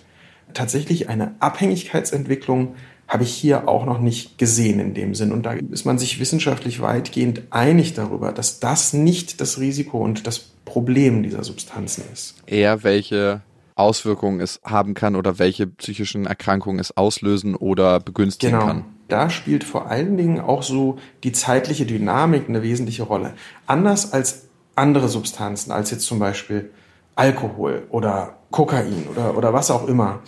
Tatsächlich 0.56 1.10
eine 1.10 1.36
Abhängigkeitsentwicklung 1.40 2.74
habe 3.08 3.24
ich 3.24 3.34
hier 3.34 3.68
auch 3.68 3.86
noch 3.86 4.00
nicht 4.00 4.40
gesehen 4.40 4.80
in 4.80 4.96
dem 4.96 5.14
Sinn. 5.14 5.32
Und 5.32 5.46
da 5.46 5.54
ist 5.54 5.86
man 5.86 6.00
sich 6.00 6.20
wissenschaftlich 6.20 6.82
weitgehend 6.82 7.44
einig 7.52 7.94
darüber, 7.94 8.32
dass 8.32 8.60
das 8.60 8.94
nicht 8.94 9.42
das 9.42 9.60
Risiko 9.60 10.00
und 10.00 10.26
das 10.26 10.40
Problem 10.66 11.22
dieser 11.22 11.44
Substanzen 11.44 12.04
ist. 12.12 12.36
Eher 12.48 12.84
welche 12.84 13.42
Auswirkungen 13.76 14.40
es 14.40 14.60
haben 14.64 14.94
kann 14.94 15.16
oder 15.16 15.40
welche 15.40 15.68
psychischen 15.68 16.26
Erkrankungen 16.26 16.80
es 16.80 16.96
auslösen 16.96 17.56
oder 17.56 18.00
begünstigen 18.00 18.54
genau. 18.54 18.66
kann. 18.66 18.86
Da 19.08 19.30
spielt 19.30 19.64
vor 19.64 19.90
allen 19.90 20.18
Dingen 20.18 20.40
auch 20.40 20.64
so 20.64 20.98
die 21.24 21.32
zeitliche 21.32 21.86
Dynamik 21.86 22.50
eine 22.50 22.64
wesentliche 22.64 23.04
Rolle. 23.04 23.34
Anders 23.68 24.14
als 24.14 24.48
andere 24.76 25.08
Substanzen, 25.08 25.72
als 25.72 25.92
jetzt 25.92 26.06
zum 26.06 26.20
Beispiel 26.20 26.72
Alkohol 27.16 27.84
oder 27.90 28.38
Kokain 28.52 29.08
oder, 29.12 29.38
oder 29.38 29.54
was 29.54 29.70
auch 29.72 29.88
immer. 29.88 30.22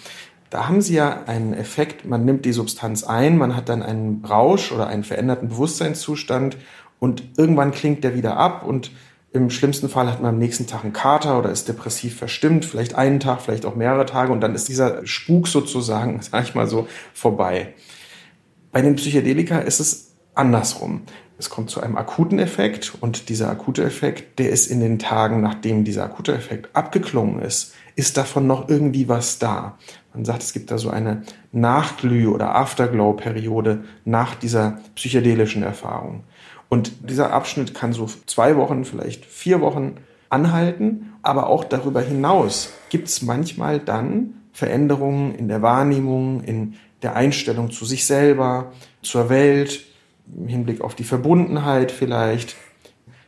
Da 0.49 0.67
haben 0.67 0.81
sie 0.81 0.95
ja 0.95 1.23
einen 1.25 1.53
Effekt, 1.53 2.05
man 2.05 2.25
nimmt 2.25 2.45
die 2.45 2.53
Substanz 2.53 3.03
ein, 3.03 3.37
man 3.37 3.55
hat 3.55 3.69
dann 3.69 3.81
einen 3.81 4.23
Rausch 4.23 4.71
oder 4.71 4.87
einen 4.87 5.03
veränderten 5.03 5.49
Bewusstseinszustand 5.49 6.57
und 6.99 7.23
irgendwann 7.37 7.71
klingt 7.71 8.03
der 8.03 8.15
wieder 8.15 8.37
ab 8.37 8.65
und 8.65 8.91
im 9.35 9.49
schlimmsten 9.49 9.89
Fall 9.89 10.09
hat 10.09 10.21
man 10.21 10.35
am 10.35 10.39
nächsten 10.39 10.65
Tag 10.65 10.83
einen 10.83 10.93
Kater 10.93 11.37
oder 11.37 11.51
ist 11.51 11.67
depressiv 11.67 12.17
verstimmt, 12.17 12.65
vielleicht 12.65 12.95
einen 12.95 13.19
Tag, 13.19 13.41
vielleicht 13.41 13.65
auch 13.65 13.75
mehrere 13.75 14.05
Tage 14.05 14.31
und 14.31 14.41
dann 14.41 14.55
ist 14.55 14.69
dieser 14.69 15.05
Spuk 15.05 15.47
sozusagen, 15.47 16.21
sag 16.21 16.43
ich 16.43 16.55
mal 16.55 16.67
so, 16.67 16.87
vorbei. 17.13 17.73
Bei 18.71 18.81
den 18.81 18.95
Psychedelika 18.95 19.59
ist 19.59 19.79
es 19.79 20.15
andersrum. 20.33 21.01
Es 21.37 21.49
kommt 21.49 21.69
zu 21.69 21.81
einem 21.81 21.97
akuten 21.97 22.39
Effekt 22.39 22.93
und 23.01 23.27
dieser 23.27 23.49
akute 23.49 23.83
Effekt, 23.83 24.39
der 24.39 24.51
ist 24.51 24.67
in 24.67 24.79
den 24.79 24.99
Tagen, 24.99 25.41
nachdem 25.41 25.83
dieser 25.83 26.05
akute 26.05 26.33
Effekt 26.33 26.73
abgeklungen 26.73 27.41
ist, 27.41 27.73
ist 27.97 28.15
davon 28.15 28.47
noch 28.47 28.69
irgendwie 28.69 29.09
was 29.09 29.37
da. 29.37 29.77
Man 30.13 30.23
sagt, 30.23 30.43
es 30.43 30.53
gibt 30.53 30.71
da 30.71 30.77
so 30.77 30.89
eine 30.89 31.23
Nachglüh- 31.51 32.29
oder 32.29 32.55
Afterglow-Periode 32.55 33.83
nach 34.05 34.35
dieser 34.35 34.79
psychedelischen 34.95 35.63
Erfahrung. 35.63 36.23
Und 36.69 37.09
dieser 37.09 37.31
Abschnitt 37.31 37.73
kann 37.73 37.93
so 37.93 38.09
zwei 38.25 38.57
Wochen, 38.57 38.85
vielleicht 38.85 39.25
vier 39.25 39.61
Wochen 39.61 39.97
anhalten, 40.29 41.13
aber 41.21 41.47
auch 41.47 41.63
darüber 41.63 42.01
hinaus 42.01 42.71
gibt 42.89 43.07
es 43.07 43.21
manchmal 43.21 43.79
dann 43.79 44.33
Veränderungen 44.51 45.35
in 45.35 45.47
der 45.47 45.61
Wahrnehmung, 45.61 46.43
in 46.43 46.75
der 47.01 47.15
Einstellung 47.15 47.71
zu 47.71 47.85
sich 47.85 48.05
selber, 48.05 48.71
zur 49.01 49.29
Welt, 49.29 49.85
im 50.35 50.47
Hinblick 50.47 50.81
auf 50.81 50.95
die 50.95 51.03
Verbundenheit 51.03 51.91
vielleicht. 51.91 52.55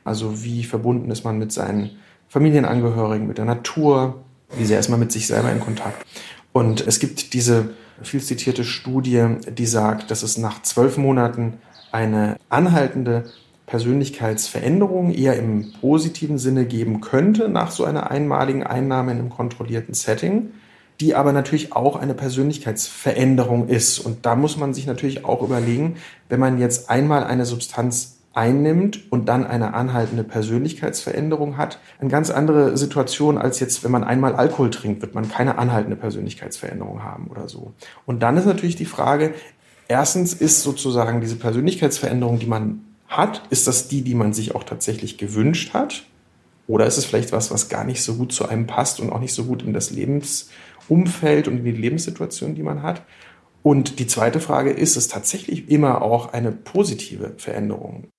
Also 0.04 0.43
wie 0.43 0.63
verbunden 0.63 1.12
ist 1.12 1.23
man 1.23 1.38
mit 1.38 1.52
seinen 1.52 1.91
Familienangehörigen, 2.30 3.28
mit 3.28 3.38
der 3.38 3.45
Natur, 3.45 4.23
wie 4.58 4.65
sehr 4.65 4.80
ist 4.80 4.89
man 4.89 5.00
mit 5.00 5.12
sich 5.12 5.28
selber 5.28 5.52
in 5.52 5.60
Kontakt. 5.60 6.06
Und 6.54 6.86
es 6.88 7.00
gibt 7.00 7.34
diese 7.34 7.69
viel 8.02 8.21
zitierte 8.21 8.63
Studie, 8.63 9.26
die 9.50 9.65
sagt, 9.65 10.12
dass 10.12 10.23
es 10.23 10.38
nach 10.38 10.62
zwölf 10.62 10.97
Monaten 10.97 11.60
eine 11.91 12.38
anhaltende 12.50 13.26
Persönlichkeitsveränderung 13.67 15.13
eher 15.13 15.38
im 15.38 15.73
positiven 15.82 16.38
Sinne 16.38 16.65
geben 16.65 17.02
könnte 17.02 17.50
nach 17.50 17.71
so 17.71 17.84
einer 17.84 18.10
einmaligen 18.10 18.63
Einnahme 18.63 19.12
in 19.12 19.19
einem 19.19 19.30
kontrollierten 19.30 19.93
Setting, 19.93 20.52
die 21.02 21.15
aber 21.15 21.34
natürlich 21.34 21.73
auch 21.73 21.97
eine 21.97 22.13
Persönlichkeitsveränderung 22.13 23.67
ist. 23.67 24.00
Und 24.00 24.26
da 24.26 24.36
muss 24.36 24.58
man 24.58 24.73
sich 24.73 24.88
natürlich 24.88 25.26
auch 25.26 25.41
überlegen, 25.41 25.97
wenn 26.30 26.39
man 26.39 26.60
jetzt 26.60 26.89
einmal 26.89 27.26
eine 27.26 27.45
Substanz 27.45 28.17
einnimmt 28.34 29.12
und 29.12 29.28
dann 29.30 29.45
eine 29.45 29.73
anhaltende 29.73 30.23
Persönlichkeitsveränderung 30.23 31.58
hat, 31.58 31.80
eine 32.00 32.10
ganz 32.10 32.30
andere 32.30 32.78
Situation 32.78 33.38
als 33.38 33.60
jetzt, 33.60 33.84
wenn 33.84 33.91
man 33.91 34.04
einmal 34.04 34.36
Alkohol 34.36 34.69
trinkt, 34.69 35.02
wird 35.02 35.15
man 35.15 35.28
keine 35.28 35.58
anhaltende 35.58 35.95
Persönlichkeitsveränderung 35.97 37.04
haben 37.04 37.28
oder 37.28 37.50
so. 37.50 37.73
Und 38.06 38.21
dann 38.21 38.38
ist 38.38 38.45
natürlich 38.45 38.76
die 38.76 38.86
Frage, 38.86 39.34
erstens 39.88 40.34
ist 40.34 40.62
sozusagen 40.62 41.21
diese 41.21 41.36
Persönlichkeitsveränderung, 41.36 42.39
die 42.39 42.45
man 42.45 42.82
hat, 43.08 43.41
ist 43.50 43.67
das 43.67 43.88
die, 43.88 44.02
die 44.02 44.15
man 44.15 44.34
sich 44.34 44.56
auch 44.56 44.63
tatsächlich 44.63 45.17
gewünscht 45.17 45.73
hat? 45.73 46.04
Oder 46.67 46.86
ist 46.86 46.97
es 46.97 47.06
vielleicht 47.06 47.32
was, 47.32 47.50
was 47.50 47.69
gar 47.69 47.86
nicht 47.86 48.04
so 48.04 48.15
gut 48.15 48.34
zu 48.34 48.47
einem 48.47 48.67
passt 48.67 49.00
und 49.00 49.12
auch 49.12 49.19
nicht 49.19 49.34
so 49.34 49.45
gut 49.45 49.63
in 49.63 49.73
das 49.73 49.89
Lebensumfeld 49.89 51.47
und 51.47 51.60
in 51.60 51.63
die 51.63 51.71
Lebenssituation, 51.71 52.56
die 52.56 52.63
man 52.63 52.84
hat? 52.84 53.04
Und 53.63 54.00
die 54.00 54.08
zweite 54.08 54.39
Frage, 54.39 54.71
ist 54.71 54.97
es 54.97 55.08
tatsächlich 55.08 55.69
immer 55.69 56.02
auch 56.02 56.34
eine 56.34 56.52
positive 56.52 57.34
Veränderung? 57.38 58.10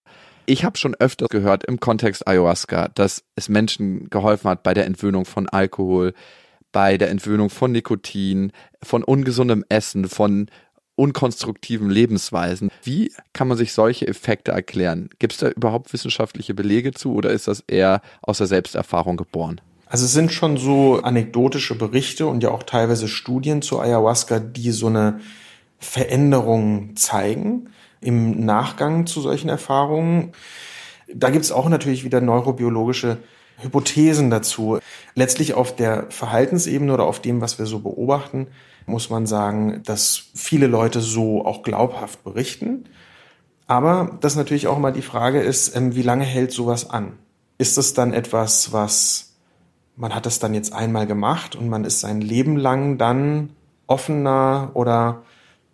Ich 0.47 0.65
habe 0.65 0.79
schon 0.79 0.95
öfter 0.95 1.27
gehört 1.27 1.65
im 1.65 1.79
Kontext 1.79 2.27
Ayahuasca, 2.27 2.89
dass 2.95 3.23
es 3.37 3.51
Menschen 3.51 4.09
geholfen 4.09 4.49
hat 4.49 4.63
bei 4.63 4.73
der 4.73 4.87
Entwöhnung 4.87 5.27
von 5.27 5.47
Alkohol, 5.47 6.15
bei 6.73 6.97
der 6.97 7.11
Entwöhnung 7.11 7.51
von 7.51 7.73
Nikotin, 7.73 8.53
von 8.83 9.05
ungesundem 9.05 9.65
Essen, 9.69 10.09
von 10.09 10.51
unkonstruktiven 10.99 11.91
Lebensweisen. 11.91 12.71
Wie 12.83 13.13
kann 13.33 13.49
man 13.49 13.57
sich 13.57 13.73
solche 13.73 14.09
Effekte 14.09 14.51
erklären? 14.51 15.11
Gibt 15.19 15.35
es 15.35 15.39
da 15.39 15.49
überhaupt 15.49 15.93
wissenschaftliche 15.93 16.55
Belege 16.55 16.93
zu 16.93 17.15
oder 17.15 17.31
ist 17.31 17.47
das 17.47 17.63
eher 17.67 18.03
aus 18.21 18.39
der 18.39 18.49
Selbsterfahrung 18.49 19.17
geboren? 19.17 19.61
Also 19.87 20.05
es 20.05 20.13
sind 20.13 20.33
schon 20.33 20.59
so 20.59 21.01
anekdotische 21.03 21.77
Berichte 21.77 22.27
und 22.27 22.43
ja 22.43 22.51
auch 22.51 22.65
teilweise 22.65 23.09
Studien 23.09 23.63
zu 23.63 23.81
Ayahuasca, 23.81 24.41
die 24.41 24.73
so 24.73 24.89
eine 24.89 25.21
Veränderung 25.79 26.97
zeigen 26.97 27.71
im 28.01 28.45
Nachgang 28.45 29.07
zu 29.07 29.21
solchen 29.21 29.49
Erfahrungen. 29.49 30.33
Da 31.13 31.31
gibt 31.31 31.45
es 31.45 31.53
auch 31.53 31.69
natürlich 31.69 32.05
wieder 32.05 32.21
neurobiologische 32.21 33.19
Hypothesen 33.59 34.31
dazu. 34.31 34.79
Letztlich 35.15 35.55
auf 35.55 35.75
der 35.75 36.11
Verhaltensebene 36.11 36.93
oder 36.93 37.05
auf 37.05 37.21
dem, 37.21 37.41
was 37.41 37.59
wir 37.59 37.67
so 37.67 37.79
beobachten, 37.79 38.49
muss 38.89 39.11
man 39.11 39.27
sagen, 39.27 39.83
dass 39.85 40.31
viele 40.35 40.67
Leute 40.67 41.01
so 41.01 41.45
auch 41.45 41.63
glaubhaft 41.63 42.25
berichten. 42.25 42.85
Aber 43.67 44.17
dass 44.21 44.35
natürlich 44.35 44.67
auch 44.67 44.79
immer 44.79 44.93
die 44.93 45.03
Frage 45.03 45.41
ist, 45.41 45.77
ähm, 45.77 45.95
wie 45.95 46.03
lange 46.03 46.25
hält 46.25 46.53
sowas 46.53 46.91
an? 46.91 47.19
Ist 47.59 47.79
es 47.79 47.95
dann 47.95 48.13
etwas, 48.13 48.73
was 48.73 49.29
man 49.99 50.15
hat 50.15 50.27
das 50.27 50.39
dann 50.39 50.55
jetzt 50.55 50.73
einmal 50.73 51.07
gemacht 51.07 51.57
und 51.57 51.69
man 51.69 51.85
ist 51.85 52.01
sein 52.01 52.21
Leben 52.21 52.57
lang 52.57 52.99
dann 52.99 53.51
offener 53.89 54.71
oder 54.75 55.23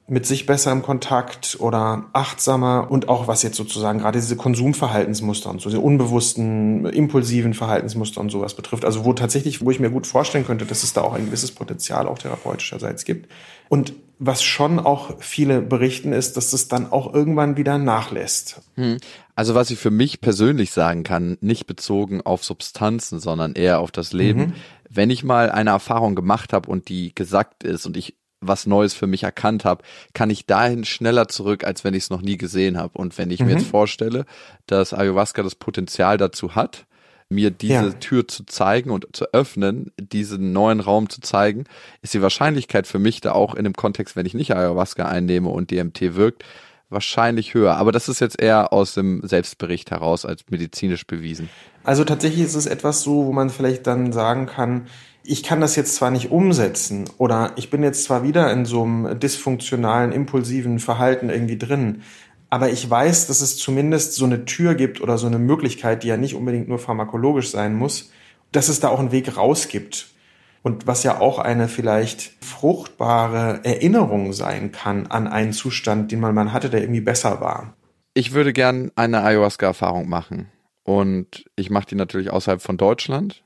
mit 0.07 0.27
sich 0.27 0.45
besser 0.45 0.71
im 0.71 0.83
Kontakt 0.83 1.57
oder 1.61 2.05
achtsamer 2.12 2.88
und 2.90 3.09
auch 3.09 3.27
was 3.27 3.43
jetzt 3.43 3.57
sozusagen 3.57 4.01
gerade 4.01 4.19
diese 4.19 4.37
Konsumverhaltensmuster 4.37 5.49
und 5.49 5.62
so, 5.62 5.71
diese 5.71 5.81
unbewussten, 5.81 6.85
impulsiven 6.85 7.55
Verhaltensmuster 7.55 8.21
und 8.21 8.31
sowas 8.31 8.55
betrifft. 8.55 8.85
Also 8.85 9.07
wo 9.07 9.14
tatsächlich, 9.14 9.64
wo 9.64 9.71
ich 9.71 9.81
mir 9.81 9.88
gut 9.88 10.07
vorstellen 10.07 10.47
könnte, 10.47 10.67
dass 10.67 10.83
es 10.83 10.93
da 10.93 11.01
auch 11.01 11.14
ein 11.14 11.27
gewisses 11.27 11.53
Potenzial 11.53 12.07
auch 12.07 12.19
therapeutischerseits 12.19 13.07
gibt. 13.07 13.31
Und 13.71 13.95
was 14.19 14.43
schon 14.43 14.79
auch 14.79 15.21
viele 15.21 15.62
berichten, 15.62 16.12
ist, 16.12 16.37
dass 16.37 16.53
es 16.53 16.69
dann 16.69 16.93
auch 16.93 17.12
irgendwann 17.14 17.57
wieder 17.57 17.79
nachlässt. 17.79 18.61
Hm. 18.75 18.99
Also 19.35 19.55
was 19.55 19.71
ich 19.71 19.79
für 19.79 19.90
mich 19.90 20.21
persönlich 20.21 20.71
sagen 20.71 21.03
kann, 21.03 21.38
nicht 21.40 21.67
bezogen 21.67 22.21
auf 22.21 22.45
Substanzen, 22.45 23.21
sondern 23.21 23.55
eher 23.55 23.81
auf 23.81 23.90
das 23.90 24.12
Leben. 24.12 24.40
Mhm. 24.40 24.53
Wenn 24.88 25.11
ich 25.11 25.25
mal 25.25 25.51
eine 25.51 25.71
Erfahrung 25.71 26.14
gemacht 26.14 26.53
habe 26.53 26.71
und 26.71 26.88
die 26.88 27.14
gesagt 27.14 27.64
ist 27.64 27.87
und 27.87 27.97
ich 27.97 28.14
was 28.46 28.66
Neues 28.66 28.94
für 28.94 29.07
mich 29.07 29.22
erkannt 29.22 29.64
habe, 29.64 29.83
kann 30.12 30.30
ich 30.30 30.46
dahin 30.46 30.85
schneller 30.85 31.28
zurück, 31.28 31.64
als 31.64 31.85
wenn 31.85 31.94
ich 31.94 32.04
es 32.04 32.11
noch 32.11 32.22
nie 32.22 32.37
gesehen 32.37 32.78
habe. 32.78 32.98
Und 32.98 33.16
wenn 33.18 33.30
ich 33.30 33.40
mhm. 33.40 33.46
mir 33.46 33.52
jetzt 33.54 33.66
vorstelle, 33.66 34.24
dass 34.66 34.94
Ayahuasca 34.94 35.42
das 35.42 35.54
Potenzial 35.54 36.16
dazu 36.16 36.54
hat, 36.54 36.87
mir 37.28 37.50
diese 37.50 37.72
ja. 37.72 37.90
Tür 37.90 38.28
zu 38.28 38.44
zeigen 38.44 38.90
und 38.90 39.07
zu 39.12 39.33
öffnen, 39.33 39.92
diesen 39.98 40.52
neuen 40.52 40.80
Raum 40.80 41.09
zu 41.09 41.20
zeigen, 41.20 41.64
ist 42.02 42.14
die 42.14 42.22
Wahrscheinlichkeit 42.22 42.87
für 42.87 42.98
mich 42.98 43.20
da 43.20 43.33
auch 43.33 43.54
in 43.54 43.64
dem 43.64 43.72
Kontext, 43.74 44.16
wenn 44.16 44.26
ich 44.26 44.35
nicht 44.35 44.54
Ayahuasca 44.54 45.07
einnehme 45.07 45.48
und 45.48 45.70
DMT 45.70 46.14
wirkt, 46.14 46.44
wahrscheinlich 46.90 47.54
höher. 47.54 47.76
Aber 47.76 47.92
das 47.92 48.09
ist 48.09 48.20
jetzt 48.20 48.40
eher 48.40 48.72
aus 48.72 48.94
dem 48.94 49.20
Selbstbericht 49.26 49.90
heraus 49.90 50.24
als 50.24 50.44
medizinisch 50.50 51.07
bewiesen. 51.07 51.48
Also 51.83 52.04
tatsächlich 52.04 52.44
ist 52.44 52.54
es 52.54 52.66
etwas 52.66 53.02
so, 53.02 53.26
wo 53.26 53.33
man 53.33 53.50
vielleicht 53.50 53.87
dann 53.87 54.12
sagen 54.12 54.46
kann, 54.46 54.87
ich 55.26 55.42
kann 55.42 55.60
das 55.60 55.74
jetzt 55.76 55.96
zwar 55.96 56.10
nicht 56.10 56.30
umsetzen 56.30 57.04
oder 57.18 57.52
ich 57.56 57.70
bin 57.70 57.82
jetzt 57.82 58.04
zwar 58.04 58.22
wieder 58.22 58.52
in 58.52 58.66
so 58.66 58.82
einem 58.82 59.18
dysfunktionalen, 59.18 60.12
impulsiven 60.12 60.78
Verhalten 60.78 61.30
irgendwie 61.30 61.58
drin, 61.58 62.02
aber 62.50 62.70
ich 62.70 62.88
weiß, 62.88 63.26
dass 63.26 63.40
es 63.40 63.56
zumindest 63.56 64.14
so 64.14 64.26
eine 64.26 64.44
Tür 64.44 64.74
gibt 64.74 65.00
oder 65.00 65.18
so 65.18 65.26
eine 65.26 65.38
Möglichkeit, 65.40 66.04
die 66.04 66.08
ja 66.08 66.16
nicht 66.16 66.37
unbedingt 66.37 66.68
nur 66.68 66.78
pharmakologisch 66.78 67.50
sein 67.50 67.74
muss, 67.74 68.12
dass 68.52 68.68
es 68.68 68.78
da 68.78 68.90
auch 68.90 69.00
einen 69.00 69.10
Weg 69.12 69.37
raus 69.37 69.66
gibt. 69.66 70.10
Und 70.62 70.87
was 70.87 71.02
ja 71.02 71.20
auch 71.20 71.40
eine 71.40 71.68
vielleicht 71.68 72.32
fruchtbare 72.42 73.60
Erinnerung 73.64 74.32
sein 74.32 74.72
kann 74.72 75.08
an 75.08 75.26
einen 75.26 75.52
Zustand, 75.52 76.12
den 76.12 76.20
man 76.20 76.34
mal 76.34 76.52
hatte, 76.52 76.70
der 76.70 76.80
irgendwie 76.80 77.00
besser 77.00 77.40
war. 77.40 77.74
Ich 78.14 78.32
würde 78.32 78.52
gern 78.52 78.92
eine 78.94 79.22
Ayahuasca-Erfahrung 79.22 80.08
machen. 80.08 80.46
Und 80.84 81.44
ich 81.56 81.70
mache 81.70 81.87
die 81.87 81.96
natürlich 81.96 82.30
außerhalb 82.30 82.62
von 82.62 82.76
Deutschland. 82.76 83.42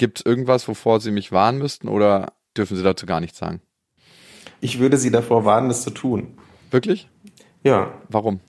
Gibt 0.00 0.20
es 0.20 0.24
irgendwas, 0.24 0.66
wovor 0.66 0.98
Sie 0.98 1.10
mich 1.10 1.30
warnen 1.30 1.58
müssten 1.58 1.86
oder 1.86 2.32
dürfen 2.56 2.74
Sie 2.74 2.82
dazu 2.82 3.04
gar 3.04 3.20
nichts 3.20 3.36
sagen? 3.36 3.60
Ich 4.62 4.78
würde 4.78 4.96
Sie 4.96 5.10
davor 5.10 5.44
warnen, 5.44 5.68
das 5.68 5.82
zu 5.82 5.90
tun. 5.90 6.38
Wirklich? 6.70 7.10
Ja. 7.62 7.92
Warum? 8.08 8.40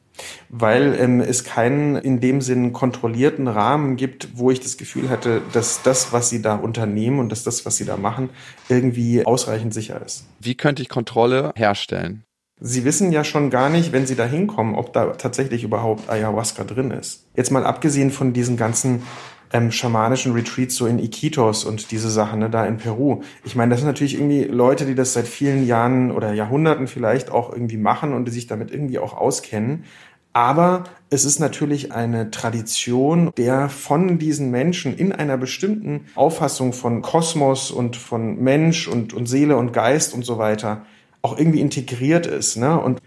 weil 0.50 0.96
ähm, 1.00 1.20
es 1.20 1.44
keinen 1.44 1.96
in 1.96 2.20
dem 2.20 2.42
Sinn 2.42 2.74
kontrollierten 2.74 3.48
Rahmen 3.48 3.96
gibt, 3.96 4.38
wo 4.38 4.52
ich 4.52 4.60
das 4.60 4.78
Gefühl 4.78 5.10
hatte, 5.10 5.42
dass 5.52 5.82
das, 5.82 6.14
was 6.14 6.30
sie 6.30 6.42
da 6.42 6.56
unternehmen 6.56 7.20
und 7.20 7.32
dass 7.32 7.44
das, 7.44 7.66
was 7.66 7.78
sie 7.78 7.86
da 7.86 7.98
machen, 7.98 8.30
irgendwie 8.70 9.26
ausreichend 9.26 9.74
sicher 9.74 10.02
ist. 10.06 10.26
Wie 10.40 10.56
könnte 10.56 10.84
ich 10.84 10.90
Kontrolle 10.90 11.54
herstellen? 11.56 12.24
Sie 12.64 12.86
wissen 12.86 13.12
ja 13.12 13.24
schon 13.24 13.50
gar 13.50 13.70
nicht, 13.70 13.92
wenn 13.92 14.06
Sie 14.06 14.16
da 14.16 14.24
hinkommen, 14.24 14.76
ob 14.76 14.94
da 14.94 15.14
tatsächlich 15.14 15.64
überhaupt 15.64 16.12
Ayahuasca 16.12 16.64
drin 16.64 16.92
ist. 16.92 17.26
Jetzt 17.36 17.50
mal 17.50 17.66
abgesehen 17.66 18.12
von 18.12 18.34
diesen 18.34 18.56
ganzen 18.56 19.02
ähm, 19.54 19.72
schamanischen 19.72 20.34
Retreats 20.34 20.76
so 20.76 20.88
in 20.88 21.00
Iquitos 21.00 21.66
und 21.66 21.92
diese 21.92 22.10
Sachen 22.10 22.40
ne, 22.40 22.50
da 22.50 22.66
in 22.66 22.78
Peru. 22.78 23.22
Ich 23.44 23.56
meine, 23.56 23.72
das 23.72 23.80
sind 23.80 23.88
natürlich 23.88 24.16
irgendwie 24.16 24.44
Leute, 24.44 24.86
die 24.86 24.96
das 24.96 25.14
seit 25.14 25.28
vielen 25.28 25.66
Jahren 25.66 26.12
oder 26.12 26.34
Jahrhunderten 26.34 26.88
vielleicht 26.88 27.30
auch 27.30 27.52
irgendwie 27.52 27.78
machen 27.78 28.14
und 28.14 28.26
die 28.26 28.32
sich 28.32 28.48
damit 28.48 28.72
irgendwie 28.72 29.00
auch 29.00 29.16
auskennen. 29.16 29.84
Aber 30.34 30.86
es 31.10 31.26
ist 31.26 31.40
natürlich 31.40 31.92
eine 31.92 32.32
Tradition, 32.32 33.32
der 33.36 33.68
von 33.68 34.18
diesen 34.18 34.50
Menschen 34.50 34.96
in 34.96 35.12
einer 35.12 35.38
bestimmten 35.38 36.06
Auffassung 36.16 36.72
von 36.72 37.02
Kosmos 37.02 37.70
und 37.70 37.98
von 37.98 38.42
Mensch 38.42 38.88
und, 38.88 39.14
und 39.14 39.26
Seele 39.26 39.58
und 39.58 39.74
Geist 39.74 40.14
und 40.14 40.24
so 40.24 40.38
weiter 40.38 40.86
auch 41.22 41.38
irgendwie 41.38 41.60
integriert 41.60 42.26
ist. 42.26 42.56
Ne? 42.56 42.80
Und 42.80 43.02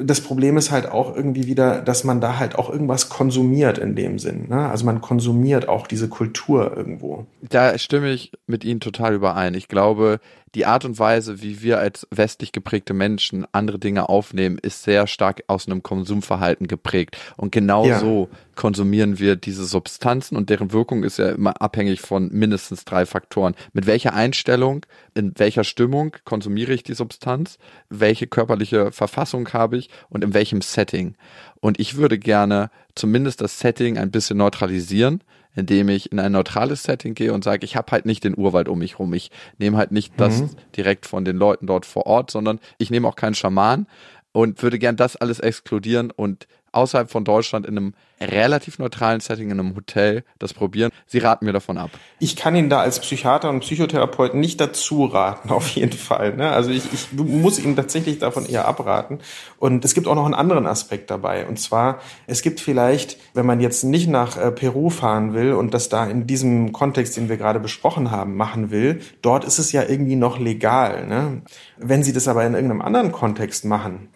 das 0.00 0.20
Problem 0.20 0.56
ist 0.56 0.70
halt 0.70 0.86
auch 0.86 1.14
irgendwie 1.14 1.46
wieder, 1.46 1.80
dass 1.80 2.04
man 2.04 2.20
da 2.20 2.38
halt 2.38 2.56
auch 2.56 2.70
irgendwas 2.70 3.08
konsumiert 3.08 3.78
in 3.78 3.94
dem 3.94 4.18
Sinn. 4.18 4.48
Ne? 4.48 4.68
Also 4.68 4.84
man 4.84 5.00
konsumiert 5.00 5.68
auch 5.68 5.86
diese 5.86 6.08
Kultur 6.08 6.76
irgendwo. 6.76 7.26
Da 7.48 7.76
stimme 7.78 8.10
ich 8.10 8.32
mit 8.46 8.64
Ihnen 8.64 8.80
total 8.80 9.14
überein. 9.14 9.54
Ich 9.54 9.68
glaube, 9.68 10.20
die 10.54 10.66
Art 10.66 10.84
und 10.84 10.98
Weise, 10.98 11.42
wie 11.42 11.62
wir 11.62 11.78
als 11.78 12.06
westlich 12.10 12.52
geprägte 12.52 12.94
Menschen 12.94 13.46
andere 13.52 13.78
Dinge 13.78 14.08
aufnehmen, 14.08 14.58
ist 14.60 14.82
sehr 14.82 15.06
stark 15.06 15.42
aus 15.46 15.66
einem 15.66 15.82
Konsumverhalten 15.82 16.66
geprägt. 16.66 17.16
Und 17.36 17.52
genau 17.52 17.86
ja. 17.86 17.98
so 17.98 18.28
konsumieren 18.58 19.20
wir 19.20 19.36
diese 19.36 19.64
Substanzen 19.64 20.36
und 20.36 20.50
deren 20.50 20.72
Wirkung 20.72 21.04
ist 21.04 21.16
ja 21.18 21.28
immer 21.28 21.62
abhängig 21.62 22.00
von 22.00 22.28
mindestens 22.32 22.84
drei 22.84 23.06
Faktoren. 23.06 23.54
Mit 23.72 23.86
welcher 23.86 24.14
Einstellung, 24.14 24.84
in 25.14 25.32
welcher 25.36 25.62
Stimmung 25.62 26.16
konsumiere 26.24 26.72
ich 26.72 26.82
die 26.82 26.94
Substanz, 26.94 27.58
welche 27.88 28.26
körperliche 28.26 28.90
Verfassung 28.90 29.48
habe 29.52 29.78
ich 29.78 29.90
und 30.08 30.24
in 30.24 30.34
welchem 30.34 30.60
Setting. 30.60 31.14
Und 31.60 31.78
ich 31.78 31.96
würde 31.96 32.18
gerne 32.18 32.70
zumindest 32.96 33.40
das 33.42 33.60
Setting 33.60 33.96
ein 33.96 34.10
bisschen 34.10 34.36
neutralisieren 34.36 35.22
indem 35.54 35.88
ich 35.88 36.12
in 36.12 36.20
ein 36.20 36.30
neutrales 36.30 36.84
Setting 36.84 37.14
gehe 37.14 37.32
und 37.32 37.42
sage, 37.42 37.64
ich 37.64 37.74
habe 37.74 37.90
halt 37.90 38.06
nicht 38.06 38.22
den 38.22 38.38
Urwald 38.38 38.68
um 38.68 38.78
mich 38.78 39.00
rum. 39.00 39.12
Ich 39.12 39.32
nehme 39.58 39.76
halt 39.76 39.90
nicht 39.90 40.12
mhm. 40.12 40.18
das 40.18 40.42
direkt 40.76 41.04
von 41.04 41.24
den 41.24 41.36
Leuten 41.36 41.66
dort 41.66 41.84
vor 41.84 42.06
Ort, 42.06 42.30
sondern 42.30 42.60
ich 42.76 42.90
nehme 42.90 43.08
auch 43.08 43.16
keinen 43.16 43.34
Schaman 43.34 43.88
und 44.30 44.62
würde 44.62 44.78
gern 44.78 44.96
das 44.96 45.16
alles 45.16 45.40
exkludieren 45.40 46.12
und 46.12 46.46
außerhalb 46.78 47.10
von 47.10 47.24
Deutschland 47.24 47.66
in 47.66 47.76
einem 47.76 47.94
relativ 48.20 48.78
neutralen 48.78 49.20
Setting 49.20 49.50
in 49.50 49.60
einem 49.60 49.76
Hotel 49.76 50.24
das 50.38 50.52
probieren. 50.52 50.90
Sie 51.06 51.18
raten 51.18 51.44
mir 51.44 51.52
davon 51.52 51.78
ab. 51.78 51.90
Ich 52.18 52.36
kann 52.36 52.56
Ihnen 52.56 52.68
da 52.68 52.80
als 52.80 53.00
Psychiater 53.00 53.48
und 53.50 53.60
Psychotherapeut 53.60 54.34
nicht 54.34 54.60
dazu 54.60 55.04
raten, 55.04 55.50
auf 55.52 55.68
jeden 55.68 55.96
Fall. 55.96 56.34
Ne? 56.34 56.50
Also 56.50 56.70
ich, 56.70 56.92
ich 56.92 57.12
muss 57.12 57.58
Ihnen 57.58 57.76
tatsächlich 57.76 58.18
davon 58.18 58.46
eher 58.46 58.66
abraten. 58.66 59.20
Und 59.58 59.84
es 59.84 59.94
gibt 59.94 60.08
auch 60.08 60.14
noch 60.14 60.24
einen 60.24 60.34
anderen 60.34 60.66
Aspekt 60.66 61.10
dabei. 61.10 61.46
Und 61.46 61.58
zwar, 61.58 62.00
es 62.26 62.42
gibt 62.42 62.60
vielleicht, 62.60 63.18
wenn 63.34 63.46
man 63.46 63.60
jetzt 63.60 63.84
nicht 63.84 64.08
nach 64.08 64.36
äh, 64.36 64.50
Peru 64.50 64.90
fahren 64.90 65.34
will 65.34 65.52
und 65.52 65.74
das 65.74 65.88
da 65.88 66.06
in 66.06 66.26
diesem 66.26 66.72
Kontext, 66.72 67.16
den 67.16 67.28
wir 67.28 67.36
gerade 67.36 67.60
besprochen 67.60 68.10
haben, 68.10 68.36
machen 68.36 68.70
will, 68.70 69.00
dort 69.22 69.44
ist 69.44 69.58
es 69.58 69.72
ja 69.72 69.82
irgendwie 69.82 70.16
noch 70.16 70.38
legal. 70.38 71.06
Ne? 71.06 71.42
Wenn 71.76 72.02
Sie 72.02 72.12
das 72.12 72.28
aber 72.28 72.44
in 72.44 72.54
irgendeinem 72.54 72.82
anderen 72.82 73.12
Kontext 73.12 73.64
machen, 73.64 74.08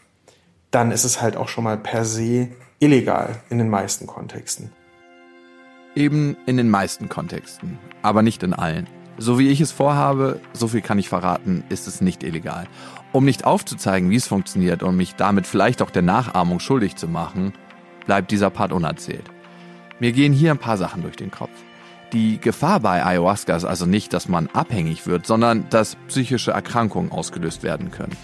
dann 0.73 0.91
ist 0.91 1.05
es 1.05 1.23
halt 1.23 1.37
auch 1.37 1.49
schon 1.49 1.65
mal 1.65 1.77
per 1.77 2.05
se 2.05 2.49
illegal 2.81 3.37
in 3.51 3.59
den 3.59 3.69
meisten 3.69 4.09
Kontexten. 4.09 4.73
Eben 5.95 6.37
in 6.47 6.57
den 6.57 6.71
meisten 6.71 7.09
Kontexten, 7.09 7.79
aber 8.01 8.23
nicht 8.23 8.43
in 8.43 8.55
allen. 8.55 8.89
So 9.19 9.39
wie 9.39 9.49
ich 9.49 9.61
es 9.61 9.71
vorhabe, 9.71 10.41
so 10.55 10.69
viel 10.69 10.81
kann 10.81 10.99
ich 10.99 11.11
verraten, 11.11 11.63
ist 11.69 11.87
es 11.87 12.01
nicht 12.01 12.23
illegal. 12.23 12.67
Um 13.13 13.27
nicht 13.27 13.45
aufzuzeigen, 13.45 14.09
wie 14.09 14.17
es 14.17 14.27
funktioniert 14.27 14.83
und 14.83 14.97
mich 14.97 15.15
damit 15.15 15.47
vielleicht 15.47 15.83
auch 15.83 15.91
der 15.91 16.01
Nachahmung 16.01 16.59
schuldig 16.59 16.97
zu 16.97 17.07
machen, 17.07 17.53
bleibt 18.07 18.31
dieser 18.31 18.49
Part 18.49 18.73
unerzählt. 18.73 19.31
Mir 20.01 20.13
gehen 20.13 20.33
hier 20.33 20.51
ein 20.51 20.59
paar 20.59 20.79
Sachen 20.79 21.03
durch 21.03 21.17
den 21.17 21.31
Kopf. 21.31 21.53
Die 22.15 22.41
Gefahr 22.41 22.81
bei 22.81 23.05
Ayahuasca 23.05 23.55
ist 23.55 23.65
also 23.67 23.85
nicht, 23.85 24.15
dass 24.15 24.29
man 24.29 24.49
abhängig 24.49 25.07
wird, 25.07 25.27
sondern 25.27 25.69
dass 25.69 25.97
psychische 26.09 26.53
Erkrankungen 26.53 27.13
ausgelöst 27.13 27.63
werden 27.63 27.91
können. 27.91 28.17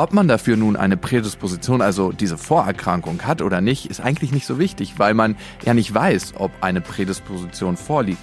Ob 0.00 0.12
man 0.12 0.28
dafür 0.28 0.56
nun 0.56 0.76
eine 0.76 0.96
Prädisposition, 0.96 1.82
also 1.82 2.12
diese 2.12 2.38
Vorerkrankung 2.38 3.22
hat 3.22 3.42
oder 3.42 3.60
nicht, 3.60 3.86
ist 3.86 4.00
eigentlich 4.00 4.30
nicht 4.30 4.46
so 4.46 4.56
wichtig, 4.56 5.00
weil 5.00 5.12
man 5.12 5.34
ja 5.64 5.74
nicht 5.74 5.92
weiß, 5.92 6.34
ob 6.36 6.52
eine 6.60 6.80
Prädisposition 6.80 7.76
vorliegt. 7.76 8.22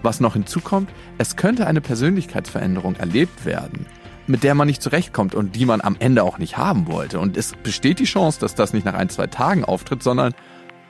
Was 0.00 0.20
noch 0.20 0.34
hinzukommt, 0.34 0.88
es 1.18 1.34
könnte 1.34 1.66
eine 1.66 1.80
Persönlichkeitsveränderung 1.80 2.94
erlebt 2.94 3.44
werden, 3.44 3.86
mit 4.28 4.44
der 4.44 4.54
man 4.54 4.68
nicht 4.68 4.80
zurechtkommt 4.80 5.34
und 5.34 5.56
die 5.56 5.66
man 5.66 5.80
am 5.80 5.96
Ende 5.98 6.22
auch 6.22 6.38
nicht 6.38 6.56
haben 6.56 6.86
wollte. 6.86 7.18
Und 7.18 7.36
es 7.36 7.52
besteht 7.64 7.98
die 7.98 8.04
Chance, 8.04 8.38
dass 8.38 8.54
das 8.54 8.72
nicht 8.72 8.86
nach 8.86 8.94
ein, 8.94 9.08
zwei 9.08 9.26
Tagen 9.26 9.64
auftritt, 9.64 10.04
sondern 10.04 10.34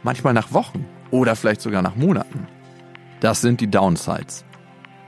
manchmal 0.03 0.35
nach 0.35 0.53
Wochen 0.53 0.85
oder 1.11 1.37
vielleicht 1.37 1.63
sogar 1.63 1.81
nach 1.81 1.97
Monaten. 1.97 2.47
Das 3.21 3.41
sind 3.41 3.63
die 3.63 3.71
Downsides. 3.71 4.45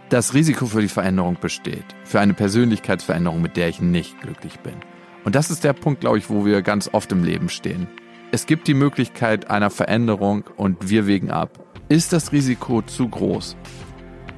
Das 0.09 0.33
Risiko 0.33 0.64
für 0.64 0.80
die 0.80 0.88
Veränderung 0.88 1.37
besteht, 1.38 1.85
für 2.04 2.20
eine 2.20 2.33
Persönlichkeitsveränderung, 2.33 3.42
mit 3.42 3.59
der 3.59 3.68
ich 3.68 3.83
nicht 3.83 4.18
glücklich 4.22 4.59
bin. 4.61 4.76
Und 5.24 5.35
das 5.35 5.50
ist 5.50 5.64
der 5.64 5.72
Punkt, 5.72 6.00
glaube 6.00 6.18
ich, 6.18 6.30
wo 6.30 6.44
wir 6.44 6.62
ganz 6.62 6.88
oft 6.92 7.12
im 7.12 7.24
Leben 7.24 7.48
stehen. 7.48 7.87
Es 8.33 8.46
gibt 8.46 8.68
die 8.68 8.74
Möglichkeit 8.74 9.50
einer 9.50 9.70
Veränderung 9.70 10.44
und 10.56 10.88
wir 10.88 11.06
wägen 11.06 11.30
ab. 11.30 11.59
Ist 11.88 12.12
das 12.12 12.33
Risiko 12.33 12.83
zu 12.83 13.09
groß, 13.09 13.56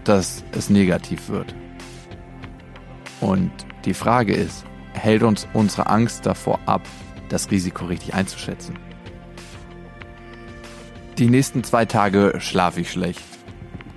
dass 0.04 0.42
es 0.52 0.70
negativ 0.70 1.28
wird? 1.28 1.54
Und 3.20 3.52
die 3.84 3.94
Frage 3.94 4.34
ist, 4.34 4.64
hält 4.94 5.22
uns 5.22 5.46
unsere 5.52 5.88
Angst 5.88 6.26
davor 6.26 6.58
ab, 6.66 6.82
das 7.28 7.50
Risiko 7.50 7.84
richtig 7.84 8.14
einzuschätzen? 8.14 8.76
Die 11.18 11.28
nächsten 11.28 11.62
zwei 11.62 11.84
Tage 11.84 12.36
schlafe 12.38 12.80
ich 12.80 12.90
schlecht. 12.90 13.22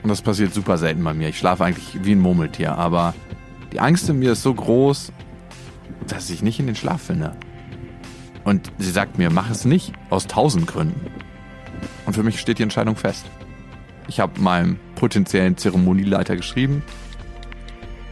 Und 0.04 0.10
das 0.10 0.22
passiert 0.22 0.54
super 0.54 0.78
selten 0.78 1.04
bei 1.04 1.14
mir. 1.14 1.30
Ich 1.30 1.40
schlafe 1.40 1.64
eigentlich 1.64 2.04
wie 2.04 2.12
ein 2.12 2.20
Murmeltier, 2.20 2.78
aber 2.78 3.16
die 3.72 3.80
Angst 3.80 4.08
in 4.10 4.20
mir 4.20 4.34
ist 4.34 4.44
so 4.44 4.54
groß, 4.54 5.12
dass 6.08 6.30
ich 6.30 6.42
nicht 6.42 6.60
in 6.60 6.68
den 6.68 6.76
Schlaf 6.76 7.02
finde. 7.02 7.36
Und 8.44 8.72
sie 8.78 8.92
sagt 8.92 9.18
mir, 9.18 9.30
mach 9.30 9.50
es 9.50 9.66
nicht, 9.66 9.94
aus 10.10 10.28
tausend 10.28 10.68
Gründen. 10.68 11.08
Und 12.06 12.14
für 12.14 12.24
mich 12.24 12.40
steht 12.40 12.60
die 12.60 12.64
Entscheidung 12.64 12.96
fest. 12.96 13.26
Ich 14.08 14.20
habe 14.20 14.40
meinem 14.40 14.78
potenziellen 14.96 15.58
Zeremonieleiter 15.58 16.36
geschrieben 16.36 16.84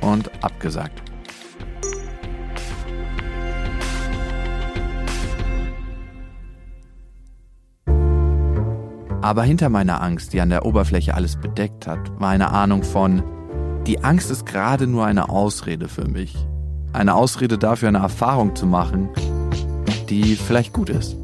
und 0.02 0.32
abgesagt. 0.44 1.02
Aber 9.22 9.44
hinter 9.44 9.70
meiner 9.70 10.02
Angst, 10.02 10.34
die 10.34 10.42
an 10.42 10.50
der 10.50 10.66
Oberfläche 10.66 11.14
alles 11.14 11.38
bedeckt 11.38 11.88
hat, 11.88 12.20
war 12.20 12.32
eine 12.32 12.50
Ahnung 12.50 12.84
von, 12.84 13.24
die 13.88 14.04
Angst 14.04 14.32
ist 14.32 14.46
gerade 14.46 14.88
nur 14.88 15.06
eine 15.06 15.30
Ausrede 15.30 15.88
für 15.88 16.08
mich 16.08 16.36
eine 16.94 17.16
Ausrede 17.16 17.58
dafür, 17.58 17.90
eine 17.90 17.98
Erfahrung 17.98 18.56
zu 18.56 18.66
machen, 18.66 19.10
die 20.10 20.36
vielleicht 20.36 20.74
gut 20.74 20.90
ist. 20.90 21.18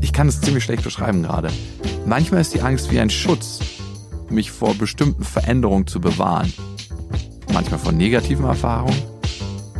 Ich 0.00 0.12
kann 0.12 0.28
es 0.28 0.40
ziemlich 0.40 0.64
schlecht 0.64 0.82
beschreiben 0.82 1.22
gerade. 1.22 1.48
Manchmal 2.04 2.40
ist 2.40 2.54
die 2.54 2.62
Angst 2.62 2.90
wie 2.90 3.00
ein 3.00 3.10
Schutz, 3.10 3.60
mich 4.28 4.50
vor 4.50 4.74
bestimmten 4.74 5.24
Veränderungen 5.24 5.86
zu 5.86 6.00
bewahren. 6.00 6.52
Manchmal 7.52 7.78
vor 7.78 7.92
negativen 7.92 8.44
Erfahrungen, 8.44 9.00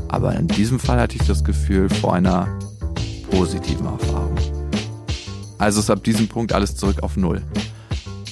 aber 0.08 0.34
in 0.36 0.48
diesem 0.48 0.78
Fall 0.78 1.00
hatte 1.00 1.16
ich 1.16 1.26
das 1.26 1.44
Gefühl 1.44 1.88
vor 1.88 2.14
einer 2.14 2.48
positiven 3.30 3.86
Erfahrung. 3.86 4.34
Also 5.58 5.80
ist 5.80 5.90
ab 5.90 6.04
diesem 6.04 6.28
Punkt 6.28 6.52
alles 6.52 6.76
zurück 6.76 7.02
auf 7.02 7.16
Null. 7.16 7.42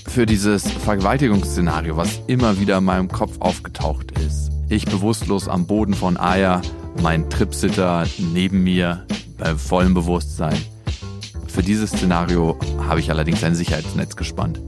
Für 0.07 0.27
dieses 0.27 0.71
Vergewaltigungsszenario, 0.71 1.97
was 1.97 2.21
immer 2.27 2.61
wieder 2.61 2.79
in 2.79 2.85
meinem 2.85 3.09
Kopf 3.09 3.37
aufgetaucht 3.41 4.13
ist, 4.19 4.44
ich 4.75 4.87
bewusstlos 4.87 5.49
am 5.49 5.67
Boden 5.67 5.95
von 5.95 6.17
Aya, 6.17 6.61
mein 7.01 7.31
Tripsitter 7.31 8.07
neben 8.19 8.65
mir 8.65 9.07
bei 9.39 9.55
vollem 9.55 9.95
Bewusstsein. 9.95 10.57
Für 11.47 11.63
dieses 11.63 11.91
Szenario 11.91 12.59
habe 12.89 13.01
ich 13.01 13.11
allerdings 13.11 13.45
ein 13.45 13.55
Sicherheitsnetz 13.55 14.17
gespannt. 14.17 14.61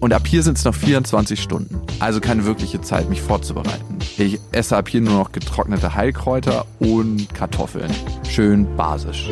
Und 0.00 0.12
ab 0.12 0.26
hier 0.26 0.42
sind 0.42 0.58
es 0.58 0.64
noch 0.64 0.74
24 0.74 1.40
Stunden, 1.40 1.80
also 1.98 2.20
keine 2.20 2.44
wirkliche 2.44 2.80
Zeit, 2.80 3.08
mich 3.08 3.22
vorzubereiten. 3.22 3.98
Ich 4.18 4.38
esse 4.52 4.76
ab 4.76 4.88
hier 4.88 5.00
nur 5.00 5.14
noch 5.14 5.32
getrocknete 5.32 5.94
Heilkräuter 5.94 6.66
und 6.78 7.32
Kartoffeln. 7.34 7.92
Schön 8.28 8.76
basisch. 8.76 9.30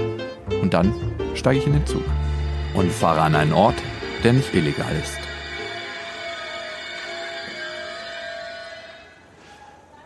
Und 0.63 0.75
dann 0.75 0.95
steige 1.35 1.61
ich 1.61 1.67
in 1.67 1.73
den 1.73 1.87
Zug 1.87 2.05
und 2.75 2.91
fahre 2.91 3.23
an 3.23 3.35
einen 3.35 3.53
Ort, 3.53 3.77
der 4.25 4.33
nicht 4.33 4.55
illegal 4.55 4.93
ist. 5.01 5.30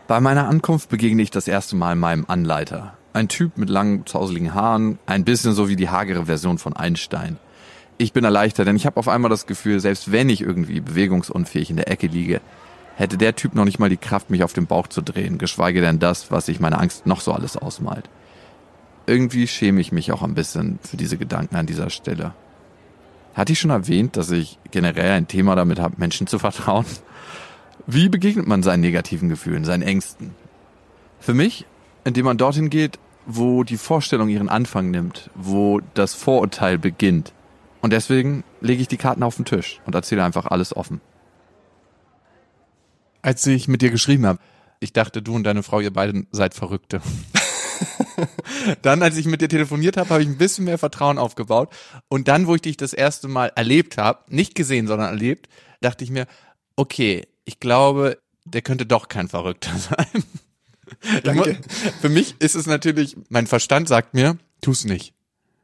Bei 0.06 0.20
meiner 0.20 0.48
Ankunft 0.48 0.90
begegne 0.90 1.22
ich 1.22 1.30
das 1.30 1.48
erste 1.48 1.76
Mal 1.76 1.96
meinem 1.96 2.26
Anleiter, 2.28 2.98
Ein 3.14 3.28
Typ 3.28 3.56
mit 3.56 3.70
langen, 3.70 4.04
zauseligen 4.04 4.52
Haaren, 4.52 4.98
ein 5.06 5.24
bisschen 5.24 5.54
so 5.54 5.68
wie 5.68 5.76
die 5.76 5.88
hagere 5.88 6.26
Version 6.26 6.58
von 6.58 6.74
Einstein. 6.74 7.38
Ich 7.96 8.12
bin 8.12 8.22
erleichtert, 8.22 8.66
denn 8.66 8.76
ich 8.76 8.84
habe 8.84 8.98
auf 8.98 9.08
einmal 9.08 9.30
das 9.30 9.46
Gefühl, 9.46 9.80
selbst 9.80 10.12
wenn 10.12 10.28
ich 10.28 10.42
irgendwie 10.42 10.80
bewegungsunfähig 10.80 11.70
in 11.70 11.76
der 11.76 11.90
Ecke 11.90 12.08
liege, 12.08 12.42
hätte 12.96 13.16
der 13.16 13.34
Typ 13.34 13.54
noch 13.54 13.64
nicht 13.64 13.78
mal 13.78 13.88
die 13.88 13.96
Kraft, 13.96 14.28
mich 14.28 14.44
auf 14.44 14.52
den 14.52 14.66
Bauch 14.66 14.88
zu 14.88 15.00
drehen, 15.00 15.38
geschweige 15.38 15.80
denn 15.80 16.00
das, 16.00 16.30
was 16.30 16.46
sich 16.46 16.60
meine 16.60 16.78
Angst 16.78 17.06
noch 17.06 17.22
so 17.22 17.32
alles 17.32 17.56
ausmalt. 17.56 18.10
Irgendwie 19.06 19.46
schäme 19.46 19.80
ich 19.80 19.90
mich 19.90 20.12
auch 20.12 20.22
ein 20.22 20.34
bisschen 20.34 20.80
für 20.82 20.98
diese 20.98 21.16
Gedanken 21.16 21.56
an 21.56 21.66
dieser 21.66 21.88
Stelle. 21.88 22.34
Hatte 23.34 23.52
ich 23.52 23.60
schon 23.60 23.70
erwähnt, 23.70 24.18
dass 24.18 24.30
ich 24.30 24.58
generell 24.70 25.12
ein 25.12 25.28
Thema 25.28 25.56
damit 25.56 25.78
habe, 25.78 25.94
Menschen 25.96 26.26
zu 26.26 26.38
vertrauen? 26.38 26.84
Wie 27.86 28.08
begegnet 28.08 28.46
man 28.46 28.62
seinen 28.62 28.80
negativen 28.80 29.28
Gefühlen, 29.28 29.64
seinen 29.64 29.82
Ängsten? 29.82 30.34
Für 31.20 31.34
mich, 31.34 31.66
indem 32.04 32.24
man 32.24 32.38
dorthin 32.38 32.70
geht, 32.70 32.98
wo 33.26 33.62
die 33.62 33.76
Vorstellung 33.76 34.28
ihren 34.28 34.48
Anfang 34.48 34.90
nimmt, 34.90 35.30
wo 35.34 35.80
das 35.94 36.14
Vorurteil 36.14 36.78
beginnt. 36.78 37.32
Und 37.80 37.92
deswegen 37.92 38.44
lege 38.60 38.82
ich 38.82 38.88
die 38.88 38.96
Karten 38.96 39.22
auf 39.22 39.36
den 39.36 39.44
Tisch 39.44 39.80
und 39.84 39.94
erzähle 39.94 40.24
einfach 40.24 40.46
alles 40.46 40.74
offen. 40.74 41.00
Als 43.22 43.46
ich 43.46 43.68
mit 43.68 43.82
dir 43.82 43.90
geschrieben 43.90 44.26
habe, 44.26 44.38
ich 44.80 44.92
dachte, 44.92 45.22
du 45.22 45.34
und 45.34 45.44
deine 45.44 45.62
Frau, 45.62 45.80
ihr 45.80 45.92
beiden 45.92 46.26
seid 46.30 46.54
Verrückte. 46.54 47.00
dann, 48.82 49.02
als 49.02 49.16
ich 49.16 49.26
mit 49.26 49.40
dir 49.40 49.48
telefoniert 49.48 49.96
habe, 49.96 50.10
habe 50.10 50.22
ich 50.22 50.28
ein 50.28 50.38
bisschen 50.38 50.64
mehr 50.64 50.78
Vertrauen 50.78 51.18
aufgebaut. 51.18 51.70
Und 52.08 52.28
dann, 52.28 52.46
wo 52.46 52.54
ich 52.54 52.62
dich 52.62 52.76
das 52.76 52.92
erste 52.92 53.28
Mal 53.28 53.52
erlebt 53.54 53.98
habe, 53.98 54.20
nicht 54.28 54.54
gesehen, 54.54 54.86
sondern 54.86 55.08
erlebt, 55.08 55.48
dachte 55.80 56.04
ich 56.04 56.10
mir, 56.10 56.26
okay, 56.76 57.26
ich 57.44 57.60
glaube, 57.60 58.18
der 58.44 58.62
könnte 58.62 58.86
doch 58.86 59.08
kein 59.08 59.28
Verrückter 59.28 59.76
sein. 59.78 60.24
Danke. 61.22 61.58
Für 62.00 62.08
mich 62.08 62.34
ist 62.40 62.54
es 62.54 62.66
natürlich, 62.66 63.16
mein 63.28 63.46
Verstand 63.46 63.88
sagt 63.88 64.14
mir, 64.14 64.38
tu 64.60 64.72
es 64.72 64.84
nicht. 64.84 65.14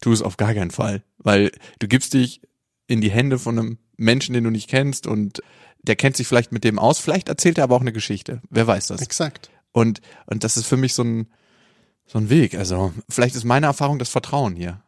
Tu 0.00 0.12
es 0.12 0.22
auf 0.22 0.36
gar 0.36 0.54
keinen 0.54 0.70
Fall. 0.70 1.02
Weil 1.18 1.52
du 1.78 1.88
gibst 1.88 2.14
dich 2.14 2.40
in 2.86 3.00
die 3.00 3.10
Hände 3.10 3.38
von 3.38 3.58
einem 3.58 3.78
Menschen, 3.96 4.32
den 4.32 4.44
du 4.44 4.50
nicht 4.50 4.68
kennst 4.68 5.06
und 5.06 5.42
der 5.82 5.96
kennt 5.96 6.16
sich 6.16 6.26
vielleicht 6.26 6.52
mit 6.52 6.64
dem 6.64 6.78
aus, 6.78 6.98
vielleicht 6.98 7.28
erzählt 7.28 7.58
er 7.58 7.64
aber 7.64 7.76
auch 7.76 7.80
eine 7.80 7.92
Geschichte. 7.92 8.40
Wer 8.50 8.66
weiß 8.66 8.88
das? 8.88 9.00
Exakt. 9.00 9.50
Und, 9.72 10.00
und 10.26 10.44
das 10.44 10.56
ist 10.56 10.66
für 10.66 10.76
mich 10.76 10.94
so 10.94 11.04
ein, 11.04 11.28
so 12.06 12.18
ein 12.18 12.28
Weg. 12.28 12.54
Also, 12.54 12.92
vielleicht 13.08 13.34
ist 13.36 13.44
meine 13.44 13.66
Erfahrung 13.66 13.98
das 13.98 14.08
Vertrauen 14.08 14.56
hier. 14.56 14.82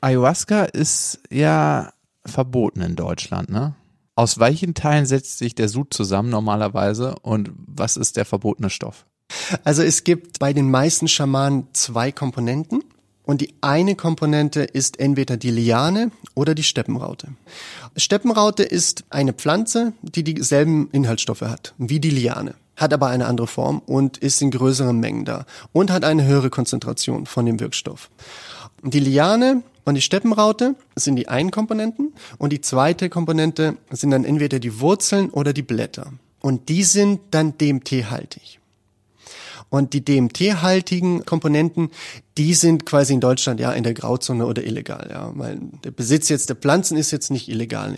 Ayahuasca 0.00 0.64
ist 0.64 1.20
ja 1.30 1.92
verboten 2.24 2.80
in 2.80 2.96
Deutschland, 2.96 3.50
ne? 3.50 3.74
Aus 4.16 4.38
welchen 4.38 4.72
Teilen 4.72 5.04
setzt 5.04 5.36
sich 5.36 5.54
der 5.54 5.68
Sud 5.68 5.92
zusammen 5.92 6.30
normalerweise 6.30 7.16
und 7.20 7.50
was 7.54 7.98
ist 7.98 8.16
der 8.16 8.24
verbotene 8.24 8.70
Stoff? 8.70 9.04
Also 9.62 9.82
es 9.82 10.04
gibt 10.04 10.38
bei 10.38 10.54
den 10.54 10.70
meisten 10.70 11.06
Schamanen 11.06 11.68
zwei 11.74 12.10
Komponenten. 12.12 12.82
Und 13.24 13.40
die 13.40 13.54
eine 13.60 13.96
Komponente 13.96 14.62
ist 14.62 15.00
entweder 15.00 15.36
die 15.36 15.50
Liane 15.50 16.12
oder 16.34 16.54
die 16.54 16.62
Steppenraute. 16.62 17.30
Steppenraute 17.96 18.62
ist 18.62 19.04
eine 19.10 19.32
Pflanze, 19.32 19.94
die 20.00 20.22
dieselben 20.22 20.88
Inhaltsstoffe 20.92 21.40
hat 21.40 21.74
wie 21.76 21.98
die 21.98 22.10
Liane, 22.10 22.54
hat 22.76 22.94
aber 22.94 23.08
eine 23.08 23.26
andere 23.26 23.48
Form 23.48 23.82
und 23.84 24.16
ist 24.18 24.40
in 24.42 24.52
größeren 24.52 24.98
Mengen 24.98 25.24
da 25.24 25.44
und 25.72 25.90
hat 25.90 26.04
eine 26.04 26.24
höhere 26.24 26.50
Konzentration 26.50 27.26
von 27.26 27.46
dem 27.46 27.58
Wirkstoff. 27.58 28.10
Die 28.84 29.00
Liane 29.00 29.64
und 29.86 29.94
die 29.94 30.02
Steppenraute 30.02 30.74
sind 30.96 31.14
die 31.14 31.28
einen 31.28 31.52
Komponenten 31.52 32.12
und 32.38 32.52
die 32.52 32.60
zweite 32.60 33.08
Komponente 33.08 33.76
sind 33.90 34.10
dann 34.10 34.24
entweder 34.24 34.58
die 34.58 34.80
Wurzeln 34.80 35.30
oder 35.30 35.52
die 35.52 35.62
Blätter. 35.62 36.12
Und 36.40 36.68
die 36.68 36.82
sind 36.82 37.20
dann 37.30 37.56
DMT-haltig. 37.56 38.58
Und 39.68 39.92
die 39.94 40.04
DMT-haltigen 40.04 41.24
Komponenten, 41.24 41.90
die 42.36 42.54
sind 42.54 42.84
quasi 42.84 43.14
in 43.14 43.20
Deutschland 43.20 43.60
ja 43.60 43.72
in 43.72 43.84
der 43.84 43.94
Grauzone 43.94 44.46
oder 44.46 44.64
illegal. 44.64 45.08
Ja, 45.08 45.30
weil 45.34 45.60
der 45.84 45.92
Besitz 45.92 46.28
jetzt 46.28 46.48
der 46.48 46.56
Pflanzen 46.56 46.96
ist 46.96 47.12
jetzt 47.12 47.30
nicht 47.30 47.48
illegal, 47.48 47.96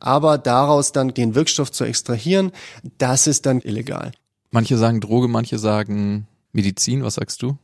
aber 0.00 0.38
daraus 0.38 0.92
dann 0.92 1.12
den 1.12 1.34
Wirkstoff 1.34 1.70
zu 1.70 1.84
extrahieren, 1.84 2.50
das 2.96 3.26
ist 3.26 3.44
dann 3.44 3.60
illegal. 3.60 4.12
Manche 4.50 4.78
sagen 4.78 5.00
Droge, 5.00 5.28
manche 5.28 5.58
sagen 5.58 6.26
Medizin. 6.56 7.04
Was 7.04 7.14
sagst 7.14 7.42
du? 7.42 7.56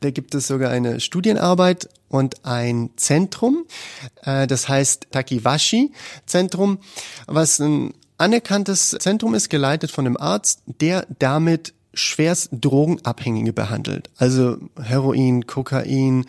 Da 0.00 0.10
gibt 0.10 0.34
es 0.34 0.48
sogar 0.48 0.70
eine 0.70 1.00
Studienarbeit 1.00 1.88
und 2.08 2.44
ein 2.44 2.90
Zentrum, 2.96 3.64
äh, 4.22 4.46
das 4.46 4.68
heißt 4.68 5.06
Takiwashi 5.12 5.92
Zentrum, 6.26 6.78
was 7.26 7.60
ein 7.60 7.94
anerkanntes 8.18 8.90
Zentrum 8.98 9.34
ist, 9.34 9.48
geleitet 9.48 9.90
von 9.90 10.06
einem 10.06 10.16
Arzt, 10.16 10.62
der 10.66 11.06
damit 11.18 11.72
schwerst 11.94 12.48
Drogenabhängige 12.52 13.52
behandelt. 13.52 14.10
Also 14.16 14.56
Heroin, 14.80 15.46
Kokain, 15.46 16.24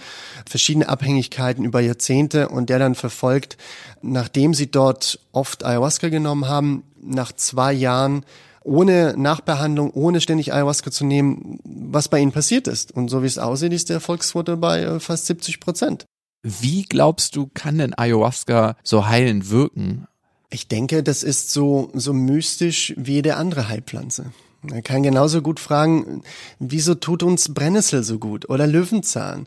verschiedene 0.46 0.90
Abhängigkeiten 0.90 1.64
über 1.64 1.80
Jahrzehnte 1.80 2.50
und 2.50 2.70
der 2.70 2.80
dann 2.80 2.96
verfolgt, 2.96 3.58
nachdem 4.02 4.54
sie 4.54 4.70
dort 4.70 5.20
oft 5.32 5.64
Ayahuasca 5.64 6.10
genommen 6.10 6.48
haben, 6.48 6.84
nach 7.02 7.32
zwei 7.32 7.72
Jahren 7.74 8.26
ohne 8.64 9.16
Nachbehandlung, 9.18 9.92
ohne 9.92 10.22
ständig 10.22 10.54
Ayahuasca 10.54 10.92
zu 10.92 11.06
nehmen, 11.06 11.60
was 11.64 12.08
bei 12.08 12.20
ihnen 12.20 12.32
passiert 12.32 12.68
ist. 12.68 12.92
Und 12.92 13.10
so 13.10 13.24
wie 13.24 13.28
es 13.28 13.38
aussieht, 13.38 13.74
ist 13.74 13.90
der 13.90 13.96
Erfolgsquote 13.96 14.58
bei 14.58 14.82
äh, 14.82 15.00
fast 15.00 15.26
70 15.28 15.60
Prozent. 15.60 16.06
Wie 16.44 16.84
glaubst 16.84 17.36
du, 17.36 17.50
kann 17.54 17.78
denn 17.78 17.98
Ayahuasca 17.98 18.76
so 18.84 19.08
heilend 19.08 19.50
wirken? 19.50 20.08
Ich 20.50 20.68
denke, 20.68 21.02
das 21.02 21.24
ist 21.24 21.52
so, 21.52 21.90
so 21.94 22.14
mystisch 22.14 22.94
wie 22.98 23.14
jede 23.14 23.38
andere 23.38 23.70
Heilpflanze. 23.70 24.32
Man 24.64 24.82
kann 24.82 25.04
genauso 25.04 25.42
gut 25.42 25.60
fragen, 25.60 26.24
wieso 26.58 26.96
tut 26.96 27.22
uns 27.22 27.54
Brennnessel 27.54 28.02
so 28.02 28.18
gut 28.18 28.50
oder 28.50 28.66
Löwenzahn? 28.66 29.46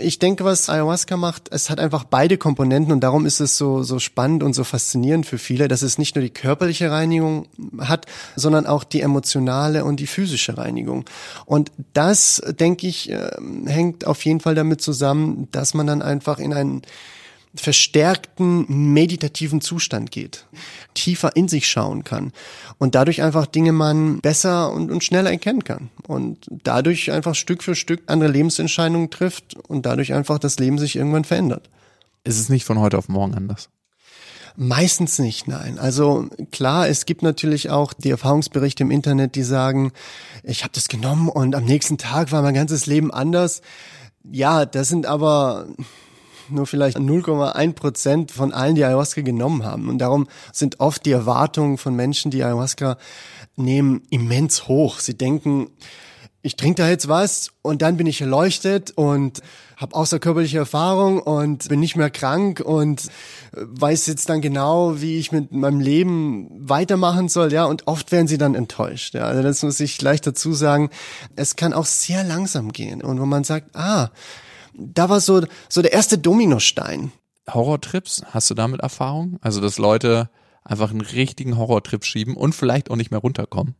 Ich 0.00 0.18
denke, 0.18 0.44
was 0.44 0.68
Ayahuasca 0.68 1.16
macht, 1.16 1.48
es 1.52 1.70
hat 1.70 1.78
einfach 1.78 2.02
beide 2.02 2.36
Komponenten 2.36 2.92
und 2.92 3.00
darum 3.00 3.26
ist 3.26 3.38
es 3.38 3.56
so, 3.56 3.84
so 3.84 4.00
spannend 4.00 4.42
und 4.42 4.54
so 4.54 4.64
faszinierend 4.64 5.24
für 5.24 5.38
viele, 5.38 5.68
dass 5.68 5.82
es 5.82 5.98
nicht 5.98 6.16
nur 6.16 6.22
die 6.22 6.30
körperliche 6.30 6.90
Reinigung 6.90 7.46
hat, 7.78 8.06
sondern 8.34 8.66
auch 8.66 8.82
die 8.82 9.02
emotionale 9.02 9.84
und 9.84 10.00
die 10.00 10.08
physische 10.08 10.58
Reinigung. 10.58 11.04
Und 11.44 11.70
das, 11.92 12.42
denke 12.58 12.88
ich, 12.88 13.10
ähm, 13.10 13.68
hängt 13.68 14.04
auf 14.04 14.24
jeden 14.24 14.40
Fall 14.40 14.56
damit 14.56 14.80
zusammen, 14.80 15.46
dass 15.52 15.74
man 15.74 15.86
dann 15.86 16.02
einfach 16.02 16.40
in 16.40 16.52
einen 16.52 16.82
verstärkten 17.56 18.92
meditativen 18.92 19.60
Zustand 19.60 20.10
geht, 20.10 20.46
tiefer 20.94 21.34
in 21.36 21.48
sich 21.48 21.68
schauen 21.68 22.04
kann 22.04 22.32
und 22.78 22.94
dadurch 22.94 23.22
einfach 23.22 23.46
Dinge 23.46 23.72
man 23.72 24.20
besser 24.20 24.72
und, 24.72 24.90
und 24.90 25.02
schneller 25.02 25.30
erkennen 25.30 25.64
kann 25.64 25.90
und 26.06 26.46
dadurch 26.50 27.10
einfach 27.10 27.34
Stück 27.34 27.62
für 27.62 27.74
Stück 27.74 28.02
andere 28.06 28.30
Lebensentscheidungen 28.30 29.10
trifft 29.10 29.54
und 29.68 29.86
dadurch 29.86 30.12
einfach 30.12 30.38
das 30.38 30.58
Leben 30.58 30.78
sich 30.78 30.96
irgendwann 30.96 31.24
verändert. 31.24 31.68
Ist 32.24 32.38
es 32.38 32.48
nicht 32.48 32.64
von 32.64 32.78
heute 32.78 32.98
auf 32.98 33.08
morgen 33.08 33.34
anders? 33.34 33.68
Meistens 34.58 35.18
nicht, 35.18 35.48
nein. 35.48 35.78
Also 35.78 36.28
klar, 36.50 36.88
es 36.88 37.04
gibt 37.04 37.22
natürlich 37.22 37.68
auch 37.68 37.92
die 37.92 38.10
Erfahrungsberichte 38.10 38.84
im 38.84 38.90
Internet, 38.90 39.34
die 39.34 39.42
sagen, 39.42 39.92
ich 40.42 40.62
habe 40.62 40.72
das 40.74 40.88
genommen 40.88 41.28
und 41.28 41.54
am 41.54 41.64
nächsten 41.64 41.98
Tag 41.98 42.32
war 42.32 42.40
mein 42.40 42.54
ganzes 42.54 42.86
Leben 42.86 43.12
anders. 43.12 43.60
Ja, 44.24 44.64
das 44.64 44.88
sind 44.88 45.04
aber 45.04 45.66
nur 46.48 46.66
vielleicht 46.66 46.98
0,1 46.98 47.72
Prozent 47.72 48.30
von 48.32 48.52
allen, 48.52 48.74
die 48.74 48.84
Ayahuasca 48.84 49.22
genommen 49.22 49.64
haben. 49.64 49.88
Und 49.88 49.98
darum 49.98 50.26
sind 50.52 50.80
oft 50.80 51.04
die 51.06 51.12
Erwartungen 51.12 51.78
von 51.78 51.94
Menschen, 51.94 52.30
die 52.30 52.42
Ayahuasca 52.42 52.96
nehmen, 53.56 54.02
immens 54.10 54.68
hoch. 54.68 55.00
Sie 55.00 55.16
denken, 55.16 55.68
ich 56.46 56.54
trinke 56.54 56.82
da 56.82 56.88
jetzt 56.88 57.08
was 57.08 57.50
und 57.62 57.82
dann 57.82 57.96
bin 57.96 58.06
ich 58.06 58.20
erleuchtet 58.20 58.92
und 58.92 59.42
habe 59.76 59.96
außerkörperliche 59.96 60.58
Erfahrung 60.58 61.20
und 61.20 61.68
bin 61.68 61.80
nicht 61.80 61.96
mehr 61.96 62.08
krank 62.08 62.60
und 62.60 63.08
weiß 63.52 64.06
jetzt 64.06 64.28
dann 64.28 64.40
genau, 64.40 65.00
wie 65.00 65.18
ich 65.18 65.32
mit 65.32 65.50
meinem 65.50 65.80
Leben 65.80 66.48
weitermachen 66.56 67.28
soll, 67.28 67.52
ja, 67.52 67.64
und 67.64 67.88
oft 67.88 68.12
werden 68.12 68.28
sie 68.28 68.38
dann 68.38 68.54
enttäuscht, 68.54 69.14
ja, 69.14 69.22
also 69.22 69.42
das 69.42 69.62
muss 69.64 69.80
ich 69.80 69.98
gleich 69.98 70.20
dazu 70.20 70.52
sagen, 70.52 70.90
es 71.34 71.56
kann 71.56 71.72
auch 71.72 71.84
sehr 71.84 72.22
langsam 72.22 72.70
gehen 72.72 73.02
und 73.02 73.20
wo 73.20 73.26
man 73.26 73.42
sagt, 73.42 73.74
ah, 73.74 74.10
da 74.78 75.08
war 75.08 75.20
so, 75.20 75.42
so 75.68 75.82
der 75.82 75.92
erste 75.92 76.18
Dominostein. 76.18 77.12
Horrortrips, 77.48 78.22
hast 78.30 78.50
du 78.50 78.54
damit 78.54 78.80
Erfahrung? 78.80 79.38
Also, 79.40 79.60
dass 79.60 79.78
Leute 79.78 80.30
einfach 80.64 80.90
einen 80.90 81.00
richtigen 81.00 81.56
Horrortrip 81.56 82.04
schieben 82.04 82.36
und 82.36 82.54
vielleicht 82.54 82.90
auch 82.90 82.96
nicht 82.96 83.10
mehr 83.10 83.20
runterkommen? 83.20 83.74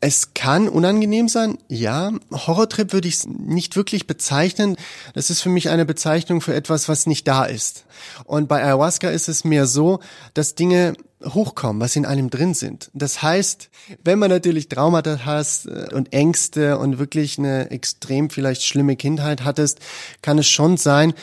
Es 0.00 0.34
kann 0.34 0.68
unangenehm 0.68 1.28
sein, 1.28 1.58
ja. 1.68 2.12
Horrortrip 2.30 2.92
würde 2.92 3.08
ich 3.08 3.26
nicht 3.26 3.76
wirklich 3.76 4.06
bezeichnen. 4.06 4.76
Das 5.14 5.30
ist 5.30 5.40
für 5.40 5.48
mich 5.48 5.70
eine 5.70 5.86
Bezeichnung 5.86 6.40
für 6.40 6.54
etwas, 6.54 6.88
was 6.88 7.06
nicht 7.06 7.26
da 7.26 7.44
ist. 7.44 7.86
Und 8.24 8.48
bei 8.48 8.62
Ayahuasca 8.62 9.08
ist 9.08 9.28
es 9.28 9.44
mehr 9.44 9.66
so, 9.66 10.00
dass 10.34 10.54
Dinge 10.54 10.94
hochkommen, 11.34 11.80
was 11.80 11.96
in 11.96 12.06
einem 12.06 12.30
drin 12.30 12.54
sind. 12.54 12.90
Das 12.94 13.22
heißt, 13.22 13.70
wenn 14.04 14.18
man 14.18 14.30
natürlich 14.30 14.68
Traumata 14.68 15.20
hast 15.24 15.66
äh, 15.66 15.88
und 15.92 16.12
Ängste 16.12 16.78
und 16.78 16.98
wirklich 16.98 17.38
eine 17.38 17.70
extrem 17.70 18.30
vielleicht 18.30 18.62
schlimme 18.62 18.96
Kindheit 18.96 19.44
hattest, 19.44 19.80
kann 20.22 20.38
es 20.38 20.46
schon 20.48 20.76
sein, 20.76 21.14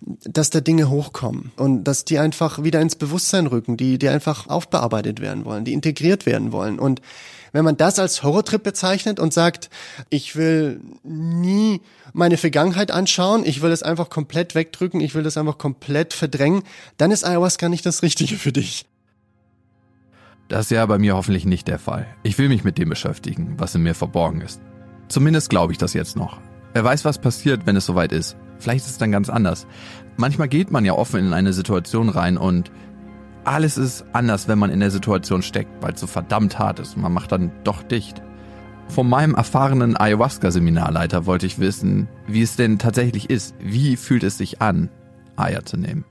dass 0.00 0.50
da 0.50 0.60
Dinge 0.60 0.90
hochkommen 0.90 1.52
und 1.56 1.84
dass 1.84 2.04
die 2.04 2.18
einfach 2.18 2.62
wieder 2.62 2.80
ins 2.80 2.96
Bewusstsein 2.96 3.46
rücken, 3.46 3.76
die, 3.76 3.98
die 3.98 4.08
einfach 4.08 4.48
aufbearbeitet 4.48 5.20
werden 5.20 5.44
wollen, 5.44 5.64
die 5.64 5.72
integriert 5.72 6.26
werden 6.26 6.52
wollen. 6.52 6.78
Und 6.78 7.00
wenn 7.52 7.64
man 7.64 7.76
das 7.76 7.98
als 7.98 8.22
Horrortrip 8.22 8.62
bezeichnet 8.62 9.20
und 9.20 9.32
sagt, 9.32 9.70
ich 10.10 10.36
will 10.36 10.80
nie 11.02 11.82
meine 12.12 12.38
Vergangenheit 12.38 12.90
anschauen, 12.90 13.44
ich 13.44 13.62
will 13.62 13.70
es 13.70 13.82
einfach 13.82 14.10
komplett 14.10 14.54
wegdrücken, 14.54 15.00
ich 15.00 15.14
will 15.14 15.22
das 15.22 15.36
einfach 15.36 15.58
komplett 15.58 16.14
verdrängen, 16.14 16.62
dann 16.96 17.10
ist 17.10 17.24
Ayahuasca 17.24 17.68
nicht 17.68 17.86
das 17.86 18.02
Richtige 18.02 18.36
für 18.36 18.52
dich. 18.52 18.86
Das 20.52 20.66
ist 20.66 20.70
ja 20.70 20.84
bei 20.84 20.98
mir 20.98 21.16
hoffentlich 21.16 21.46
nicht 21.46 21.66
der 21.66 21.78
Fall. 21.78 22.06
Ich 22.22 22.36
will 22.36 22.50
mich 22.50 22.62
mit 22.62 22.76
dem 22.76 22.90
beschäftigen, 22.90 23.54
was 23.56 23.74
in 23.74 23.84
mir 23.84 23.94
verborgen 23.94 24.42
ist. 24.42 24.60
Zumindest 25.08 25.48
glaube 25.48 25.72
ich 25.72 25.78
das 25.78 25.94
jetzt 25.94 26.14
noch. 26.14 26.42
Wer 26.74 26.84
weiß, 26.84 27.06
was 27.06 27.18
passiert, 27.18 27.64
wenn 27.64 27.74
es 27.74 27.86
soweit 27.86 28.12
ist. 28.12 28.36
Vielleicht 28.58 28.84
ist 28.84 28.90
es 28.90 28.98
dann 28.98 29.12
ganz 29.12 29.30
anders. 29.30 29.66
Manchmal 30.18 30.48
geht 30.48 30.70
man 30.70 30.84
ja 30.84 30.92
offen 30.92 31.20
in 31.20 31.32
eine 31.32 31.54
Situation 31.54 32.10
rein 32.10 32.36
und 32.36 32.70
alles 33.44 33.78
ist 33.78 34.04
anders, 34.12 34.46
wenn 34.46 34.58
man 34.58 34.68
in 34.68 34.80
der 34.80 34.90
Situation 34.90 35.40
steckt, 35.40 35.82
weil 35.82 35.94
es 35.94 36.00
so 36.00 36.06
verdammt 36.06 36.58
hart 36.58 36.80
ist. 36.80 36.98
Man 36.98 37.14
macht 37.14 37.32
dann 37.32 37.50
doch 37.64 37.82
dicht. 37.82 38.20
Von 38.88 39.08
meinem 39.08 39.34
erfahrenen 39.34 39.96
Ayahuasca-Seminarleiter 39.96 41.24
wollte 41.24 41.46
ich 41.46 41.60
wissen, 41.60 42.08
wie 42.26 42.42
es 42.42 42.56
denn 42.56 42.78
tatsächlich 42.78 43.30
ist. 43.30 43.54
Wie 43.58 43.96
fühlt 43.96 44.22
es 44.22 44.36
sich 44.36 44.60
an, 44.60 44.90
Aya 45.34 45.64
zu 45.64 45.78
nehmen? 45.78 46.04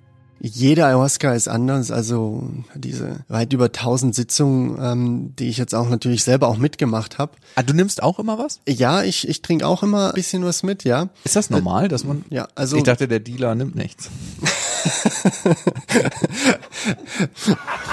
Jede 0.44 0.88
Ayahuasca 0.88 1.34
ist 1.36 1.48
anders. 1.48 1.92
Also 1.92 2.50
diese 2.74 3.20
weit 3.28 3.54
über 3.54 3.72
tausend 3.72 4.16
Sitzungen, 4.16 4.76
ähm, 4.82 5.36
die 5.38 5.50
ich 5.50 5.58
jetzt 5.58 5.76
auch 5.76 5.88
natürlich 5.88 6.24
selber 6.24 6.48
auch 6.48 6.58
mitgemacht 6.58 7.20
habe. 7.20 7.34
Ah, 7.54 7.62
du 7.62 7.76
nimmst 7.76 8.02
auch 8.02 8.18
immer 8.18 8.40
was? 8.40 8.60
Ja, 8.68 9.04
ich, 9.04 9.28
ich 9.28 9.44
trinke 9.44 9.68
auch 9.68 9.84
immer 9.84 10.08
ein 10.08 10.14
bisschen 10.16 10.44
was 10.44 10.64
mit, 10.64 10.84
ja. 10.84 11.10
Ist 11.24 11.36
das 11.36 11.52
normal, 11.52 11.90
dass 11.90 12.06
man? 12.06 12.26
Ja, 12.32 12.48
also 12.56 12.76
Ich 12.76 12.82
dachte, 12.84 13.08
der 13.08 13.20
Dealer 13.20 13.54
nimmt 13.54 13.76
nichts. 13.76 14.10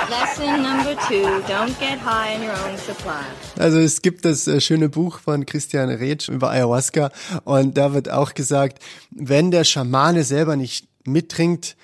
Lesson 0.08 0.62
number 0.62 0.96
two, 1.06 1.26
don't 1.46 1.78
get 1.78 1.98
high 2.02 2.34
in 2.34 2.42
your 2.48 2.54
own 2.66 2.78
supply. 2.78 3.26
Also 3.58 3.78
es 3.78 4.00
gibt 4.00 4.24
das 4.24 4.46
äh, 4.46 4.62
schöne 4.62 4.88
Buch 4.88 5.18
von 5.18 5.44
Christian 5.44 5.90
Retsch 5.90 6.30
über 6.30 6.50
Ayahuasca 6.50 7.10
und 7.44 7.76
da 7.76 7.92
wird 7.92 8.10
auch 8.10 8.32
gesagt, 8.32 8.82
wenn 9.10 9.50
der 9.50 9.64
Schamane 9.64 10.24
selber 10.24 10.56
nicht 10.56 10.88
mittrinkt, 11.04 11.76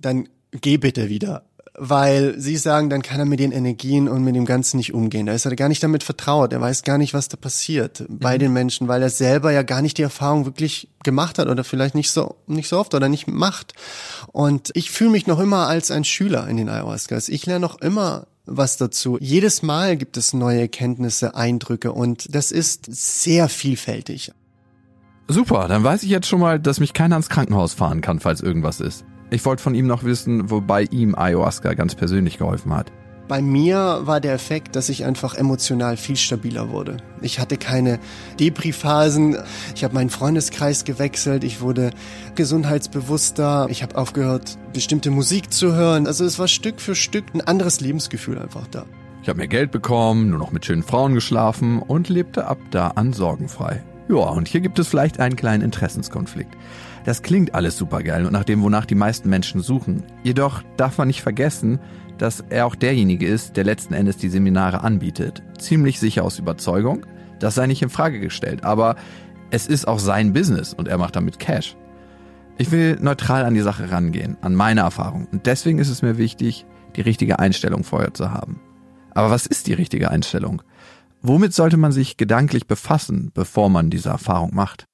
dann 0.00 0.28
geh 0.52 0.76
bitte 0.76 1.08
wieder. 1.08 1.44
Weil 1.82 2.38
sie 2.38 2.56
sagen, 2.56 2.90
dann 2.90 3.00
kann 3.00 3.20
er 3.20 3.24
mit 3.24 3.40
den 3.40 3.52
Energien 3.52 4.08
und 4.08 4.22
mit 4.22 4.34
dem 4.34 4.44
Ganzen 4.44 4.76
nicht 4.76 4.92
umgehen. 4.92 5.26
Da 5.26 5.32
ist 5.32 5.46
er 5.46 5.56
gar 5.56 5.68
nicht 5.68 5.82
damit 5.82 6.02
vertraut. 6.02 6.52
Er 6.52 6.60
weiß 6.60 6.82
gar 6.82 6.98
nicht, 6.98 7.14
was 7.14 7.28
da 7.28 7.36
passiert 7.36 8.04
bei 8.08 8.36
den 8.36 8.52
Menschen, 8.52 8.88
weil 8.88 9.02
er 9.02 9.08
selber 9.08 9.50
ja 9.50 9.62
gar 9.62 9.80
nicht 9.80 9.96
die 9.96 10.02
Erfahrung 10.02 10.44
wirklich 10.44 10.88
gemacht 11.04 11.38
hat 11.38 11.48
oder 11.48 11.64
vielleicht 11.64 11.94
nicht 11.94 12.10
so, 12.10 12.36
nicht 12.46 12.68
so 12.68 12.78
oft 12.78 12.92
oder 12.94 13.08
nicht 13.08 13.28
macht. 13.28 13.72
Und 14.32 14.70
ich 14.74 14.90
fühle 14.90 15.10
mich 15.10 15.26
noch 15.26 15.38
immer 15.38 15.68
als 15.68 15.90
ein 15.90 16.04
Schüler 16.04 16.48
in 16.48 16.58
den 16.58 16.68
Ayahuascas. 16.68 17.28
Ich 17.28 17.46
lerne 17.46 17.60
noch 17.60 17.80
immer 17.80 18.26
was 18.46 18.76
dazu. 18.76 19.16
Jedes 19.20 19.62
Mal 19.62 19.96
gibt 19.96 20.16
es 20.16 20.32
neue 20.32 20.60
Erkenntnisse, 20.60 21.34
Eindrücke 21.34 21.92
und 21.92 22.34
das 22.34 22.52
ist 22.52 22.86
sehr 22.90 23.48
vielfältig. 23.48 24.32
Super, 25.28 25.68
dann 25.68 25.84
weiß 25.84 26.02
ich 26.02 26.10
jetzt 26.10 26.26
schon 26.26 26.40
mal, 26.40 26.58
dass 26.58 26.80
mich 26.80 26.92
keiner 26.92 27.16
ins 27.16 27.28
Krankenhaus 27.28 27.74
fahren 27.74 28.00
kann, 28.00 28.18
falls 28.18 28.40
irgendwas 28.40 28.80
ist. 28.80 29.04
Ich 29.30 29.44
wollte 29.44 29.62
von 29.62 29.74
ihm 29.74 29.86
noch 29.86 30.02
wissen, 30.02 30.50
wobei 30.50 30.82
ihm 30.90 31.14
Ayahuasca 31.14 31.74
ganz 31.74 31.94
persönlich 31.94 32.38
geholfen 32.38 32.74
hat. 32.74 32.90
Bei 33.28 33.40
mir 33.40 34.00
war 34.02 34.20
der 34.20 34.34
Effekt, 34.34 34.74
dass 34.74 34.88
ich 34.88 35.04
einfach 35.04 35.36
emotional 35.36 35.96
viel 35.96 36.16
stabiler 36.16 36.70
wurde. 36.70 36.96
Ich 37.22 37.38
hatte 37.38 37.56
keine 37.56 38.00
Depri-Phasen. 38.40 39.36
Ich 39.76 39.84
habe 39.84 39.94
meinen 39.94 40.10
Freundeskreis 40.10 40.84
gewechselt. 40.84 41.44
Ich 41.44 41.60
wurde 41.60 41.92
gesundheitsbewusster. 42.34 43.68
Ich 43.70 43.84
habe 43.84 43.96
aufgehört, 43.96 44.58
bestimmte 44.72 45.12
Musik 45.12 45.52
zu 45.52 45.74
hören. 45.76 46.08
Also 46.08 46.24
es 46.24 46.40
war 46.40 46.48
Stück 46.48 46.80
für 46.80 46.96
Stück 46.96 47.32
ein 47.32 47.40
anderes 47.40 47.80
Lebensgefühl 47.80 48.36
einfach 48.36 48.66
da. 48.66 48.84
Ich 49.22 49.28
habe 49.28 49.36
mehr 49.36 49.46
Geld 49.46 49.70
bekommen, 49.70 50.30
nur 50.30 50.40
noch 50.40 50.50
mit 50.50 50.64
schönen 50.64 50.82
Frauen 50.82 51.14
geschlafen 51.14 51.80
und 51.80 52.08
lebte 52.08 52.48
ab 52.48 52.58
da 52.72 52.88
an 52.88 53.12
sorgenfrei. 53.12 53.84
Ja, 54.08 54.16
und 54.16 54.48
hier 54.48 54.60
gibt 54.60 54.80
es 54.80 54.88
vielleicht 54.88 55.20
einen 55.20 55.36
kleinen 55.36 55.62
Interessenskonflikt. 55.62 56.56
Das 57.04 57.22
klingt 57.22 57.54
alles 57.54 57.76
supergeil 57.78 58.26
und 58.26 58.32
nach 58.32 58.44
dem, 58.44 58.62
wonach 58.62 58.84
die 58.84 58.94
meisten 58.94 59.30
Menschen 59.30 59.60
suchen. 59.60 60.04
Jedoch 60.22 60.62
darf 60.76 60.98
man 60.98 61.08
nicht 61.08 61.22
vergessen, 61.22 61.80
dass 62.18 62.44
er 62.50 62.66
auch 62.66 62.74
derjenige 62.74 63.26
ist, 63.26 63.56
der 63.56 63.64
letzten 63.64 63.94
Endes 63.94 64.18
die 64.18 64.28
Seminare 64.28 64.82
anbietet. 64.82 65.42
Ziemlich 65.58 65.98
sicher 65.98 66.24
aus 66.24 66.38
Überzeugung. 66.38 67.06
Das 67.38 67.54
sei 67.54 67.66
nicht 67.66 67.80
in 67.80 67.88
Frage 67.88 68.20
gestellt, 68.20 68.64
aber 68.64 68.96
es 69.50 69.66
ist 69.66 69.88
auch 69.88 69.98
sein 69.98 70.34
Business 70.34 70.74
und 70.74 70.88
er 70.88 70.98
macht 70.98 71.16
damit 71.16 71.38
Cash. 71.38 71.76
Ich 72.58 72.70
will 72.70 72.98
neutral 73.00 73.46
an 73.46 73.54
die 73.54 73.62
Sache 73.62 73.90
rangehen, 73.90 74.36
an 74.42 74.54
meine 74.54 74.80
Erfahrung. 74.80 75.26
Und 75.32 75.46
deswegen 75.46 75.78
ist 75.78 75.88
es 75.88 76.02
mir 76.02 76.18
wichtig, 76.18 76.66
die 76.94 77.00
richtige 77.00 77.38
Einstellung 77.38 77.84
vorher 77.84 78.12
zu 78.12 78.30
haben. 78.30 78.60
Aber 79.12 79.30
was 79.30 79.46
ist 79.46 79.66
die 79.66 79.72
richtige 79.72 80.10
Einstellung? 80.10 80.62
Womit 81.22 81.54
sollte 81.54 81.78
man 81.78 81.92
sich 81.92 82.18
gedanklich 82.18 82.66
befassen, 82.66 83.30
bevor 83.32 83.70
man 83.70 83.88
diese 83.88 84.10
Erfahrung 84.10 84.54
macht? 84.54 84.84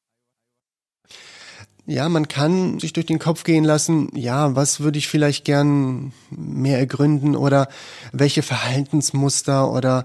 Ja, 1.89 2.09
man 2.09 2.27
kann 2.27 2.81
sich 2.81 2.93
durch 2.93 3.07
den 3.07 3.21
Kopf 3.21 3.45
gehen 3.45 3.63
lassen, 3.63 4.11
ja, 4.13 4.57
was 4.57 4.81
würde 4.81 4.99
ich 4.99 5.07
vielleicht 5.07 5.45
gern 5.45 6.13
mehr 6.31 6.81
ergründen 6.81 7.37
oder 7.37 7.69
welche 8.11 8.43
Verhaltensmuster 8.43 9.71
oder 9.71 10.05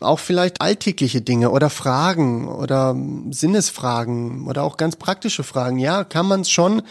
auch 0.00 0.18
vielleicht 0.18 0.60
alltägliche 0.60 1.20
Dinge 1.20 1.50
oder 1.50 1.70
Fragen 1.70 2.48
oder 2.48 2.96
Sinnesfragen 3.30 4.48
oder 4.48 4.64
auch 4.64 4.76
ganz 4.76 4.96
praktische 4.96 5.44
Fragen. 5.44 5.78
Ja, 5.78 6.02
kann 6.02 6.26
man 6.26 6.40
es 6.40 6.50
schon 6.50 6.82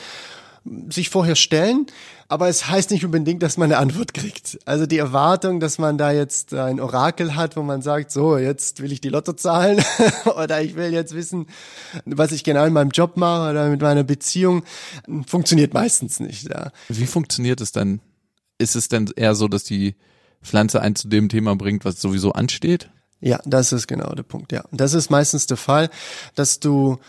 sich 0.89 1.09
vorher 1.09 1.35
stellen, 1.35 1.87
aber 2.27 2.47
es 2.47 2.67
heißt 2.67 2.91
nicht 2.91 3.03
unbedingt, 3.03 3.41
dass 3.41 3.57
man 3.57 3.71
eine 3.71 3.79
Antwort 3.79 4.13
kriegt. 4.13 4.59
Also 4.65 4.85
die 4.85 4.97
Erwartung, 4.97 5.59
dass 5.59 5.77
man 5.77 5.97
da 5.97 6.11
jetzt 6.11 6.53
ein 6.53 6.79
Orakel 6.79 7.35
hat, 7.35 7.57
wo 7.57 7.63
man 7.63 7.81
sagt, 7.81 8.11
so, 8.11 8.37
jetzt 8.37 8.81
will 8.81 8.91
ich 8.91 9.01
die 9.01 9.09
Lotto 9.09 9.33
zahlen 9.33 9.83
oder 10.35 10.61
ich 10.61 10.75
will 10.75 10.93
jetzt 10.93 11.15
wissen, 11.15 11.47
was 12.05 12.31
ich 12.31 12.43
genau 12.43 12.65
in 12.65 12.73
meinem 12.73 12.91
Job 12.91 13.17
mache 13.17 13.49
oder 13.49 13.69
mit 13.69 13.81
meiner 13.81 14.03
Beziehung, 14.03 14.63
funktioniert 15.25 15.73
meistens 15.73 16.19
nicht. 16.19 16.49
Ja. 16.49 16.71
Wie 16.87 17.07
funktioniert 17.07 17.61
es 17.61 17.71
denn? 17.71 18.01
Ist 18.57 18.75
es 18.75 18.89
denn 18.89 19.09
eher 19.15 19.35
so, 19.35 19.47
dass 19.47 19.63
die 19.63 19.95
Pflanze 20.43 20.81
einen 20.81 20.95
zu 20.95 21.07
dem 21.07 21.29
Thema 21.29 21.55
bringt, 21.55 21.85
was 21.85 21.99
sowieso 21.99 22.33
ansteht? 22.33 22.89
Ja, 23.21 23.39
das 23.45 23.73
ist 23.73 23.87
genau 23.87 24.13
der 24.13 24.23
Punkt, 24.23 24.51
ja. 24.51 24.63
Das 24.71 24.93
ist 24.93 25.09
meistens 25.09 25.47
der 25.47 25.57
Fall, 25.57 25.89
dass 26.35 26.59
du 26.59 26.99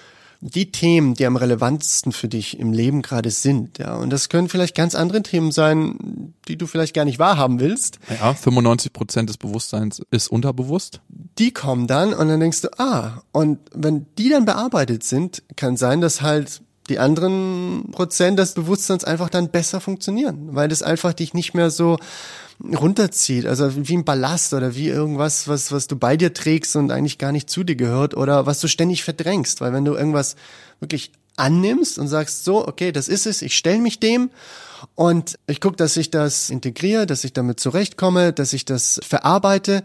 die 0.40 0.72
Themen, 0.72 1.14
die 1.14 1.26
am 1.26 1.36
relevantesten 1.36 2.12
für 2.12 2.28
dich 2.28 2.58
im 2.58 2.72
Leben 2.72 3.02
gerade 3.02 3.30
sind, 3.30 3.78
ja. 3.78 3.94
Und 3.94 4.10
das 4.10 4.28
können 4.28 4.48
vielleicht 4.48 4.74
ganz 4.74 4.94
andere 4.94 5.22
Themen 5.22 5.52
sein, 5.52 6.32
die 6.48 6.56
du 6.56 6.66
vielleicht 6.66 6.94
gar 6.94 7.04
nicht 7.04 7.18
wahrhaben 7.18 7.60
willst. 7.60 7.98
Ja, 8.08 8.32
95 8.32 8.92
Prozent 8.92 9.28
des 9.28 9.36
Bewusstseins 9.36 10.00
ist 10.10 10.28
unterbewusst. 10.28 11.00
Die 11.38 11.52
kommen 11.52 11.86
dann 11.86 12.14
und 12.14 12.28
dann 12.28 12.40
denkst 12.40 12.62
du, 12.62 12.68
ah, 12.78 13.22
und 13.32 13.58
wenn 13.74 14.06
die 14.16 14.30
dann 14.30 14.46
bearbeitet 14.46 15.04
sind, 15.04 15.42
kann 15.56 15.76
sein, 15.76 16.00
dass 16.00 16.22
halt 16.22 16.62
die 16.90 16.98
anderen 16.98 17.90
Prozent 17.92 18.38
des 18.38 18.52
Bewusstseins 18.52 19.04
einfach 19.04 19.30
dann 19.30 19.50
besser 19.50 19.80
funktionieren, 19.80 20.48
weil 20.52 20.68
das 20.68 20.82
einfach 20.82 21.14
dich 21.14 21.32
nicht 21.32 21.54
mehr 21.54 21.70
so 21.70 21.98
runterzieht, 22.62 23.46
also 23.46 23.70
wie 23.88 23.96
ein 23.96 24.04
Ballast 24.04 24.52
oder 24.52 24.74
wie 24.74 24.88
irgendwas, 24.88 25.48
was, 25.48 25.72
was 25.72 25.86
du 25.86 25.96
bei 25.96 26.16
dir 26.16 26.34
trägst 26.34 26.76
und 26.76 26.90
eigentlich 26.90 27.16
gar 27.16 27.32
nicht 27.32 27.48
zu 27.48 27.64
dir 27.64 27.76
gehört 27.76 28.14
oder 28.14 28.44
was 28.44 28.60
du 28.60 28.68
ständig 28.68 29.02
verdrängst, 29.02 29.62
weil 29.62 29.72
wenn 29.72 29.86
du 29.86 29.94
irgendwas 29.94 30.36
wirklich 30.78 31.12
annimmst 31.36 31.98
und 31.98 32.08
sagst 32.08 32.44
so, 32.44 32.66
okay, 32.68 32.92
das 32.92 33.08
ist 33.08 33.26
es, 33.26 33.40
ich 33.40 33.56
stelle 33.56 33.78
mich 33.78 33.98
dem 33.98 34.30
und 34.94 35.38
ich 35.46 35.60
gucke, 35.60 35.76
dass 35.76 35.96
ich 35.96 36.10
das 36.10 36.50
integriere, 36.50 37.06
dass 37.06 37.24
ich 37.24 37.32
damit 37.32 37.60
zurechtkomme, 37.60 38.34
dass 38.34 38.52
ich 38.52 38.66
das 38.66 39.00
verarbeite, 39.02 39.82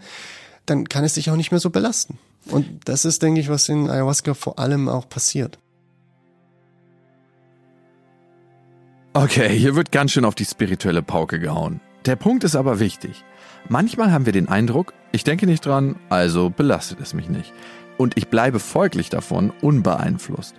dann 0.66 0.90
kann 0.90 1.06
es 1.06 1.14
dich 1.14 1.30
auch 1.30 1.38
nicht 1.38 1.52
mehr 1.52 1.62
so 1.62 1.70
belasten. 1.70 2.18
Und 2.48 2.68
das 2.86 3.06
ist, 3.06 3.22
denke 3.22 3.40
ich, 3.40 3.50
was 3.50 3.70
in 3.70 3.90
Ayahuasca 3.90 4.34
vor 4.34 4.60
allem 4.60 4.90
auch 4.90 5.08
passiert. 5.08 5.58
Okay, 9.18 9.58
hier 9.58 9.78
wird 9.78 9.94
ganz 9.94 10.12
schön 10.12 10.26
auf 10.26 10.36
die 10.36 10.44
spirituelle 10.44 11.02
Pauke 11.02 11.40
gehauen. 11.40 11.80
Der 12.06 12.18
Punkt 12.18 12.44
ist 12.44 12.58
aber 12.58 12.82
wichtig. 12.82 13.24
Manchmal 13.70 14.12
haben 14.12 14.26
wir 14.26 14.34
den 14.34 14.50
Eindruck, 14.50 14.92
ich 15.14 15.24
denke 15.24 15.46
nicht 15.46 15.66
dran, 15.66 15.96
also 16.10 16.50
belastet 16.50 17.00
es 17.00 17.14
mich 17.14 17.30
nicht. 17.30 17.54
Und 17.96 18.18
ich 18.18 18.28
bleibe 18.28 18.60
folglich 18.60 19.10
davon 19.10 19.54
unbeeinflusst. 19.62 20.56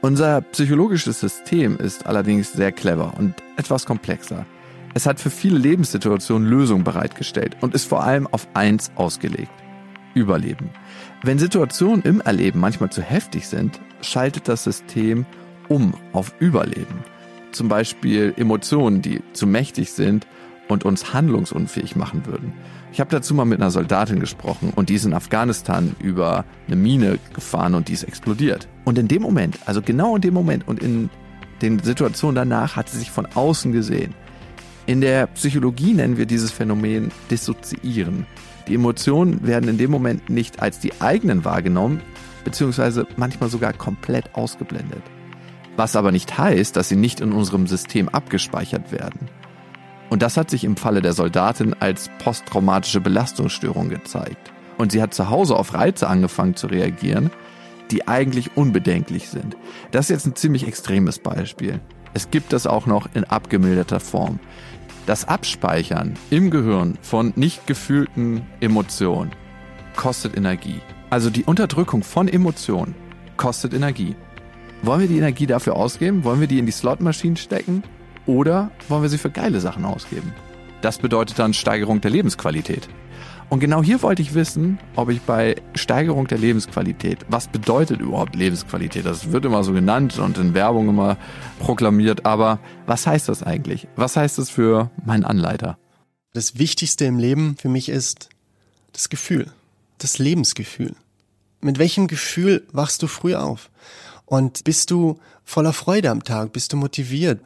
Unser 0.00 0.42
psychologisches 0.42 1.18
System 1.18 1.76
ist 1.76 2.06
allerdings 2.06 2.52
sehr 2.52 2.70
clever 2.70 3.14
und 3.18 3.34
etwas 3.56 3.84
komplexer. 3.84 4.46
Es 4.94 5.04
hat 5.04 5.18
für 5.18 5.30
viele 5.30 5.58
Lebenssituationen 5.58 6.48
Lösungen 6.48 6.84
bereitgestellt 6.84 7.56
und 7.62 7.74
ist 7.74 7.88
vor 7.88 8.04
allem 8.04 8.28
auf 8.28 8.46
eins 8.54 8.92
ausgelegt. 8.94 9.50
Überleben. 10.14 10.70
Wenn 11.24 11.40
Situationen 11.40 12.02
im 12.02 12.20
Erleben 12.20 12.60
manchmal 12.60 12.90
zu 12.90 13.02
heftig 13.02 13.48
sind, 13.48 13.80
schaltet 14.02 14.46
das 14.46 14.62
System 14.62 15.26
um 15.66 15.94
auf 16.12 16.32
Überleben. 16.38 17.02
Zum 17.52 17.68
Beispiel 17.68 18.34
Emotionen, 18.36 19.02
die 19.02 19.20
zu 19.32 19.46
mächtig 19.46 19.92
sind 19.92 20.26
und 20.68 20.84
uns 20.84 21.12
handlungsunfähig 21.12 21.96
machen 21.96 22.26
würden. 22.26 22.52
Ich 22.92 23.00
habe 23.00 23.10
dazu 23.10 23.34
mal 23.34 23.44
mit 23.44 23.60
einer 23.60 23.70
Soldatin 23.70 24.20
gesprochen 24.20 24.72
und 24.74 24.88
die 24.88 24.94
ist 24.94 25.04
in 25.04 25.14
Afghanistan 25.14 25.94
über 26.00 26.44
eine 26.66 26.76
Mine 26.76 27.18
gefahren 27.34 27.74
und 27.74 27.88
die 27.88 27.92
ist 27.92 28.04
explodiert. 28.04 28.68
Und 28.84 28.98
in 28.98 29.08
dem 29.08 29.22
Moment, 29.22 29.58
also 29.66 29.82
genau 29.82 30.16
in 30.16 30.22
dem 30.22 30.34
Moment 30.34 30.66
und 30.66 30.82
in 30.82 31.10
den 31.62 31.78
Situationen 31.80 32.34
danach 32.34 32.76
hat 32.76 32.88
sie 32.88 32.98
sich 32.98 33.10
von 33.10 33.26
außen 33.26 33.72
gesehen. 33.72 34.14
In 34.86 35.00
der 35.00 35.26
Psychologie 35.26 35.92
nennen 35.92 36.16
wir 36.16 36.26
dieses 36.26 36.50
Phänomen 36.50 37.10
Dissoziieren. 37.30 38.26
Die 38.68 38.74
Emotionen 38.74 39.46
werden 39.46 39.68
in 39.68 39.78
dem 39.78 39.90
Moment 39.90 40.30
nicht 40.30 40.62
als 40.62 40.78
die 40.78 40.98
eigenen 41.00 41.44
wahrgenommen, 41.44 42.00
beziehungsweise 42.44 43.06
manchmal 43.16 43.50
sogar 43.50 43.72
komplett 43.72 44.34
ausgeblendet. 44.34 45.02
Was 45.78 45.94
aber 45.94 46.10
nicht 46.10 46.36
heißt, 46.36 46.74
dass 46.74 46.88
sie 46.88 46.96
nicht 46.96 47.20
in 47.20 47.30
unserem 47.30 47.68
System 47.68 48.08
abgespeichert 48.08 48.90
werden. 48.90 49.28
Und 50.10 50.22
das 50.22 50.36
hat 50.36 50.50
sich 50.50 50.64
im 50.64 50.76
Falle 50.76 51.02
der 51.02 51.12
Soldatin 51.12 51.72
als 51.78 52.10
posttraumatische 52.18 53.00
Belastungsstörung 53.00 53.88
gezeigt. 53.88 54.52
Und 54.76 54.90
sie 54.90 55.00
hat 55.00 55.14
zu 55.14 55.30
Hause 55.30 55.54
auf 55.54 55.74
Reize 55.74 56.08
angefangen 56.08 56.56
zu 56.56 56.66
reagieren, 56.66 57.30
die 57.92 58.08
eigentlich 58.08 58.56
unbedenklich 58.56 59.28
sind. 59.28 59.56
Das 59.92 60.06
ist 60.06 60.10
jetzt 60.10 60.26
ein 60.26 60.34
ziemlich 60.34 60.66
extremes 60.66 61.20
Beispiel. 61.20 61.78
Es 62.12 62.32
gibt 62.32 62.52
das 62.52 62.66
auch 62.66 62.86
noch 62.86 63.08
in 63.14 63.22
abgemilderter 63.22 64.00
Form. 64.00 64.40
Das 65.06 65.28
Abspeichern 65.28 66.14
im 66.30 66.50
Gehirn 66.50 66.98
von 67.02 67.32
nicht 67.36 67.68
gefühlten 67.68 68.44
Emotionen 68.58 69.30
kostet 69.94 70.36
Energie. 70.36 70.80
Also 71.08 71.30
die 71.30 71.44
Unterdrückung 71.44 72.02
von 72.02 72.26
Emotionen 72.26 72.96
kostet 73.36 73.74
Energie. 73.74 74.16
Wollen 74.82 75.00
wir 75.00 75.08
die 75.08 75.18
Energie 75.18 75.46
dafür 75.46 75.74
ausgeben? 75.74 76.22
Wollen 76.22 76.40
wir 76.40 76.46
die 76.46 76.58
in 76.58 76.66
die 76.66 76.72
Slotmaschinen 76.72 77.36
stecken? 77.36 77.82
Oder 78.26 78.70
wollen 78.88 79.02
wir 79.02 79.08
sie 79.08 79.18
für 79.18 79.30
geile 79.30 79.60
Sachen 79.60 79.84
ausgeben? 79.84 80.32
Das 80.82 80.98
bedeutet 80.98 81.38
dann 81.38 81.52
Steigerung 81.52 82.00
der 82.00 82.12
Lebensqualität. 82.12 82.88
Und 83.48 83.60
genau 83.60 83.82
hier 83.82 84.02
wollte 84.02 84.22
ich 84.22 84.34
wissen, 84.34 84.78
ob 84.94 85.08
ich 85.08 85.22
bei 85.22 85.56
Steigerung 85.74 86.26
der 86.26 86.38
Lebensqualität, 86.38 87.24
was 87.28 87.48
bedeutet 87.48 88.00
überhaupt 88.00 88.36
Lebensqualität? 88.36 89.06
Das 89.06 89.32
wird 89.32 89.46
immer 89.46 89.64
so 89.64 89.72
genannt 89.72 90.18
und 90.18 90.38
in 90.38 90.54
Werbung 90.54 90.90
immer 90.90 91.16
proklamiert, 91.58 92.26
aber 92.26 92.60
was 92.86 93.06
heißt 93.06 93.28
das 93.28 93.42
eigentlich? 93.42 93.88
Was 93.96 94.16
heißt 94.16 94.38
das 94.38 94.50
für 94.50 94.90
meinen 95.04 95.24
Anleiter? 95.24 95.78
Das 96.34 96.58
Wichtigste 96.58 97.06
im 97.06 97.18
Leben 97.18 97.56
für 97.58 97.70
mich 97.70 97.88
ist 97.88 98.28
das 98.92 99.08
Gefühl, 99.08 99.50
das 99.96 100.18
Lebensgefühl. 100.18 100.94
Mit 101.62 101.78
welchem 101.78 102.06
Gefühl 102.06 102.66
wachst 102.70 103.02
du 103.02 103.06
früh 103.06 103.34
auf? 103.34 103.70
Und 104.28 104.64
bist 104.64 104.90
du 104.90 105.18
voller 105.42 105.72
Freude 105.72 106.10
am 106.10 106.22
Tag? 106.22 106.52
Bist 106.52 106.72
du 106.72 106.76
motiviert? 106.76 107.40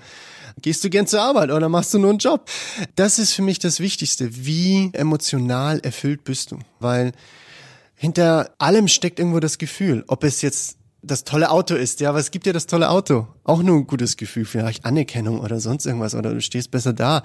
Gehst 0.60 0.82
du 0.82 0.90
gern 0.90 1.06
zur 1.06 1.22
Arbeit 1.22 1.50
oder 1.50 1.68
machst 1.68 1.94
du 1.94 1.98
nur 1.98 2.10
einen 2.10 2.18
Job? 2.18 2.50
Das 2.96 3.18
ist 3.18 3.32
für 3.32 3.42
mich 3.42 3.60
das 3.60 3.78
Wichtigste. 3.78 4.44
Wie 4.44 4.90
emotional 4.92 5.78
erfüllt 5.80 6.24
bist 6.24 6.50
du? 6.50 6.58
Weil 6.80 7.12
hinter 7.94 8.50
allem 8.58 8.88
steckt 8.88 9.20
irgendwo 9.20 9.38
das 9.38 9.58
Gefühl, 9.58 10.04
ob 10.08 10.24
es 10.24 10.42
jetzt 10.42 10.76
das 11.02 11.24
tolle 11.24 11.50
Auto 11.50 11.74
ist, 11.74 12.00
ja, 12.00 12.14
was 12.14 12.30
gibt 12.30 12.46
dir 12.46 12.52
das 12.52 12.66
tolle 12.66 12.88
Auto? 12.88 13.26
Auch 13.42 13.62
nur 13.62 13.76
ein 13.76 13.86
gutes 13.88 14.16
Gefühl, 14.16 14.44
vielleicht 14.44 14.84
Anerkennung 14.84 15.40
oder 15.40 15.58
sonst 15.58 15.84
irgendwas 15.84 16.14
oder 16.14 16.32
du 16.32 16.40
stehst 16.40 16.70
besser 16.70 16.92
da 16.92 17.22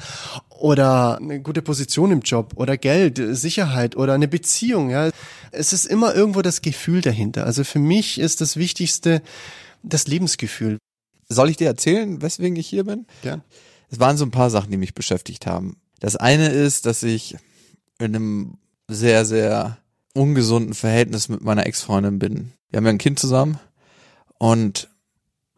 oder 0.49 1.17
eine 1.17 1.41
gute 1.41 1.61
Position 1.61 2.11
im 2.11 2.21
Job 2.21 2.53
oder 2.55 2.75
Geld, 2.75 3.21
Sicherheit 3.32 3.95
oder 3.95 4.13
eine 4.13 4.28
Beziehung, 4.28 4.89
ja. 4.89 5.11
Es 5.51 5.73
ist 5.73 5.86
immer 5.86 6.15
irgendwo 6.15 6.41
das 6.41 6.63
Gefühl 6.63 7.01
dahinter. 7.01 7.45
Also 7.45 7.63
für 7.63 7.80
mich 7.80 8.19
ist 8.19 8.41
das 8.41 8.57
Wichtigste 8.57 9.21
das 9.84 10.07
Lebensgefühl. 10.07 10.80
Soll 11.30 11.49
ich 11.49 11.57
dir 11.57 11.67
erzählen, 11.67 12.21
weswegen 12.21 12.55
ich 12.55 12.67
hier 12.67 12.84
bin? 12.84 13.05
Ja. 13.21 13.41
Es 13.91 13.99
waren 13.99 14.17
so 14.17 14.25
ein 14.25 14.32
paar 14.32 14.49
Sachen, 14.49 14.71
die 14.71 14.78
mich 14.78 14.95
beschäftigt 14.95 15.45
haben. 15.45 15.78
Das 15.99 16.15
eine 16.15 16.49
ist, 16.49 16.88
dass 16.88 17.03
ich 17.03 17.38
in 17.99 18.15
einem 18.15 18.57
sehr, 18.88 19.23
sehr 19.23 19.78
ungesunden 20.13 20.73
Verhältnis 20.73 21.30
mit 21.30 21.41
meiner 21.41 21.67
Ex-Freundin 21.67 22.17
bin. 22.17 22.53
Wir 22.69 22.78
haben 22.78 22.86
ja 22.86 22.91
ein 22.91 22.97
Kind 22.97 23.19
zusammen 23.19 23.59
und 24.38 24.89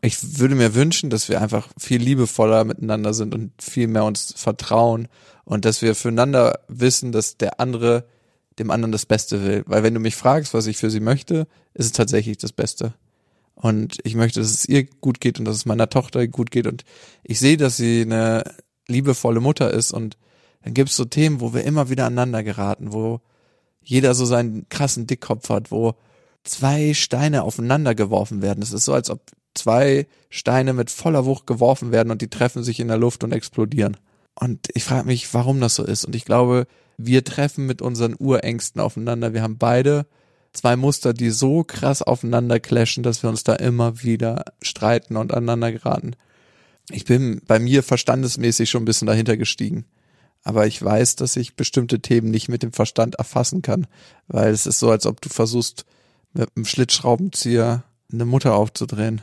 ich 0.02 0.40
würde 0.40 0.56
mir 0.56 0.76
wünschen, 0.76 1.10
dass 1.10 1.28
wir 1.28 1.42
einfach 1.42 1.68
viel 1.78 2.02
liebevoller 2.02 2.64
miteinander 2.64 3.14
sind 3.14 3.36
und 3.36 3.52
viel 3.62 3.88
mehr 3.88 4.06
uns 4.06 4.34
vertrauen 4.38 5.08
und 5.44 5.66
dass 5.66 5.82
wir 5.82 5.94
füreinander 5.96 6.60
wissen, 6.68 7.12
dass 7.12 7.38
der 7.38 7.60
andere 7.60 8.06
dem 8.60 8.72
anderen 8.72 8.92
das 8.92 9.06
Beste 9.06 9.44
will. 9.44 9.64
Weil 9.66 9.84
wenn 9.84 9.94
du 9.94 10.00
mich 10.00 10.16
fragst, 10.16 10.54
was 10.54 10.68
ich 10.68 10.78
für 10.78 10.90
sie 10.90 11.00
möchte, 11.00 11.48
ist 11.74 11.86
es 11.86 11.92
tatsächlich 11.92 12.38
das 12.38 12.52
Beste. 12.52 12.94
Und 13.56 13.98
ich 14.04 14.16
möchte, 14.16 14.40
dass 14.40 14.52
es 14.52 14.68
ihr 14.68 14.86
gut 14.86 15.20
geht 15.20 15.40
und 15.40 15.46
dass 15.46 15.56
es 15.56 15.66
meiner 15.66 15.90
Tochter 15.90 16.28
gut 16.28 16.52
geht. 16.52 16.68
Und 16.68 16.86
ich 17.24 17.40
sehe, 17.40 17.58
dass 17.58 17.78
sie 17.78 18.02
eine 18.02 18.44
liebevolle 18.88 19.40
Mutter 19.40 19.72
ist. 19.72 19.92
Und 19.92 20.18
dann 20.64 20.74
gibt 20.74 20.90
es 20.90 20.96
so 20.96 21.06
Themen, 21.06 21.42
wo 21.42 21.54
wir 21.54 21.64
immer 21.64 21.90
wieder 21.90 22.06
aneinander 22.06 22.44
geraten, 22.44 22.94
wo 22.94 23.22
jeder 23.82 24.14
so 24.14 24.26
seinen 24.26 24.68
krassen 24.70 25.08
Dickkopf 25.08 25.50
hat, 25.50 25.72
wo 25.72 25.96
zwei 26.44 26.94
Steine 26.94 27.44
aufeinander 27.44 27.96
geworfen 27.96 28.42
werden. 28.42 28.62
Es 28.62 28.72
ist 28.72 28.86
so, 28.86 28.94
als 28.94 29.10
ob 29.10 29.22
zwei 29.54 30.08
Steine 30.30 30.74
mit 30.74 30.90
voller 30.90 31.26
Wucht 31.26 31.48
geworfen 31.48 31.92
werden 31.92 32.12
und 32.12 32.22
die 32.22 32.30
treffen 32.30 32.64
sich 32.64 32.80
in 32.80 32.88
der 32.88 32.98
Luft 32.98 33.24
und 33.24 33.32
explodieren. 33.32 33.98
Und 34.36 34.68
ich 34.74 34.84
frage 34.84 35.08
mich, 35.08 35.34
warum 35.34 35.60
das 35.60 35.76
so 35.76 35.84
ist. 35.84 36.06
Und 36.06 36.16
ich 36.16 36.26
glaube, 36.26 36.66
wir 36.98 37.24
treffen 37.24 37.66
mit 37.66 37.82
unseren 37.82 38.16
Urängsten 38.18 38.82
aufeinander. 38.82 39.34
Wir 39.34 39.42
haben 39.42 39.58
beide 39.58 40.06
zwei 40.54 40.76
Muster, 40.76 41.14
die 41.14 41.30
so 41.30 41.64
krass 41.64 42.02
aufeinander 42.02 42.60
clashen, 42.60 43.04
dass 43.04 43.22
wir 43.24 43.30
uns 43.30 43.44
da 43.44 43.56
immer 43.56 44.02
wieder 44.04 44.46
streiten 44.62 45.18
und 45.18 45.34
aneinander 45.34 45.72
geraten. 45.72 46.16
Ich 46.90 47.06
bin 47.06 47.42
bei 47.46 47.60
mir 47.60 47.84
verstandesmäßig 47.84 48.70
schon 48.70 48.84
ein 48.84 48.86
bisschen 48.86 49.08
dahinter 49.08 49.38
gestiegen. 49.38 49.86
Aber 50.44 50.66
ich 50.68 50.82
weiß, 50.82 51.18
dass 51.18 51.36
ich 51.36 51.56
bestimmte 51.56 52.00
Themen 52.00 52.32
nicht 52.32 52.48
mit 52.48 52.64
dem 52.64 52.72
Verstand 52.72 53.16
erfassen 53.16 53.62
kann, 53.62 53.88
weil 54.28 54.52
es 54.52 54.66
ist 54.66 54.80
so, 54.80 54.90
als 54.90 55.06
ob 55.06 55.22
du 55.22 55.30
versuchst, 55.30 55.86
mit 56.34 56.50
einem 56.56 56.66
Schlitzschraubenzieher 56.66 57.84
eine 58.12 58.26
Mutter 58.26 58.56
aufzudrehen. 58.56 59.22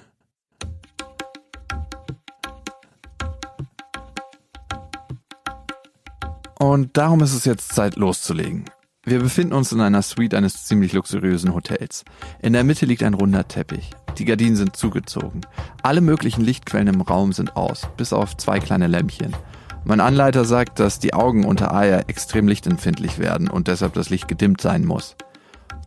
Und 6.58 6.96
darum 6.96 7.22
ist 7.22 7.34
es 7.34 7.44
jetzt 7.44 7.74
Zeit 7.74 7.96
loszulegen. 7.96 8.64
Wir 9.04 9.20
befinden 9.20 9.52
uns 9.52 9.70
in 9.70 9.80
einer 9.80 10.02
Suite 10.02 10.34
eines 10.34 10.64
ziemlich 10.64 10.92
luxuriösen 10.92 11.54
Hotels. 11.54 12.04
In 12.42 12.54
der 12.54 12.64
Mitte 12.64 12.86
liegt 12.86 13.04
ein 13.04 13.14
runder 13.14 13.46
Teppich. 13.46 13.90
Die 14.18 14.24
Gardinen 14.24 14.56
sind 14.56 14.74
zugezogen. 14.74 15.42
Alle 15.82 16.00
möglichen 16.00 16.42
Lichtquellen 16.42 16.88
im 16.88 17.02
Raum 17.02 17.32
sind 17.32 17.56
aus, 17.56 17.86
bis 17.96 18.12
auf 18.12 18.36
zwei 18.36 18.58
kleine 18.58 18.88
Lämpchen. 18.88 19.36
Mein 19.84 20.00
Anleiter 20.00 20.44
sagt, 20.44 20.80
dass 20.80 20.98
die 20.98 21.14
Augen 21.14 21.44
unter 21.44 21.72
Eier 21.72 22.08
extrem 22.08 22.48
lichtempfindlich 22.48 23.20
werden 23.20 23.48
und 23.48 23.68
deshalb 23.68 23.92
das 23.92 24.10
Licht 24.10 24.26
gedimmt 24.26 24.60
sein 24.60 24.84
muss. 24.84 25.14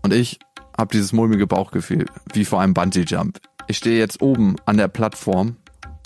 Und 0.01 0.13
ich 0.13 0.39
habe 0.80 0.91
dieses 0.91 1.13
mulmige 1.13 1.45
Bauchgefühl, 1.45 2.05
wie 2.34 2.45
vor 2.45 2.61
einem 2.61 2.73
Bungee-Jump. 2.73 3.39
Ich 3.67 3.77
stehe 3.77 3.99
jetzt 3.99 4.21
oben 4.21 4.55
an 4.65 4.77
der 4.77 4.88
Plattform 4.88 5.57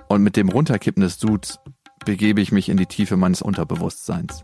und 0.10 0.24
mit 0.24 0.36
dem 0.36 0.50
Runterkippen 0.50 1.02
des 1.02 1.20
Suits 1.20 1.60
begebe 2.06 2.42
ich 2.42 2.52
mich 2.52 2.68
in 2.68 2.78
die 2.78 2.88
Tiefe 2.88 3.16
meines 3.16 3.42
Unterbewusstseins 3.42 4.44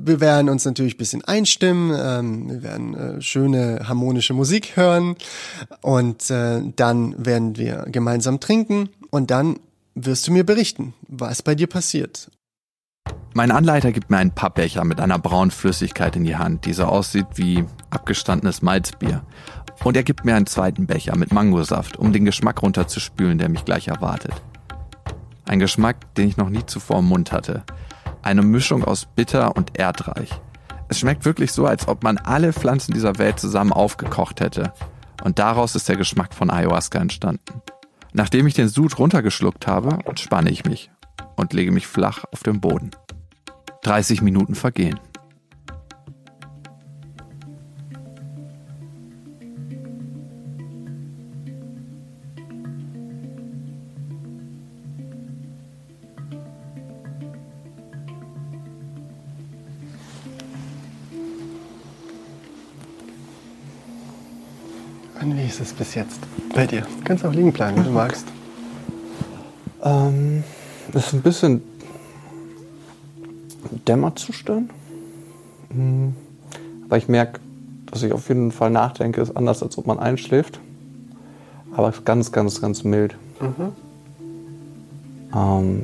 wir 0.00 0.20
werden 0.20 0.48
uns 0.48 0.64
natürlich 0.64 0.94
ein 0.94 0.98
bisschen 0.98 1.24
einstimmen, 1.24 1.96
ähm, 1.98 2.50
wir 2.50 2.62
werden 2.62 2.94
äh, 2.94 3.20
schöne 3.20 3.80
harmonische 3.88 4.34
Musik 4.34 4.76
hören 4.76 5.16
und 5.82 6.30
äh, 6.30 6.62
dann 6.76 7.14
werden 7.24 7.56
wir 7.56 7.86
gemeinsam 7.88 8.40
trinken 8.40 8.90
und 9.10 9.30
dann 9.30 9.58
wirst 9.94 10.28
du 10.28 10.32
mir 10.32 10.44
berichten, 10.44 10.94
was 11.08 11.42
bei 11.42 11.54
dir 11.54 11.66
passiert. 11.66 12.30
Mein 13.34 13.50
Anleiter 13.50 13.92
gibt 13.92 14.10
mir 14.10 14.16
einen 14.16 14.34
Pappbecher 14.34 14.84
mit 14.84 15.00
einer 15.00 15.18
braunen 15.18 15.50
Flüssigkeit 15.50 16.16
in 16.16 16.24
die 16.24 16.36
Hand, 16.36 16.64
die 16.64 16.72
so 16.72 16.84
aussieht 16.84 17.26
wie 17.34 17.64
abgestandenes 17.90 18.62
Malzbier. 18.62 19.22
Und 19.84 19.96
er 19.96 20.02
gibt 20.02 20.24
mir 20.24 20.34
einen 20.34 20.46
zweiten 20.46 20.86
Becher 20.86 21.16
mit 21.16 21.32
Mangosaft, 21.32 21.98
um 21.98 22.12
den 22.12 22.24
Geschmack 22.24 22.62
runterzuspülen, 22.62 23.38
der 23.38 23.48
mich 23.48 23.64
gleich 23.64 23.88
erwartet. 23.88 24.32
Ein 25.46 25.60
Geschmack, 25.60 26.14
den 26.14 26.28
ich 26.28 26.36
noch 26.36 26.50
nie 26.50 26.66
zuvor 26.66 26.98
im 26.98 27.06
Mund 27.06 27.30
hatte. 27.30 27.62
Eine 28.22 28.42
Mischung 28.42 28.82
aus 28.82 29.06
bitter 29.06 29.56
und 29.56 29.78
erdreich. 29.78 30.30
Es 30.88 30.98
schmeckt 30.98 31.24
wirklich 31.24 31.52
so, 31.52 31.66
als 31.66 31.86
ob 31.86 32.02
man 32.02 32.18
alle 32.18 32.52
Pflanzen 32.52 32.92
dieser 32.92 33.18
Welt 33.18 33.38
zusammen 33.38 33.72
aufgekocht 33.72 34.40
hätte. 34.40 34.72
Und 35.22 35.38
daraus 35.38 35.74
ist 35.74 35.88
der 35.88 35.96
Geschmack 35.96 36.34
von 36.34 36.50
Ayahuasca 36.50 36.98
entstanden. 36.98 37.62
Nachdem 38.12 38.46
ich 38.46 38.54
den 38.54 38.68
Sud 38.68 38.98
runtergeschluckt 38.98 39.66
habe, 39.66 39.98
entspanne 40.06 40.50
ich 40.50 40.64
mich 40.64 40.90
und 41.36 41.52
lege 41.52 41.70
mich 41.70 41.86
flach 41.86 42.24
auf 42.32 42.42
den 42.42 42.60
Boden. 42.60 42.90
30 43.82 44.22
Minuten 44.22 44.54
vergehen. 44.54 44.98
Und 65.20 65.36
wie 65.36 65.46
ist 65.46 65.60
es 65.60 65.72
bis 65.72 65.94
jetzt 65.94 66.20
bei 66.54 66.66
dir? 66.66 66.82
Du 66.82 67.04
kannst 67.04 67.24
auch 67.24 67.32
liegen 67.32 67.52
bleiben, 67.52 67.76
wenn 67.76 67.84
du 67.84 67.90
magst. 67.90 68.26
Ähm, 69.82 70.44
das 70.92 71.08
ist 71.08 71.12
ein 71.12 71.22
bisschen 71.22 71.62
Dämmerzustand. 73.86 74.70
Aber 76.86 76.96
ich 76.96 77.08
merke, 77.08 77.40
dass 77.90 78.02
ich 78.02 78.12
auf 78.12 78.28
jeden 78.28 78.52
Fall 78.52 78.70
nachdenke, 78.70 79.20
ist 79.20 79.36
anders, 79.36 79.62
als 79.62 79.78
ob 79.78 79.86
man 79.86 79.98
einschläft. 79.98 80.60
Aber 81.72 81.92
ganz, 82.04 82.32
ganz, 82.32 82.60
ganz 82.60 82.84
mild. 82.84 83.16
Mhm. 83.40 83.72
Ähm, 85.34 85.82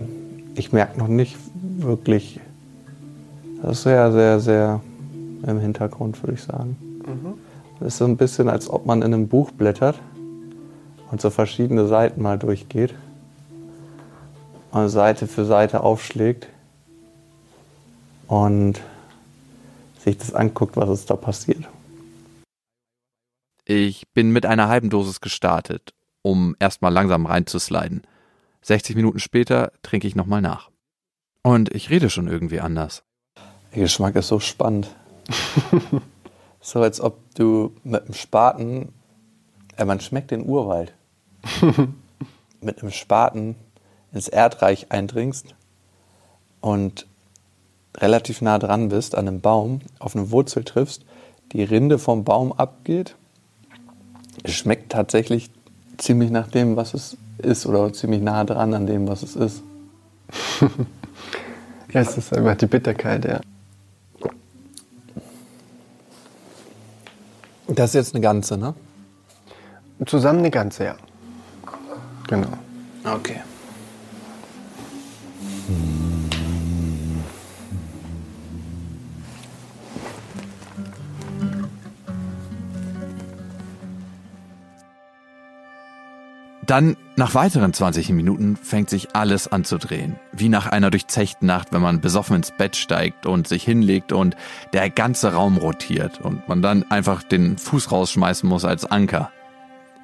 ich 0.55 0.73
merke 0.73 0.99
noch 0.99 1.09
nicht 1.09 1.37
wirklich, 1.79 2.41
das 3.63 3.79
ist 3.79 3.83
sehr, 3.85 4.13
sehr, 4.13 4.41
sehr 4.41 4.81
im 5.47 5.59
Hintergrund, 5.59 6.23
würde 6.23 6.35
ich 6.35 6.43
sagen. 6.43 6.77
Mhm. 7.07 7.35
Es 7.81 7.89
ist 7.89 7.99
so 7.99 8.07
ein 8.07 8.17
bisschen, 8.17 8.49
als 8.49 8.71
ob 8.71 8.87
man 8.87 9.03
in 9.03 9.13
einem 9.13 9.29
Buch 9.29 9.51
blättert 9.51 10.01
und 11.11 11.21
so 11.21 11.31
verschiedene 11.31 11.87
Seiten 11.87 12.23
mal 12.23 12.39
durchgeht 12.39 12.95
und 14.73 14.89
Seite 14.89 15.27
für 15.27 15.45
Seite 15.45 15.83
aufschlägt 15.83 16.49
und 18.35 18.81
sich 19.97 20.19
das 20.19 20.35
anguckt, 20.35 20.77
was 20.77 20.89
ist 20.89 21.09
da 21.09 21.15
passiert. 21.15 21.69
Ich 23.65 24.09
bin 24.13 24.33
mit 24.33 24.45
einer 24.45 24.67
halben 24.69 24.91
Dosis 24.91 25.21
gestartet, 25.21 25.95
um 26.23 26.57
erstmal 26.59 26.93
langsam 26.93 27.27
reinzusliden. 27.27 28.03
60 28.63 28.97
Minuten 28.97 29.21
später 29.21 29.71
trinke 29.83 30.09
ich 30.09 30.17
nochmal 30.17 30.41
nach. 30.41 30.71
Und 31.43 31.73
ich 31.73 31.91
rede 31.91 32.11
schon 32.11 32.27
irgendwie 32.27 32.59
anders. 32.59 33.05
Der 33.73 33.83
Geschmack 33.83 34.17
ist 34.17 34.29
so 34.29 34.41
spannend. 34.41 34.93
so 36.61 36.81
als 36.83 37.01
ob 37.01 37.19
du 37.37 37.77
mit 37.85 38.03
einem 38.03 38.15
Spaten, 38.15 38.93
äh, 39.77 39.85
man 39.85 40.01
schmeckt 40.01 40.33
den 40.33 40.45
Urwald, 40.45 40.93
mit 42.61 42.83
einem 42.83 42.91
Spaten 42.91 43.55
ins 44.13 44.27
Erdreich 44.27 44.91
eindringst 44.91 45.55
und 46.61 47.07
relativ 47.97 48.41
nah 48.43 48.59
dran 48.59 48.89
bist 48.89 49.15
an 49.15 49.29
einem 49.29 49.41
Baum, 49.41 49.81
auf 49.99 50.17
eine 50.17 50.31
Wurzel 50.31 50.65
triffst, 50.65 51.05
die 51.53 51.63
Rinde 51.63 51.99
vom 51.99 52.25
Baum 52.25 52.53
abgeht. 52.53 53.17
Es 54.43 54.53
schmeckt 54.55 54.93
tatsächlich 54.93 55.51
ziemlich 55.99 56.31
nach 56.31 56.49
dem, 56.49 56.77
was 56.77 56.95
es 56.95 57.17
ist 57.39 57.67
oder 57.67 57.93
ziemlich 57.93 58.23
nah 58.23 58.45
dran 58.45 58.75
an 58.75 58.87
dem, 58.87 59.07
was 59.09 59.23
es 59.23 59.37
ist. 59.37 59.63
ja, 61.93 62.01
es 62.01 62.17
ist 62.17 62.33
einfach 62.37 62.57
die 62.57 62.67
Bitterkeit, 62.67 63.25
ja. 63.25 63.41
Das 67.67 67.91
ist 67.91 67.95
jetzt 67.95 68.15
eine 68.15 68.23
ganze, 68.23 68.59
ne? 68.59 68.75
Zusammen 70.07 70.41
eine 70.41 70.51
ganze, 70.51 70.85
ja. 70.85 70.97
Genau. 72.29 72.49
Okay. 73.05 73.41
Dann, 86.67 86.97
nach 87.17 87.35
weiteren 87.35 87.73
20 87.73 88.11
Minuten, 88.11 88.57
fängt 88.57 88.89
sich 88.89 89.15
alles 89.15 89.49
an 89.51 89.65
zu 89.65 89.77
drehen. 89.77 90.17
Wie 90.33 90.49
nach 90.49 90.67
einer 90.67 90.91
durchzechten 90.91 91.47
Nacht, 91.47 91.73
wenn 91.73 91.83
man 91.83 92.01
besoffen 92.01 92.37
ins 92.37 92.53
Bett 92.53 92.77
steigt 92.77 93.27
und 93.27 93.49
sich 93.49 93.65
hinlegt 93.65 94.13
und 94.13 94.37
der 94.73 94.89
ganze 94.89 95.35
Raum 95.35 95.59
rotiert 95.59 96.21
und 96.21 96.49
man 96.49 96.63
dann 96.63 96.91
einfach 96.91 97.23
den 97.23 97.59
Fuß 97.59 97.91
rausschmeißen 97.93 98.49
muss 98.49 98.65
als 98.65 98.85
Anker. 98.87 99.31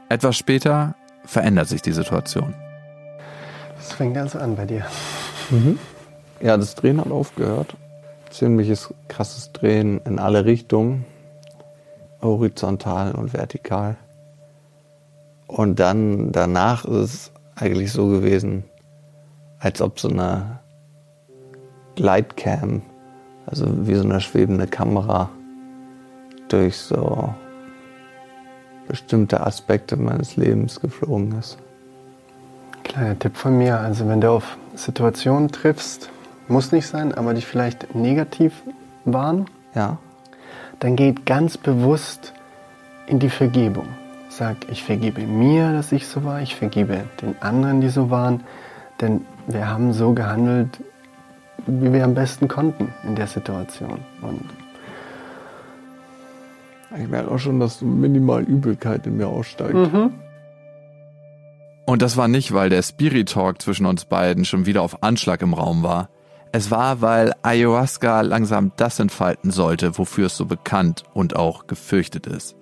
Etwas 0.08 0.36
später 0.36 0.96
verändert 1.24 1.68
sich 1.68 1.82
die 1.82 1.92
Situation. 1.92 2.54
Das 3.76 3.92
fängt 3.92 4.18
also 4.18 4.38
an 4.38 4.56
bei 4.56 4.66
dir. 4.66 4.84
Mhm. 5.50 5.78
Ja, 6.40 6.56
das 6.56 6.74
Drehen 6.74 7.00
hat 7.00 7.10
aufgehört. 7.10 7.74
Ziemliches 8.30 8.92
krasses 9.08 9.52
Drehen 9.52 10.00
in 10.04 10.18
alle 10.18 10.44
Richtungen. 10.44 11.04
Horizontal 12.20 13.12
und 13.12 13.32
vertikal. 13.32 13.96
Und 15.50 15.80
dann 15.80 16.30
danach 16.30 16.84
ist 16.84 16.92
es 16.94 17.32
eigentlich 17.56 17.90
so 17.90 18.06
gewesen, 18.06 18.62
als 19.58 19.82
ob 19.82 19.98
so 19.98 20.08
eine 20.08 20.60
Glidecam, 21.96 22.82
also 23.46 23.66
wie 23.84 23.96
so 23.96 24.04
eine 24.04 24.20
schwebende 24.20 24.68
Kamera, 24.68 25.28
durch 26.48 26.76
so 26.76 27.34
bestimmte 28.86 29.44
Aspekte 29.44 29.96
meines 29.96 30.36
Lebens 30.36 30.80
geflogen 30.80 31.36
ist. 31.36 31.58
Kleiner 32.84 33.18
Tipp 33.18 33.36
von 33.36 33.58
mir, 33.58 33.80
also 33.80 34.08
wenn 34.08 34.20
du 34.20 34.30
auf 34.30 34.56
Situationen 34.76 35.50
triffst, 35.50 36.10
muss 36.46 36.70
nicht 36.70 36.86
sein, 36.86 37.12
aber 37.12 37.34
die 37.34 37.42
vielleicht 37.42 37.92
negativ 37.96 38.62
waren, 39.04 39.46
ja. 39.74 39.98
dann 40.78 40.94
geht 40.94 41.26
ganz 41.26 41.58
bewusst 41.58 42.34
in 43.08 43.18
die 43.18 43.30
Vergebung. 43.30 43.88
Sag, 44.40 44.70
ich 44.70 44.82
vergebe 44.82 45.20
mir, 45.20 45.70
dass 45.74 45.92
ich 45.92 46.06
so 46.06 46.24
war, 46.24 46.40
ich 46.40 46.56
vergebe 46.56 47.04
den 47.20 47.34
anderen, 47.42 47.82
die 47.82 47.90
so 47.90 48.08
waren, 48.08 48.42
denn 48.98 49.20
wir 49.46 49.68
haben 49.68 49.92
so 49.92 50.14
gehandelt, 50.14 50.80
wie 51.66 51.92
wir 51.92 52.04
am 52.04 52.14
besten 52.14 52.48
konnten 52.48 52.88
in 53.04 53.16
der 53.16 53.26
Situation. 53.26 53.98
Und 54.22 54.46
ich 56.98 57.06
merke 57.06 57.30
auch 57.30 57.38
schon, 57.38 57.60
dass 57.60 57.82
minimal 57.82 58.42
Übelkeit 58.44 59.06
in 59.06 59.18
mir 59.18 59.28
aussteigt. 59.28 59.74
Mhm. 59.74 60.14
Und 61.84 62.00
das 62.00 62.16
war 62.16 62.26
nicht, 62.26 62.54
weil 62.54 62.70
der 62.70 62.82
Spirit 62.82 63.30
Talk 63.30 63.60
zwischen 63.60 63.84
uns 63.84 64.06
beiden 64.06 64.46
schon 64.46 64.64
wieder 64.64 64.80
auf 64.80 65.02
Anschlag 65.02 65.42
im 65.42 65.52
Raum 65.52 65.82
war. 65.82 66.08
Es 66.50 66.70
war, 66.70 67.02
weil 67.02 67.34
Ayahuasca 67.42 68.22
langsam 68.22 68.72
das 68.78 69.00
entfalten 69.00 69.50
sollte, 69.50 69.98
wofür 69.98 70.28
es 70.28 70.36
so 70.38 70.46
bekannt 70.46 71.04
und 71.12 71.36
auch 71.36 71.66
gefürchtet 71.66 72.26
ist. 72.26 72.56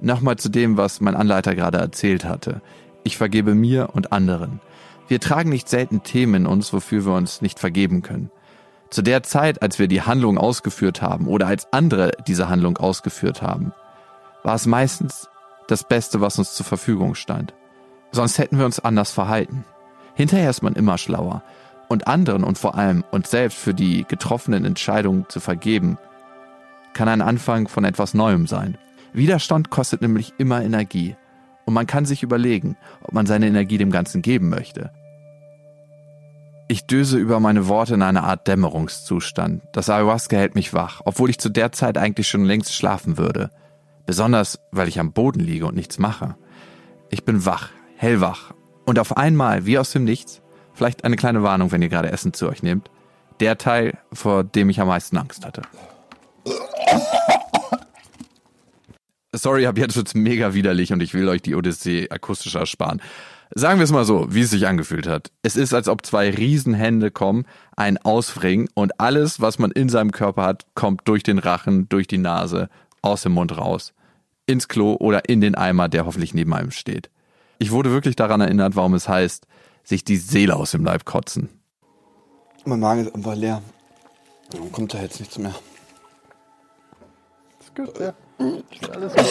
Nochmal 0.00 0.36
zu 0.36 0.48
dem, 0.48 0.76
was 0.76 1.00
mein 1.00 1.16
Anleiter 1.16 1.54
gerade 1.54 1.78
erzählt 1.78 2.24
hatte. 2.24 2.60
Ich 3.04 3.16
vergebe 3.16 3.54
mir 3.54 3.90
und 3.92 4.12
anderen. 4.12 4.60
Wir 5.08 5.20
tragen 5.20 5.50
nicht 5.50 5.68
selten 5.68 6.02
Themen 6.02 6.34
in 6.34 6.46
uns, 6.46 6.72
wofür 6.72 7.06
wir 7.06 7.14
uns 7.14 7.40
nicht 7.40 7.58
vergeben 7.58 8.02
können. 8.02 8.30
Zu 8.90 9.02
der 9.02 9.22
Zeit, 9.22 9.62
als 9.62 9.78
wir 9.78 9.88
die 9.88 10.02
Handlung 10.02 10.38
ausgeführt 10.38 11.02
haben 11.02 11.26
oder 11.26 11.46
als 11.46 11.72
andere 11.72 12.12
diese 12.26 12.48
Handlung 12.48 12.76
ausgeführt 12.76 13.42
haben, 13.42 13.72
war 14.42 14.54
es 14.54 14.66
meistens 14.66 15.28
das 15.68 15.84
Beste, 15.84 16.20
was 16.20 16.38
uns 16.38 16.54
zur 16.54 16.66
Verfügung 16.66 17.14
stand. 17.14 17.54
Sonst 18.12 18.38
hätten 18.38 18.58
wir 18.58 18.64
uns 18.64 18.80
anders 18.80 19.10
verhalten. 19.10 19.64
Hinterher 20.14 20.50
ist 20.50 20.62
man 20.62 20.74
immer 20.74 20.98
schlauer. 20.98 21.42
Und 21.88 22.08
anderen 22.08 22.42
und 22.42 22.58
vor 22.58 22.74
allem 22.74 23.04
uns 23.12 23.30
selbst 23.30 23.58
für 23.58 23.74
die 23.74 24.04
getroffenen 24.08 24.64
Entscheidungen 24.64 25.26
zu 25.28 25.38
vergeben, 25.38 25.98
kann 26.94 27.08
ein 27.08 27.22
Anfang 27.22 27.68
von 27.68 27.84
etwas 27.84 28.14
Neuem 28.14 28.46
sein. 28.46 28.78
Widerstand 29.12 29.70
kostet 29.70 30.02
nämlich 30.02 30.34
immer 30.38 30.62
Energie. 30.62 31.16
Und 31.64 31.74
man 31.74 31.86
kann 31.86 32.04
sich 32.04 32.22
überlegen, 32.22 32.76
ob 33.02 33.12
man 33.12 33.26
seine 33.26 33.46
Energie 33.46 33.78
dem 33.78 33.90
Ganzen 33.90 34.22
geben 34.22 34.48
möchte. 34.48 34.92
Ich 36.68 36.86
döse 36.86 37.16
über 37.16 37.38
meine 37.38 37.68
Worte 37.68 37.94
in 37.94 38.02
einer 38.02 38.24
Art 38.24 38.48
Dämmerungszustand. 38.48 39.62
Das 39.72 39.88
Ayahuasca 39.88 40.36
hält 40.36 40.56
mich 40.56 40.74
wach, 40.74 41.00
obwohl 41.04 41.30
ich 41.30 41.38
zu 41.38 41.48
der 41.48 41.70
Zeit 41.72 41.96
eigentlich 41.96 42.28
schon 42.28 42.44
längst 42.44 42.74
schlafen 42.74 43.18
würde. 43.18 43.50
Besonders, 44.04 44.60
weil 44.72 44.88
ich 44.88 44.98
am 44.98 45.12
Boden 45.12 45.40
liege 45.40 45.66
und 45.66 45.76
nichts 45.76 45.98
mache. 45.98 46.36
Ich 47.10 47.24
bin 47.24 47.44
wach, 47.44 47.70
hellwach. 47.96 48.52
Und 48.84 48.98
auf 48.98 49.16
einmal, 49.16 49.66
wie 49.66 49.78
aus 49.78 49.92
dem 49.92 50.04
Nichts, 50.04 50.42
vielleicht 50.74 51.04
eine 51.04 51.16
kleine 51.16 51.42
Warnung, 51.42 51.72
wenn 51.72 51.82
ihr 51.82 51.88
gerade 51.88 52.10
Essen 52.10 52.32
zu 52.32 52.48
euch 52.48 52.62
nehmt, 52.62 52.90
der 53.40 53.58
Teil, 53.58 53.98
vor 54.12 54.44
dem 54.44 54.70
ich 54.70 54.80
am 54.80 54.88
meisten 54.88 55.16
Angst 55.18 55.44
hatte. 55.44 55.62
Sorry, 59.36 59.66
ab 59.66 59.76
jetzt 59.76 59.96
wird's 59.96 60.14
mega 60.14 60.54
widerlich 60.54 60.92
und 60.92 61.02
ich 61.02 61.12
will 61.12 61.28
euch 61.28 61.42
die 61.42 61.54
Odyssee 61.54 62.08
akustisch 62.10 62.54
ersparen. 62.54 63.02
Sagen 63.54 63.78
wir 63.78 63.84
es 63.84 63.92
mal 63.92 64.04
so, 64.04 64.26
wie 64.30 64.40
es 64.40 64.50
sich 64.50 64.66
angefühlt 64.66 65.06
hat. 65.06 65.30
Es 65.42 65.56
ist, 65.56 65.72
als 65.72 65.88
ob 65.88 66.04
zwei 66.04 66.30
Riesenhände 66.30 67.10
kommen, 67.10 67.44
einen 67.76 67.98
ausfringen 67.98 68.68
und 68.74 68.98
alles, 68.98 69.40
was 69.40 69.58
man 69.58 69.70
in 69.70 69.88
seinem 69.88 70.10
Körper 70.10 70.44
hat, 70.44 70.66
kommt 70.74 71.02
durch 71.06 71.22
den 71.22 71.38
Rachen, 71.38 71.88
durch 71.88 72.06
die 72.06 72.18
Nase, 72.18 72.68
aus 73.02 73.22
dem 73.22 73.32
Mund 73.32 73.56
raus. 73.56 73.92
Ins 74.46 74.68
Klo 74.68 74.96
oder 74.98 75.28
in 75.28 75.40
den 75.40 75.54
Eimer, 75.54 75.88
der 75.88 76.06
hoffentlich 76.06 76.34
neben 76.34 76.54
einem 76.54 76.70
steht. 76.70 77.10
Ich 77.58 77.70
wurde 77.70 77.90
wirklich 77.90 78.16
daran 78.16 78.40
erinnert, 78.40 78.74
warum 78.74 78.94
es 78.94 79.08
heißt, 79.08 79.46
sich 79.84 80.02
die 80.02 80.16
Seele 80.16 80.56
aus 80.56 80.72
dem 80.72 80.84
Leib 80.84 81.04
kotzen. 81.04 81.48
Mein 82.64 82.80
Magen 82.80 83.06
ist 83.06 83.14
einfach 83.14 83.36
leer. 83.36 83.62
Dann 84.50 84.72
kommt 84.72 84.92
da 84.92 85.00
jetzt 85.00 85.20
nichts 85.20 85.38
mehr. 85.38 85.54
Ist 87.60 87.74
gut, 87.76 88.00
ja. 88.00 88.14
Ist 88.38 88.90
alles 88.90 89.14
gut. 89.14 89.26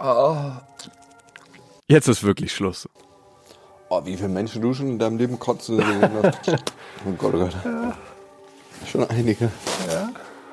Oh. 0.00 0.36
Jetzt 1.86 2.08
ist 2.08 2.24
wirklich 2.24 2.52
Schluss. 2.52 2.88
Oh, 3.88 4.00
wie 4.04 4.16
viele 4.16 4.30
Menschen 4.30 4.62
du 4.62 4.72
schon 4.72 4.88
in 4.88 4.98
deinem 4.98 5.18
Leben 5.18 5.38
kotzen 5.38 5.76
gesehen 5.76 6.10
hast. 6.22 6.38
oh 7.06 7.12
Gott, 7.18 7.34
oh 7.34 7.38
Gott. 7.38 7.56
Ja. 7.64 7.96
Schon 8.86 9.08
einige. 9.10 9.50
Ja, 9.90 10.10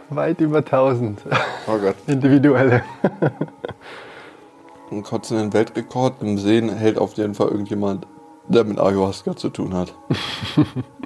weit 0.09 0.41
über 0.41 0.57
1000. 0.59 1.21
Oh 1.67 1.77
Gott. 1.77 1.95
Individuelle. 2.05 2.83
Einen 4.91 5.03
kotzenden 5.03 5.53
Weltrekord 5.53 6.21
im 6.21 6.37
Sehen 6.37 6.69
hält 6.69 6.97
auf 6.97 7.13
jeden 7.13 7.33
Fall 7.33 7.47
irgendjemand, 7.47 8.05
der 8.47 8.65
mit 8.65 8.79
Ayahuasca 8.79 9.35
zu 9.35 9.49
tun 9.49 9.73
hat. 9.73 9.95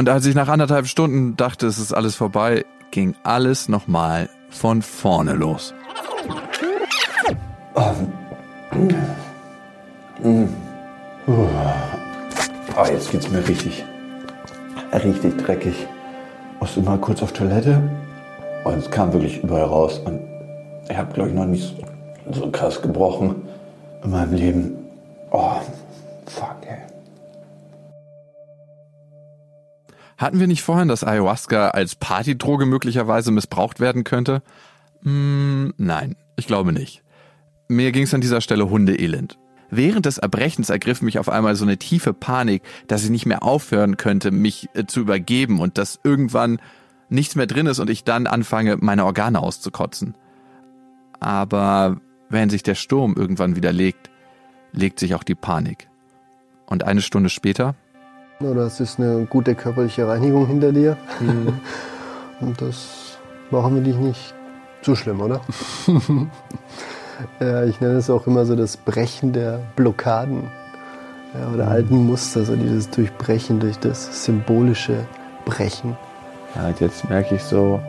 Und 0.00 0.08
als 0.08 0.24
ich 0.24 0.34
nach 0.34 0.48
anderthalb 0.48 0.86
Stunden 0.86 1.36
dachte, 1.36 1.66
es 1.66 1.78
ist 1.78 1.92
alles 1.92 2.14
vorbei, 2.14 2.64
ging 2.90 3.14
alles 3.22 3.68
nochmal 3.68 4.30
von 4.48 4.80
vorne 4.80 5.34
los. 5.34 5.74
Ah, 7.74 7.92
jetzt 12.90 13.10
geht's 13.10 13.30
mir 13.30 13.46
richtig, 13.46 13.84
richtig 15.04 15.36
dreckig. 15.36 15.74
Musste 16.60 16.80
mal 16.80 16.96
kurz 16.96 17.22
auf 17.22 17.34
Toilette 17.34 17.82
und 18.64 18.78
es 18.78 18.90
kam 18.90 19.12
wirklich 19.12 19.44
überall 19.44 19.64
raus. 19.64 19.98
Und 19.98 20.18
ich 20.88 20.96
habe, 20.96 21.12
glaube 21.12 21.28
ich, 21.28 21.34
noch 21.34 21.44
nicht 21.44 21.76
so 22.32 22.50
krass 22.50 22.80
gebrochen 22.80 23.34
in 24.02 24.10
meinem 24.12 24.32
Leben. 24.32 24.78
Oh, 25.30 25.60
Hatten 30.20 30.38
wir 30.38 30.46
nicht 30.46 30.60
vorhin, 30.60 30.88
dass 30.88 31.02
Ayahuasca 31.02 31.70
als 31.70 31.94
Partydroge 31.94 32.66
möglicherweise 32.66 33.30
missbraucht 33.30 33.80
werden 33.80 34.04
könnte? 34.04 34.42
Hm, 35.02 35.72
nein, 35.78 36.14
ich 36.36 36.46
glaube 36.46 36.74
nicht. 36.74 37.02
Mir 37.68 37.90
ging 37.90 38.02
es 38.02 38.12
an 38.12 38.20
dieser 38.20 38.42
Stelle 38.42 38.68
hundeelend. 38.68 39.38
Während 39.70 40.04
des 40.04 40.18
Erbrechens 40.18 40.68
ergriff 40.68 41.00
mich 41.00 41.18
auf 41.18 41.30
einmal 41.30 41.56
so 41.56 41.64
eine 41.64 41.78
tiefe 41.78 42.12
Panik, 42.12 42.62
dass 42.86 43.02
ich 43.02 43.08
nicht 43.08 43.24
mehr 43.24 43.42
aufhören 43.42 43.96
könnte, 43.96 44.30
mich 44.30 44.68
äh, 44.74 44.84
zu 44.84 45.00
übergeben 45.00 45.58
und 45.58 45.78
dass 45.78 45.98
irgendwann 46.04 46.60
nichts 47.08 47.34
mehr 47.34 47.46
drin 47.46 47.64
ist 47.64 47.78
und 47.78 47.88
ich 47.88 48.04
dann 48.04 48.26
anfange, 48.26 48.76
meine 48.78 49.06
Organe 49.06 49.40
auszukotzen. 49.40 50.14
Aber 51.18 51.98
wenn 52.28 52.50
sich 52.50 52.62
der 52.62 52.74
Sturm 52.74 53.14
irgendwann 53.16 53.56
wieder 53.56 53.72
legt, 53.72 54.10
legt 54.72 55.00
sich 55.00 55.14
auch 55.14 55.24
die 55.24 55.34
Panik. 55.34 55.88
Und 56.66 56.84
eine 56.84 57.00
Stunde 57.00 57.30
später 57.30 57.74
Oder 58.40 58.62
es 58.62 58.80
ist 58.80 58.98
eine 58.98 59.26
gute 59.26 59.54
körperliche 59.54 60.08
Reinigung 60.08 60.46
hinter 60.46 60.72
dir. 60.72 60.96
Und 62.40 62.60
das 62.60 63.18
war 63.50 63.62
hoffentlich 63.64 63.96
nicht 63.96 64.34
zu 64.82 64.96
schlimm, 64.96 65.20
oder? 65.20 65.40
ja, 67.40 67.64
ich 67.64 67.80
nenne 67.80 67.94
es 67.94 68.08
auch 68.08 68.26
immer 68.26 68.46
so 68.46 68.56
das 68.56 68.76
Brechen 68.76 69.32
der 69.32 69.60
Blockaden 69.76 70.44
ja, 71.34 71.52
oder 71.52 71.68
alten 71.68 72.06
Muster, 72.06 72.44
so 72.44 72.56
dieses 72.56 72.88
Durchbrechen 72.90 73.60
durch 73.60 73.78
das 73.78 74.24
symbolische 74.24 75.06
Brechen. 75.44 75.96
Ja, 76.56 76.70
jetzt 76.78 77.08
merke 77.08 77.34
ich 77.34 77.42
so, 77.42 77.80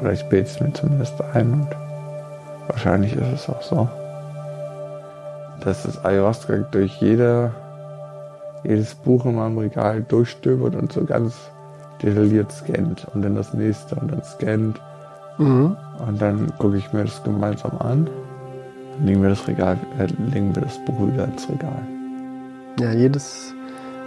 oder 0.00 0.12
ich 0.12 0.24
bilde 0.24 0.48
es 0.48 0.60
mir 0.60 0.72
zumindest 0.72 1.20
ein 1.32 1.52
und 1.52 1.68
wahrscheinlich 2.68 3.14
ist 3.14 3.32
es 3.32 3.48
auch 3.48 3.62
so, 3.62 3.88
dass 5.60 5.84
das 5.84 6.04
Ayahuasca 6.04 6.58
durch 6.70 7.00
jede, 7.00 7.52
jedes 8.64 8.94
Buch 8.94 9.24
in 9.24 9.36
meinem 9.36 9.58
Regal 9.58 10.02
durchstöbert 10.02 10.74
und 10.74 10.92
so 10.92 11.04
ganz 11.04 11.34
detailliert 12.02 12.50
scannt 12.52 13.06
und 13.14 13.22
dann 13.22 13.34
das 13.34 13.52
nächste 13.54 13.94
und 13.96 14.10
dann 14.12 14.22
scannt 14.24 14.80
Mhm. 15.38 15.76
und 16.06 16.20
dann 16.20 16.52
gucke 16.58 16.76
ich 16.76 16.92
mir 16.92 17.04
das 17.04 17.22
gemeinsam 17.22 17.72
an. 17.78 18.10
Dann 18.98 19.06
legen 19.06 19.22
wir 19.22 19.30
das 19.30 19.46
Regal, 19.48 19.78
äh, 19.98 20.06
legen 20.30 20.54
wir 20.54 20.62
das 20.62 20.78
Buch 20.84 21.00
wieder 21.06 21.24
ins 21.24 21.48
Regal. 21.48 21.80
Ja, 22.78 22.92
jedes 22.92 23.54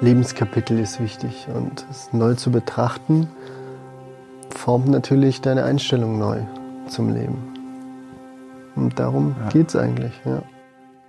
Lebenskapitel 0.01 0.77
ist 0.79 0.99
wichtig 1.01 1.47
und 1.53 1.85
es 1.89 2.11
neu 2.13 2.35
zu 2.35 2.51
betrachten 2.51 3.27
formt 4.55 4.87
natürlich 4.89 5.41
deine 5.41 5.63
Einstellung 5.63 6.19
neu 6.19 6.37
zum 6.87 7.13
Leben. 7.13 7.37
Und 8.75 8.99
darum 8.99 9.35
Ja. 9.41 9.49
geht's 9.49 9.75
eigentlich, 9.75 10.13
ja. 10.25 10.41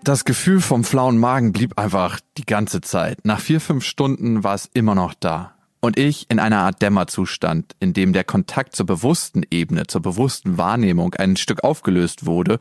Das 0.04 0.26
Gefühl 0.26 0.60
vom 0.60 0.84
flauen 0.84 1.16
Magen 1.16 1.54
blieb 1.54 1.78
einfach 1.78 2.20
die 2.36 2.44
ganze 2.44 2.82
Zeit. 2.82 3.24
Nach 3.24 3.40
vier, 3.40 3.58
fünf 3.58 3.86
Stunden 3.86 4.44
war 4.44 4.54
es 4.54 4.68
immer 4.74 4.94
noch 4.94 5.14
da. 5.14 5.54
Und 5.80 5.98
ich 5.98 6.26
in 6.28 6.38
einer 6.38 6.58
Art 6.58 6.82
Dämmerzustand, 6.82 7.74
in 7.80 7.94
dem 7.94 8.12
der 8.12 8.22
Kontakt 8.22 8.76
zur 8.76 8.84
bewussten 8.84 9.44
Ebene, 9.50 9.86
zur 9.86 10.02
bewussten 10.02 10.58
Wahrnehmung 10.58 11.14
ein 11.14 11.36
Stück 11.36 11.64
aufgelöst 11.64 12.26
wurde, 12.26 12.58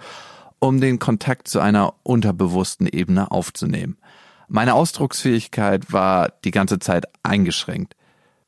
um 0.60 0.80
den 0.80 1.00
Kontakt 1.00 1.50
zu 1.50 1.60
einer 1.60 1.96
unterbewussten 2.04 2.88
Ebene 2.88 3.30
aufzunehmen. 3.30 3.98
Meine 4.48 4.74
Ausdrucksfähigkeit 4.74 5.91
war 5.91 6.32
die 6.46 6.52
ganze 6.52 6.80
Zeit 6.80 7.08
eingeschränkt. 7.24 7.98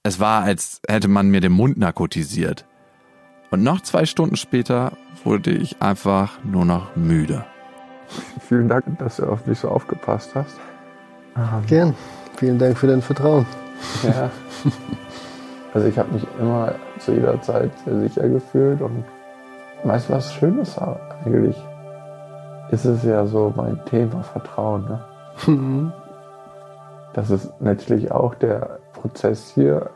Es 0.03 0.21
war, 0.21 0.43
als 0.43 0.79
hätte 0.87 1.09
man 1.09 1.27
mir 1.27 1.41
den 1.41 1.51
Mund 1.51 1.77
narkotisiert. 1.77 2.65
Und 3.51 3.61
noch 3.61 3.81
zwei 3.81 4.05
Stunden 4.05 4.37
später 4.37 4.97
wurde 5.25 5.51
ich 5.51 5.81
einfach 5.81 6.41
nur 6.45 6.63
noch 6.63 6.95
müde. 6.95 7.45
Vielen 8.47 8.67
Dank, 8.67 8.85
dass 8.99 9.17
du 9.17 9.25
auf 9.25 9.45
mich 9.45 9.59
so 9.59 9.69
aufgepasst 9.69 10.31
hast. 10.35 10.57
Gern. 11.67 11.95
Vielen 12.37 12.59
Dank 12.59 12.77
für 12.77 12.87
dein 12.87 13.01
Vertrauen. 13.01 13.45
Ja. 14.03 14.29
Also 15.73 15.89
ich 15.89 15.99
habe 15.99 16.13
mich 16.13 16.25
immer 16.39 16.75
zu 16.99 17.11
jeder 17.11 17.41
Zeit 17.41 17.69
sehr 17.83 17.99
sicher 17.99 18.29
gefühlt 18.29 18.79
und 18.81 19.03
weißt 19.83 20.07
du, 20.07 20.13
was 20.13 20.33
Schönes 20.33 20.79
eigentlich 21.25 21.57
ist 22.71 22.85
es 22.85 23.03
ja 23.03 23.25
so 23.25 23.53
mein 23.57 23.83
Thema 23.83 24.23
Vertrauen. 24.23 24.85
Ne? 24.85 25.91
Dass 27.11 27.29
es 27.29 27.51
natürlich 27.59 28.09
auch 28.09 28.35
der 28.35 28.79
Prozess 28.93 29.51
hier 29.53 29.89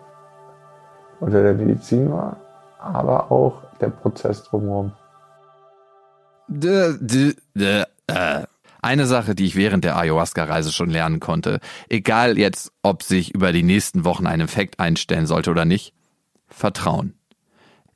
unter 1.22 1.42
der 1.44 1.54
Medizin 1.54 2.12
war, 2.12 2.36
aber 2.78 3.32
auch 3.32 3.62
der 3.80 3.90
Prozess 3.90 4.44
drumherum. 4.44 4.92
D- 6.50 6.98
d- 7.00 7.36
d- 7.56 7.86
äh. 8.10 8.48
Eine 8.82 9.08
Sache, 9.08 9.36
die 9.36 9.46
ich 9.46 9.58
während 9.58 9.84
der 9.84 9.98
Ayahuasca-Reise 9.98 10.72
schon 10.72 10.90
lernen 10.90 11.20
konnte, 11.20 11.60
egal 11.90 12.38
jetzt, 12.38 12.72
ob 12.82 13.04
sich 13.04 13.36
über 13.36 13.52
die 13.52 13.64
nächsten 13.64 14.06
Wochen 14.06 14.26
ein 14.26 14.40
Effekt 14.40 14.80
einstellen 14.80 15.28
sollte 15.28 15.52
oder 15.52 15.66
nicht, 15.66 15.94
Vertrauen. 16.48 17.14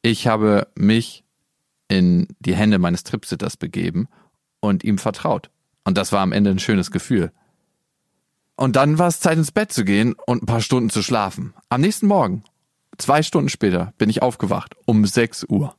Ich 0.01 0.27
habe 0.27 0.67
mich 0.75 1.23
in 1.87 2.27
die 2.39 2.55
Hände 2.55 2.79
meines 2.79 3.03
Tripsitters 3.03 3.55
begeben 3.55 4.09
und 4.59 4.83
ihm 4.83 4.97
vertraut. 4.97 5.49
Und 5.85 5.97
das 5.97 6.11
war 6.11 6.19
am 6.19 6.33
Ende 6.33 6.51
ein 6.51 6.59
schönes 6.59 6.91
Gefühl. 6.91 7.31
Und 8.55 8.75
dann 8.75 8.99
war 8.99 9.07
es 9.07 9.19
Zeit 9.19 9.37
ins 9.37 9.51
Bett 9.51 9.71
zu 9.71 9.85
gehen 9.85 10.15
und 10.27 10.43
ein 10.43 10.45
paar 10.47 10.61
Stunden 10.61 10.89
zu 10.89 11.01
schlafen. 11.01 11.53
Am 11.69 11.81
nächsten 11.81 12.07
Morgen, 12.07 12.43
zwei 12.97 13.23
Stunden 13.23 13.49
später, 13.49 13.93
bin 13.97 14.09
ich 14.09 14.21
aufgewacht 14.21 14.75
um 14.85 15.05
6 15.05 15.45
Uhr. 15.45 15.75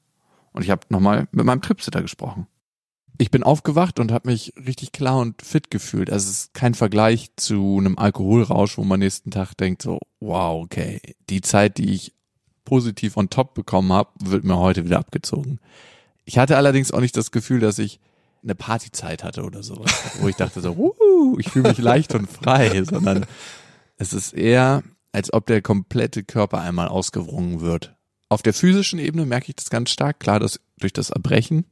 Und 0.52 0.62
ich 0.62 0.70
habe 0.70 0.86
nochmal 0.88 1.28
mit 1.30 1.44
meinem 1.44 1.62
Tripsitter 1.62 2.02
gesprochen. 2.02 2.46
Ich 3.16 3.30
bin 3.30 3.44
aufgewacht 3.44 4.00
und 4.00 4.10
habe 4.10 4.30
mich 4.30 4.52
richtig 4.56 4.90
klar 4.90 5.18
und 5.18 5.40
fit 5.40 5.70
gefühlt. 5.70 6.10
Also 6.10 6.28
es 6.30 6.38
ist 6.38 6.54
kein 6.54 6.74
Vergleich 6.74 7.30
zu 7.36 7.78
einem 7.78 7.96
Alkoholrausch, 7.96 8.76
wo 8.76 8.82
man 8.82 8.98
nächsten 8.98 9.30
Tag 9.30 9.54
denkt 9.54 9.82
so, 9.82 10.00
wow, 10.18 10.64
okay, 10.64 11.00
die 11.30 11.40
Zeit, 11.40 11.78
die 11.78 11.94
ich 11.94 12.12
positiv 12.64 13.16
on 13.16 13.30
top 13.30 13.54
bekommen 13.54 13.92
habe, 13.92 14.10
wird 14.18 14.42
mir 14.42 14.58
heute 14.58 14.84
wieder 14.84 14.98
abgezogen. 14.98 15.60
Ich 16.24 16.38
hatte 16.38 16.56
allerdings 16.56 16.90
auch 16.90 17.00
nicht 17.00 17.16
das 17.16 17.30
Gefühl, 17.30 17.60
dass 17.60 17.78
ich 17.78 18.00
eine 18.42 18.54
Partyzeit 18.54 19.22
hatte 19.22 19.44
oder 19.44 19.62
sowas, 19.62 19.92
wo 20.20 20.28
ich 20.28 20.36
dachte 20.36 20.60
so, 20.60 20.72
uh, 20.76 21.38
ich 21.38 21.48
fühle 21.48 21.68
mich 21.68 21.78
leicht 21.78 22.14
und 22.14 22.28
frei, 22.28 22.82
sondern 22.84 23.26
es 23.96 24.12
ist 24.12 24.32
eher, 24.32 24.82
als 25.12 25.32
ob 25.32 25.46
der 25.46 25.62
komplette 25.62 26.24
Körper 26.24 26.60
einmal 26.60 26.88
ausgewrungen 26.88 27.60
wird. 27.60 27.94
Auf 28.28 28.42
der 28.42 28.54
physischen 28.54 28.98
Ebene 28.98 29.24
merke 29.26 29.50
ich 29.50 29.56
das 29.56 29.70
ganz 29.70 29.90
stark, 29.90 30.18
klar, 30.18 30.40
dass 30.40 30.60
durch 30.78 30.92
das 30.92 31.10
Erbrechen, 31.10 31.64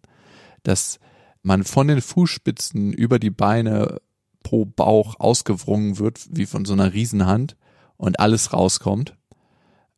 dass 0.62 1.00
man 1.42 1.64
von 1.64 1.88
den 1.88 2.00
Fußspitzen 2.00 2.92
über 2.92 3.18
die 3.18 3.30
Beine 3.30 4.00
pro 4.42 4.64
Bauch 4.64 5.18
ausgewrungen 5.20 5.98
wird, 5.98 6.20
wie 6.30 6.46
von 6.46 6.64
so 6.64 6.72
einer 6.72 6.92
Riesenhand 6.92 7.56
und 7.96 8.20
alles 8.20 8.52
rauskommt. 8.52 9.16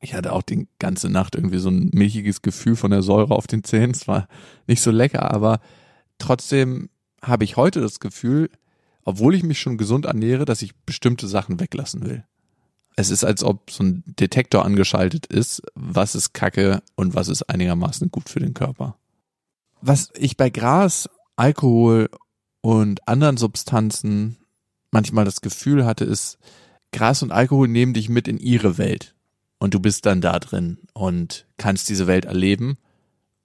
Ich 0.00 0.14
hatte 0.14 0.32
auch 0.32 0.42
die 0.42 0.68
ganze 0.78 1.08
Nacht 1.08 1.34
irgendwie 1.34 1.58
so 1.58 1.70
ein 1.70 1.90
milchiges 1.94 2.42
Gefühl 2.42 2.76
von 2.76 2.90
der 2.90 3.02
Säure 3.02 3.34
auf 3.34 3.46
den 3.46 3.64
Zähnen. 3.64 3.92
Es 3.92 4.06
war 4.06 4.28
nicht 4.66 4.82
so 4.82 4.90
lecker, 4.90 5.32
aber 5.32 5.60
trotzdem 6.18 6.90
habe 7.22 7.44
ich 7.44 7.56
heute 7.56 7.80
das 7.80 8.00
Gefühl, 8.00 8.50
obwohl 9.04 9.34
ich 9.34 9.42
mich 9.42 9.58
schon 9.60 9.78
gesund 9.78 10.04
ernähre, 10.04 10.44
dass 10.44 10.62
ich 10.62 10.74
bestimmte 10.74 11.26
Sachen 11.26 11.60
weglassen 11.60 12.04
will. 12.04 12.24
Es 12.96 13.10
ist, 13.10 13.24
als 13.24 13.42
ob 13.42 13.70
so 13.70 13.82
ein 13.82 14.04
Detektor 14.06 14.64
angeschaltet 14.64 15.26
ist, 15.26 15.62
was 15.74 16.14
ist 16.14 16.32
Kacke 16.32 16.82
und 16.94 17.14
was 17.14 17.28
ist 17.28 17.42
einigermaßen 17.42 18.10
gut 18.10 18.28
für 18.28 18.40
den 18.40 18.54
Körper. 18.54 18.96
Was 19.80 20.10
ich 20.16 20.36
bei 20.36 20.48
Gras, 20.48 21.08
Alkohol 21.36 22.08
und 22.60 23.06
anderen 23.08 23.36
Substanzen 23.36 24.36
manchmal 24.90 25.24
das 25.24 25.40
Gefühl 25.40 25.84
hatte, 25.84 26.04
ist, 26.04 26.38
Gras 26.92 27.22
und 27.22 27.32
Alkohol 27.32 27.68
nehmen 27.68 27.92
dich 27.94 28.08
mit 28.08 28.28
in 28.28 28.38
ihre 28.38 28.78
Welt. 28.78 29.14
Und 29.58 29.74
du 29.74 29.80
bist 29.80 30.06
dann 30.06 30.20
da 30.20 30.38
drin 30.38 30.78
und 30.92 31.46
kannst 31.56 31.88
diese 31.88 32.06
Welt 32.06 32.24
erleben, 32.24 32.78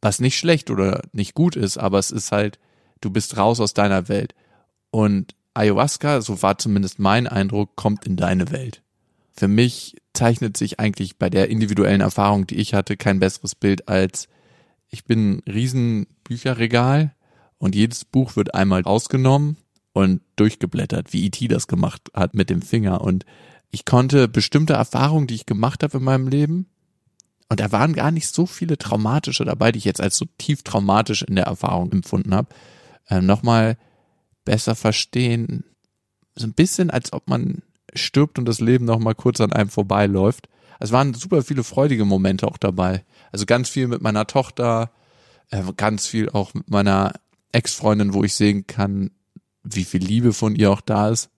was 0.01 0.19
nicht 0.19 0.37
schlecht 0.37 0.69
oder 0.69 1.01
nicht 1.11 1.33
gut 1.33 1.55
ist, 1.55 1.77
aber 1.77 1.99
es 1.99 2.11
ist 2.11 2.31
halt, 2.31 2.59
du 3.01 3.09
bist 3.09 3.37
raus 3.37 3.59
aus 3.59 3.73
deiner 3.73 4.07
Welt. 4.07 4.35
Und 4.91 5.35
Ayahuasca, 5.53 6.21
so 6.21 6.41
war 6.41 6.57
zumindest 6.57 6.99
mein 6.99 7.27
Eindruck, 7.27 7.75
kommt 7.75 8.05
in 8.05 8.15
deine 8.15 8.51
Welt. 8.51 8.83
Für 9.31 9.47
mich 9.47 9.95
zeichnet 10.13 10.57
sich 10.57 10.79
eigentlich 10.79 11.17
bei 11.17 11.29
der 11.29 11.49
individuellen 11.49 12.01
Erfahrung, 12.01 12.45
die 12.47 12.57
ich 12.57 12.73
hatte, 12.73 12.97
kein 12.97 13.19
besseres 13.19 13.55
Bild 13.55 13.87
als 13.87 14.27
ich 14.91 15.05
bin 15.05 15.37
ein 15.37 15.43
riesen 15.51 16.07
Bücherregal 16.23 17.13
und 17.60 17.76
jedes 17.76 18.05
Buch 18.05 18.36
wird 18.36 18.55
einmal 18.55 18.82
rausgenommen 18.82 19.57
und 19.93 20.22
durchgeblättert, 20.36 21.14
wie 21.14 21.26
E.T. 21.26 21.47
das 21.47 21.68
gemacht 21.68 22.10
hat 22.14 22.34
mit 22.34 22.49
dem 22.49 22.62
Finger. 22.62 23.01
Und 23.01 23.26
ich 23.70 23.86
konnte 23.86 24.28
bestimmte 24.28 24.74
Erfahrungen, 24.74 25.28
die 25.28 25.36
ich 25.36 25.45
gemacht 25.45 25.84
habe 25.84 25.99
in 25.99 26.03
meinem 26.03 26.28
Leben, 26.28 26.66
und 27.49 27.60
da 27.60 27.72
waren 27.72 27.93
gar 27.93 28.12
nicht 28.12 28.34
so 28.34 28.45
viele 28.45 28.78
traumatische 28.78 29.43
dabei, 29.43 29.72
die 29.72 29.80
ich 29.80 29.86
jetzt 29.86 30.01
als 30.01 30.18
so 30.18 30.26
tief 30.38 30.64
traumatisch 30.64 31.24
in 31.24 31.36
der 31.36 31.45
Erfahrung 31.45 31.91
empfunden 31.91 32.34
habe, 32.34 32.49
äh, 33.10 33.22
nochmal 33.22 33.78
besser 34.45 34.76
verstehen. 34.76 35.66
So 36.36 36.45
ein 36.45 36.53
bisschen, 36.53 36.91
als 36.91 37.12
ob 37.12 37.28
man 37.28 37.64
stirbt 37.95 38.38
und 38.38 38.45
das 38.45 38.60
Leben 38.60 38.86
nochmal 38.86 39.16
kurz 39.16 39.41
an 39.41 39.51
einem 39.51 39.70
vorbeiläuft. 39.70 40.47
Es 40.80 40.91
waren 40.91 41.16
super 41.16 41.41
viele 41.41 41.64
freudige 41.64 42.05
Momente 42.05 42.47
auch 42.47 42.57
dabei. 42.57 43.03
Also 43.32 43.47
ganz 43.47 43.68
viel 43.68 43.88
mit 43.88 44.01
meiner 44.03 44.28
Tochter, 44.28 44.91
äh, 45.49 45.64
ganz 45.76 46.05
viel 46.05 46.30
auch 46.30 46.53
mit 46.53 46.70
meiner 46.70 47.14
Ex-Freundin, 47.52 48.14
wo 48.14 48.24
ich 48.24 48.36
sehen 48.36 48.68
kann, 48.68 49.12
wie 49.64 49.84
viel 49.84 50.02
Liebe 50.02 50.34
von 50.34 50.56
ihr 50.56 50.72
auch 50.72 50.82
da 50.82 51.10
ist. 51.10 51.30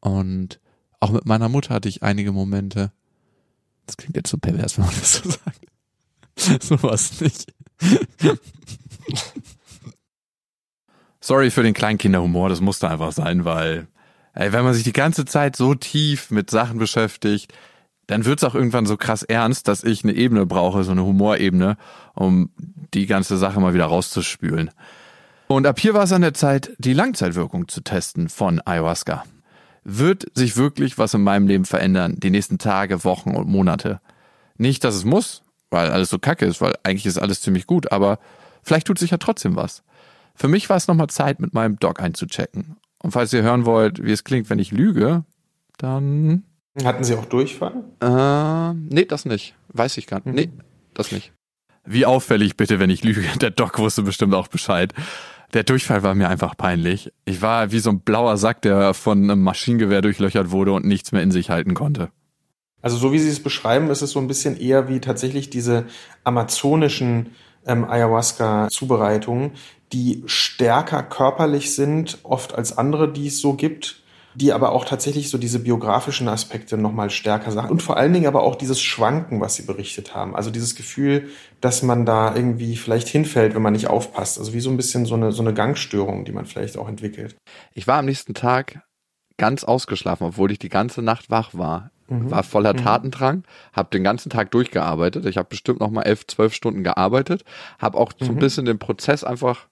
Und 0.00 0.60
auch 1.00 1.10
mit 1.10 1.26
meiner 1.26 1.48
Mutter 1.48 1.74
hatte 1.74 1.88
ich 1.88 2.02
einige 2.02 2.32
Momente. 2.32 2.92
Das 3.86 3.96
klingt 3.96 4.16
jetzt 4.16 4.30
so 4.30 4.38
pervers, 4.38 4.78
wenn 4.78 4.84
man 4.84 4.94
das 4.94 5.14
so 5.14 5.30
sagt. 5.30 5.60
so 6.62 6.82
was 6.82 7.20
nicht. 7.20 7.52
Sorry 11.20 11.50
für 11.50 11.62
den 11.62 11.74
Kleinkinderhumor, 11.74 12.48
das 12.48 12.60
musste 12.60 12.88
einfach 12.88 13.12
sein, 13.12 13.44
weil, 13.44 13.88
ey, 14.32 14.52
wenn 14.52 14.64
man 14.64 14.74
sich 14.74 14.84
die 14.84 14.92
ganze 14.92 15.24
Zeit 15.24 15.56
so 15.56 15.74
tief 15.74 16.30
mit 16.30 16.50
Sachen 16.50 16.78
beschäftigt, 16.78 17.52
dann 18.10 18.24
wird's 18.24 18.42
auch 18.42 18.56
irgendwann 18.56 18.86
so 18.86 18.96
krass 18.96 19.22
ernst, 19.22 19.68
dass 19.68 19.84
ich 19.84 20.02
eine 20.02 20.12
Ebene 20.12 20.44
brauche, 20.44 20.82
so 20.82 20.90
eine 20.90 21.04
Humorebene, 21.04 21.76
um 22.14 22.50
die 22.92 23.06
ganze 23.06 23.36
Sache 23.36 23.60
mal 23.60 23.72
wieder 23.72 23.84
rauszuspülen. 23.84 24.72
Und 25.46 25.64
ab 25.64 25.78
hier 25.78 25.94
war 25.94 26.02
es 26.02 26.12
an 26.12 26.22
der 26.22 26.34
Zeit, 26.34 26.72
die 26.78 26.92
Langzeitwirkung 26.92 27.68
zu 27.68 27.82
testen 27.82 28.28
von 28.28 28.60
Ayahuasca. 28.64 29.22
Wird 29.84 30.26
sich 30.34 30.56
wirklich 30.56 30.98
was 30.98 31.14
in 31.14 31.22
meinem 31.22 31.46
Leben 31.46 31.64
verändern, 31.64 32.16
die 32.18 32.30
nächsten 32.30 32.58
Tage, 32.58 33.04
Wochen 33.04 33.30
und 33.30 33.48
Monate? 33.48 34.00
Nicht, 34.58 34.82
dass 34.82 34.96
es 34.96 35.04
muss, 35.04 35.42
weil 35.70 35.90
alles 35.90 36.10
so 36.10 36.18
kacke 36.18 36.46
ist, 36.46 36.60
weil 36.60 36.74
eigentlich 36.82 37.06
ist 37.06 37.18
alles 37.18 37.40
ziemlich 37.40 37.68
gut, 37.68 37.92
aber 37.92 38.18
vielleicht 38.64 38.88
tut 38.88 38.98
sich 38.98 39.12
ja 39.12 39.18
trotzdem 39.18 39.54
was. 39.54 39.84
Für 40.34 40.48
mich 40.48 40.68
war 40.68 40.76
es 40.76 40.88
nochmal 40.88 41.10
Zeit, 41.10 41.38
mit 41.38 41.54
meinem 41.54 41.78
Doc 41.78 42.00
einzuchecken. 42.00 42.76
Und 42.98 43.12
falls 43.12 43.32
ihr 43.32 43.42
hören 43.42 43.66
wollt, 43.66 44.02
wie 44.02 44.10
es 44.10 44.24
klingt, 44.24 44.50
wenn 44.50 44.58
ich 44.58 44.72
lüge, 44.72 45.24
dann 45.78 46.42
hatten 46.86 47.04
Sie 47.04 47.14
auch 47.14 47.24
Durchfall? 47.24 47.84
Äh, 48.00 48.74
nee, 48.74 49.04
das 49.04 49.24
nicht. 49.24 49.54
Weiß 49.68 49.96
ich 49.96 50.06
gar 50.06 50.18
nicht. 50.18 50.26
Mhm. 50.26 50.34
Nee, 50.34 50.50
das 50.94 51.12
nicht. 51.12 51.32
Wie 51.84 52.06
auffällig 52.06 52.56
bitte, 52.56 52.78
wenn 52.78 52.90
ich 52.90 53.04
lüge. 53.04 53.22
Der 53.40 53.50
Doc 53.50 53.78
wusste 53.78 54.02
bestimmt 54.02 54.34
auch 54.34 54.48
Bescheid. 54.48 54.92
Der 55.52 55.64
Durchfall 55.64 56.02
war 56.02 56.14
mir 56.14 56.28
einfach 56.28 56.56
peinlich. 56.56 57.12
Ich 57.24 57.42
war 57.42 57.72
wie 57.72 57.80
so 57.80 57.90
ein 57.90 58.00
blauer 58.00 58.36
Sack, 58.36 58.62
der 58.62 58.94
von 58.94 59.24
einem 59.24 59.42
Maschinengewehr 59.42 60.00
durchlöchert 60.00 60.52
wurde 60.52 60.72
und 60.72 60.84
nichts 60.84 61.10
mehr 61.10 61.22
in 61.22 61.32
sich 61.32 61.50
halten 61.50 61.74
konnte. 61.74 62.10
Also 62.82 62.96
so 62.96 63.12
wie 63.12 63.18
Sie 63.18 63.28
es 63.28 63.42
beschreiben, 63.42 63.90
ist 63.90 64.02
es 64.02 64.12
so 64.12 64.20
ein 64.20 64.28
bisschen 64.28 64.56
eher 64.56 64.88
wie 64.88 65.00
tatsächlich 65.00 65.50
diese 65.50 65.86
amazonischen 66.24 67.30
ähm, 67.66 67.84
Ayahuasca-Zubereitungen, 67.84 69.52
die 69.92 70.22
stärker 70.26 71.02
körperlich 71.02 71.74
sind, 71.74 72.18
oft 72.22 72.54
als 72.54 72.78
andere, 72.78 73.12
die 73.12 73.26
es 73.26 73.40
so 73.40 73.54
gibt 73.54 73.99
die 74.34 74.52
aber 74.52 74.72
auch 74.72 74.84
tatsächlich 74.84 75.28
so 75.28 75.38
diese 75.38 75.58
biografischen 75.58 76.28
Aspekte 76.28 76.76
nochmal 76.76 77.10
stärker 77.10 77.50
sagen. 77.50 77.68
Und 77.68 77.82
vor 77.82 77.96
allen 77.96 78.12
Dingen 78.12 78.26
aber 78.26 78.42
auch 78.42 78.54
dieses 78.54 78.80
Schwanken, 78.80 79.40
was 79.40 79.56
sie 79.56 79.62
berichtet 79.62 80.14
haben. 80.14 80.36
Also 80.36 80.50
dieses 80.50 80.76
Gefühl, 80.76 81.28
dass 81.60 81.82
man 81.82 82.06
da 82.06 82.34
irgendwie 82.34 82.76
vielleicht 82.76 83.08
hinfällt, 83.08 83.54
wenn 83.54 83.62
man 83.62 83.72
nicht 83.72 83.88
aufpasst. 83.88 84.38
Also 84.38 84.52
wie 84.52 84.60
so 84.60 84.70
ein 84.70 84.76
bisschen 84.76 85.04
so 85.04 85.14
eine, 85.14 85.32
so 85.32 85.42
eine 85.42 85.54
Gangstörung, 85.54 86.24
die 86.24 86.32
man 86.32 86.46
vielleicht 86.46 86.78
auch 86.78 86.88
entwickelt. 86.88 87.36
Ich 87.74 87.86
war 87.86 87.98
am 87.98 88.04
nächsten 88.04 88.34
Tag 88.34 88.82
ganz 89.36 89.64
ausgeschlafen, 89.64 90.26
obwohl 90.26 90.52
ich 90.52 90.58
die 90.58 90.68
ganze 90.68 91.02
Nacht 91.02 91.30
wach 91.30 91.50
war. 91.54 91.90
Mhm. 92.08 92.30
War 92.30 92.42
voller 92.42 92.74
mhm. 92.74 92.78
Tatendrang, 92.78 93.44
habe 93.72 93.90
den 93.90 94.04
ganzen 94.04 94.30
Tag 94.30 94.50
durchgearbeitet. 94.50 95.26
Ich 95.26 95.38
habe 95.38 95.48
bestimmt 95.48 95.80
noch 95.80 95.90
mal 95.90 96.02
elf, 96.02 96.26
zwölf 96.26 96.54
Stunden 96.54 96.84
gearbeitet, 96.84 97.44
habe 97.78 97.96
auch 97.98 98.12
so 98.18 98.26
ein 98.26 98.34
mhm. 98.34 98.40
bisschen 98.40 98.64
den 98.64 98.78
Prozess 98.78 99.24
einfach 99.24 99.68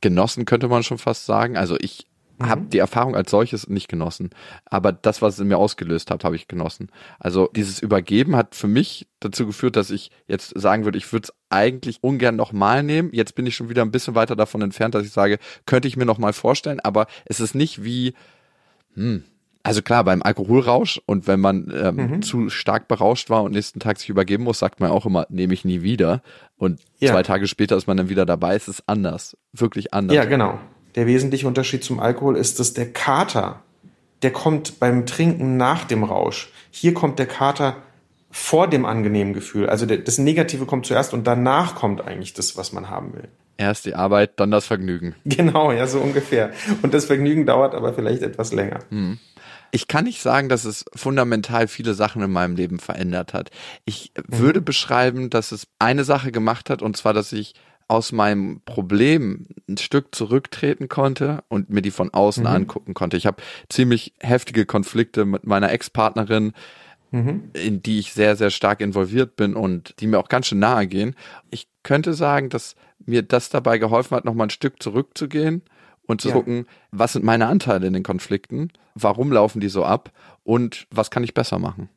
genossen, 0.00 0.44
könnte 0.44 0.68
man 0.68 0.84
schon 0.84 0.98
fast 0.98 1.26
sagen. 1.26 1.56
Also 1.56 1.76
ich 1.80 2.06
mhm. 2.38 2.48
habe 2.48 2.62
die 2.66 2.78
Erfahrung 2.78 3.14
als 3.14 3.30
solches 3.30 3.68
nicht 3.68 3.88
genossen. 3.88 4.30
Aber 4.64 4.92
das, 4.92 5.22
was 5.22 5.34
es 5.34 5.40
in 5.40 5.48
mir 5.48 5.58
ausgelöst 5.58 6.10
hat, 6.10 6.24
habe 6.24 6.36
ich 6.36 6.48
genossen. 6.48 6.90
Also 7.18 7.48
dieses 7.54 7.80
Übergeben 7.80 8.36
hat 8.36 8.54
für 8.54 8.68
mich 8.68 9.08
dazu 9.20 9.46
geführt, 9.46 9.76
dass 9.76 9.90
ich 9.90 10.10
jetzt 10.26 10.58
sagen 10.58 10.84
würde, 10.84 10.98
ich 10.98 11.12
würde 11.12 11.24
es 11.24 11.34
eigentlich 11.50 11.98
ungern 12.02 12.36
nochmal 12.36 12.82
nehmen. 12.82 13.10
Jetzt 13.12 13.34
bin 13.34 13.46
ich 13.46 13.56
schon 13.56 13.68
wieder 13.68 13.82
ein 13.82 13.90
bisschen 13.90 14.14
weiter 14.14 14.36
davon 14.36 14.62
entfernt, 14.62 14.94
dass 14.94 15.04
ich 15.04 15.12
sage, 15.12 15.38
könnte 15.66 15.88
ich 15.88 15.96
mir 15.96 16.06
nochmal 16.06 16.32
vorstellen, 16.32 16.80
aber 16.80 17.06
es 17.24 17.40
ist 17.40 17.54
nicht 17.54 17.84
wie, 17.84 18.14
hm, 18.94 19.24
also 19.68 19.82
klar, 19.82 20.04
beim 20.04 20.22
Alkoholrausch 20.22 21.00
und 21.04 21.26
wenn 21.26 21.40
man 21.40 21.70
ähm, 21.74 21.96
mhm. 21.96 22.22
zu 22.22 22.48
stark 22.48 22.88
berauscht 22.88 23.28
war 23.28 23.42
und 23.42 23.52
nächsten 23.52 23.80
Tag 23.80 23.98
sich 23.98 24.08
übergeben 24.08 24.44
muss, 24.44 24.58
sagt 24.58 24.80
man 24.80 24.90
auch 24.90 25.04
immer, 25.04 25.26
nehme 25.28 25.52
ich 25.52 25.64
nie 25.64 25.82
wieder. 25.82 26.22
Und 26.56 26.80
ja. 27.00 27.12
zwei 27.12 27.22
Tage 27.22 27.46
später 27.46 27.76
ist 27.76 27.86
man 27.86 27.96
dann 27.96 28.08
wieder 28.08 28.24
dabei. 28.24 28.54
Es 28.54 28.68
ist 28.68 28.84
anders, 28.86 29.36
wirklich 29.52 29.92
anders. 29.92 30.16
Ja, 30.16 30.24
genau. 30.24 30.58
Der 30.98 31.06
wesentliche 31.06 31.46
Unterschied 31.46 31.84
zum 31.84 32.00
Alkohol 32.00 32.36
ist, 32.36 32.58
dass 32.58 32.74
der 32.74 32.92
Kater, 32.92 33.62
der 34.22 34.32
kommt 34.32 34.80
beim 34.80 35.06
Trinken 35.06 35.56
nach 35.56 35.84
dem 35.84 36.02
Rausch. 36.02 36.50
Hier 36.72 36.92
kommt 36.92 37.20
der 37.20 37.26
Kater 37.26 37.76
vor 38.32 38.66
dem 38.66 38.84
angenehmen 38.84 39.32
Gefühl. 39.32 39.68
Also 39.68 39.86
das 39.86 40.18
Negative 40.18 40.66
kommt 40.66 40.86
zuerst 40.86 41.14
und 41.14 41.24
danach 41.24 41.76
kommt 41.76 42.00
eigentlich 42.00 42.34
das, 42.34 42.56
was 42.56 42.72
man 42.72 42.90
haben 42.90 43.14
will. 43.14 43.28
Erst 43.58 43.86
die 43.86 43.94
Arbeit, 43.94 44.40
dann 44.40 44.50
das 44.50 44.66
Vergnügen. 44.66 45.14
Genau, 45.24 45.70
ja, 45.70 45.86
so 45.86 46.00
ungefähr. 46.00 46.50
Und 46.82 46.94
das 46.94 47.04
Vergnügen 47.04 47.46
dauert 47.46 47.76
aber 47.76 47.94
vielleicht 47.94 48.22
etwas 48.22 48.52
länger. 48.52 48.80
Hm. 48.90 49.20
Ich 49.70 49.86
kann 49.86 50.04
nicht 50.04 50.20
sagen, 50.20 50.48
dass 50.48 50.64
es 50.64 50.84
fundamental 50.96 51.68
viele 51.68 51.94
Sachen 51.94 52.22
in 52.22 52.32
meinem 52.32 52.56
Leben 52.56 52.80
verändert 52.80 53.34
hat. 53.34 53.50
Ich 53.84 54.10
mhm. 54.16 54.38
würde 54.38 54.60
beschreiben, 54.60 55.30
dass 55.30 55.52
es 55.52 55.68
eine 55.78 56.02
Sache 56.02 56.32
gemacht 56.32 56.70
hat, 56.70 56.82
und 56.82 56.96
zwar, 56.96 57.12
dass 57.12 57.32
ich 57.32 57.54
aus 57.88 58.12
meinem 58.12 58.60
Problem 58.66 59.46
ein 59.68 59.78
Stück 59.78 60.14
zurücktreten 60.14 60.88
konnte 60.88 61.42
und 61.48 61.70
mir 61.70 61.82
die 61.82 61.90
von 61.90 62.12
außen 62.12 62.44
mhm. 62.44 62.48
angucken 62.48 62.94
konnte. 62.94 63.16
Ich 63.16 63.26
habe 63.26 63.42
ziemlich 63.68 64.12
heftige 64.20 64.66
Konflikte 64.66 65.24
mit 65.24 65.46
meiner 65.46 65.72
Ex-Partnerin, 65.72 66.52
mhm. 67.10 67.50
in 67.54 67.82
die 67.82 67.98
ich 67.98 68.12
sehr, 68.12 68.36
sehr 68.36 68.50
stark 68.50 68.80
involviert 68.80 69.36
bin 69.36 69.54
und 69.54 69.94
die 70.00 70.06
mir 70.06 70.18
auch 70.18 70.28
ganz 70.28 70.46
schön 70.46 70.58
nahe 70.58 70.86
gehen. 70.86 71.16
Ich 71.50 71.66
könnte 71.82 72.12
sagen, 72.12 72.50
dass 72.50 72.76
mir 73.06 73.22
das 73.22 73.48
dabei 73.48 73.78
geholfen 73.78 74.16
hat, 74.16 74.26
nochmal 74.26 74.48
ein 74.48 74.50
Stück 74.50 74.82
zurückzugehen 74.82 75.62
und 76.06 76.20
zu 76.20 76.28
ja. 76.28 76.34
gucken, 76.34 76.66
was 76.90 77.14
sind 77.14 77.24
meine 77.24 77.46
Anteile 77.46 77.86
in 77.86 77.94
den 77.94 78.02
Konflikten, 78.02 78.70
warum 78.94 79.32
laufen 79.32 79.60
die 79.60 79.68
so 79.68 79.84
ab 79.84 80.12
und 80.44 80.86
was 80.90 81.10
kann 81.10 81.24
ich 81.24 81.32
besser 81.32 81.58
machen. 81.58 81.88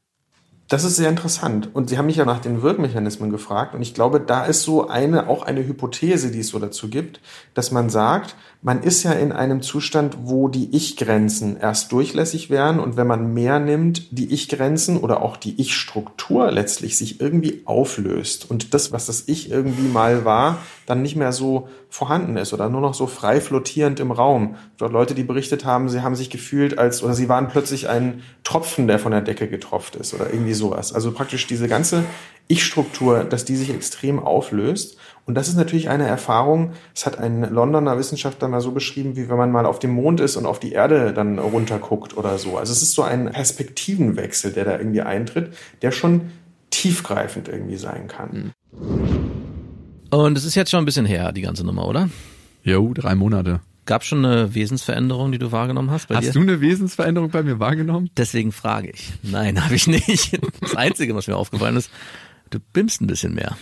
Das 0.71 0.85
ist 0.85 0.95
sehr 0.95 1.09
interessant. 1.09 1.67
Und 1.73 1.89
Sie 1.89 1.97
haben 1.97 2.05
mich 2.05 2.15
ja 2.15 2.23
nach 2.23 2.39
den 2.39 2.61
Wirkmechanismen 2.61 3.29
gefragt. 3.29 3.75
Und 3.75 3.81
ich 3.81 3.93
glaube, 3.93 4.21
da 4.21 4.45
ist 4.45 4.63
so 4.63 4.87
eine, 4.87 5.27
auch 5.27 5.43
eine 5.43 5.67
Hypothese, 5.67 6.31
die 6.31 6.39
es 6.39 6.47
so 6.47 6.59
dazu 6.59 6.87
gibt, 6.87 7.19
dass 7.53 7.71
man 7.71 7.89
sagt, 7.89 8.37
man 8.61 8.81
ist 8.81 9.03
ja 9.03 9.11
in 9.11 9.33
einem 9.33 9.61
Zustand, 9.61 10.15
wo 10.23 10.47
die 10.47 10.73
Ich-Grenzen 10.73 11.57
erst 11.57 11.91
durchlässig 11.91 12.49
wären. 12.49 12.79
Und 12.79 12.95
wenn 12.95 13.05
man 13.05 13.33
mehr 13.33 13.59
nimmt, 13.59 14.17
die 14.17 14.31
Ich-Grenzen 14.31 14.95
oder 14.95 15.21
auch 15.21 15.35
die 15.35 15.59
Ich-Struktur 15.59 16.49
letztlich 16.51 16.97
sich 16.97 17.19
irgendwie 17.19 17.63
auflöst. 17.65 18.49
Und 18.49 18.73
das, 18.73 18.93
was 18.93 19.07
das 19.07 19.23
Ich 19.27 19.51
irgendwie 19.51 19.89
mal 19.89 20.23
war, 20.23 20.59
dann 20.85 21.01
nicht 21.01 21.17
mehr 21.17 21.33
so 21.33 21.67
vorhanden 21.91 22.37
ist 22.37 22.53
oder 22.53 22.69
nur 22.69 22.79
noch 22.79 22.93
so 22.93 23.05
frei 23.05 23.41
flottierend 23.41 23.99
im 23.99 24.11
Raum. 24.11 24.55
Dort 24.77 24.93
Leute, 24.93 25.13
die 25.13 25.23
berichtet 25.23 25.65
haben, 25.65 25.89
sie 25.89 26.01
haben 26.01 26.15
sich 26.15 26.29
gefühlt 26.29 26.79
als, 26.79 27.03
oder 27.03 27.13
sie 27.13 27.27
waren 27.27 27.49
plötzlich 27.49 27.89
ein 27.89 28.23
Tropfen, 28.45 28.87
der 28.87 28.97
von 28.97 29.11
der 29.11 29.19
Decke 29.19 29.49
getropft 29.49 29.97
ist 29.97 30.13
oder 30.13 30.31
irgendwie 30.31 30.53
sowas. 30.53 30.93
Also 30.93 31.11
praktisch 31.11 31.47
diese 31.47 31.67
ganze 31.67 32.05
Ich-Struktur, 32.47 33.25
dass 33.25 33.43
die 33.43 33.57
sich 33.57 33.73
extrem 33.73 34.19
auflöst. 34.19 34.97
Und 35.25 35.35
das 35.35 35.49
ist 35.49 35.57
natürlich 35.57 35.89
eine 35.89 36.07
Erfahrung, 36.07 36.71
das 36.93 37.05
hat 37.05 37.19
ein 37.19 37.43
Londoner 37.53 37.97
Wissenschaftler 37.97 38.47
mal 38.47 38.61
so 38.61 38.71
beschrieben, 38.71 39.17
wie 39.17 39.29
wenn 39.29 39.37
man 39.37 39.51
mal 39.51 39.65
auf 39.65 39.79
dem 39.79 39.91
Mond 39.91 40.21
ist 40.21 40.37
und 40.37 40.45
auf 40.45 40.61
die 40.61 40.71
Erde 40.71 41.11
dann 41.11 41.39
runterguckt 41.39 42.15
oder 42.15 42.37
so. 42.37 42.57
Also 42.57 42.71
es 42.71 42.81
ist 42.81 42.93
so 42.93 43.03
ein 43.03 43.29
Perspektivenwechsel, 43.31 44.53
der 44.53 44.63
da 44.63 44.77
irgendwie 44.77 45.01
eintritt, 45.01 45.53
der 45.81 45.91
schon 45.91 46.31
tiefgreifend 46.69 47.49
irgendwie 47.49 47.75
sein 47.75 48.07
kann. 48.07 48.53
Und 50.11 50.37
es 50.37 50.43
ist 50.43 50.55
jetzt 50.55 50.69
schon 50.69 50.83
ein 50.83 50.85
bisschen 50.85 51.05
her, 51.05 51.31
die 51.31 51.41
ganze 51.41 51.63
Nummer, 51.63 51.87
oder? 51.87 52.09
Jo, 52.63 52.93
drei 52.93 53.15
Monate. 53.15 53.61
Gab 53.85 54.03
schon 54.03 54.23
eine 54.23 54.53
Wesensveränderung, 54.53 55.31
die 55.31 55.39
du 55.39 55.51
wahrgenommen 55.51 55.89
hast 55.89 56.09
bei 56.09 56.15
hast 56.15 56.23
dir? 56.23 56.27
Hast 56.27 56.35
du 56.35 56.41
eine 56.41 56.61
Wesensveränderung 56.61 57.31
bei 57.31 57.43
mir 57.43 57.59
wahrgenommen? 57.59 58.09
Deswegen 58.17 58.51
frage 58.51 58.89
ich. 58.91 59.13
Nein, 59.23 59.63
habe 59.63 59.73
ich 59.73 59.87
nicht. 59.87 60.37
Das 60.59 60.75
Einzige, 60.75 61.15
was 61.15 61.27
mir 61.27 61.37
aufgefallen 61.37 61.77
ist, 61.77 61.89
du 62.49 62.59
bimmst 62.73 63.01
ein 63.01 63.07
bisschen 63.07 63.33
mehr. 63.33 63.57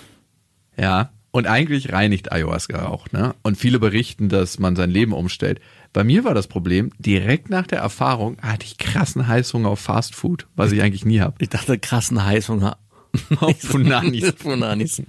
Ja, 0.75 1.11
und 1.31 1.45
eigentlich 1.45 1.93
reinigt 1.93 2.31
Ayahuasca 2.31 2.87
auch, 2.87 3.11
ne? 3.11 3.35
Und 3.43 3.57
viele 3.57 3.79
berichten, 3.79 4.29
dass 4.29 4.57
man 4.57 4.75
sein 4.75 4.89
Leben 4.89 5.13
umstellt. 5.13 5.61
Bei 5.93 6.03
mir 6.03 6.23
war 6.23 6.33
das 6.33 6.47
Problem, 6.47 6.91
direkt 6.97 7.51
nach 7.51 7.67
der 7.67 7.79
Erfahrung 7.79 8.37
hatte 8.41 8.65
ich 8.65 8.79
krassen 8.79 9.27
Heißhunger 9.27 9.69
auf 9.69 9.79
Fast 9.79 10.15
Food, 10.15 10.47
was 10.55 10.71
ich 10.71 10.81
eigentlich 10.81 11.05
nie 11.05 11.19
habe. 11.19 11.35
Ich 11.39 11.49
dachte 11.49 11.77
krassen 11.77 12.25
Heißhunger 12.25 12.77
Funanis. 13.59 14.33
Funanis. 14.37 15.01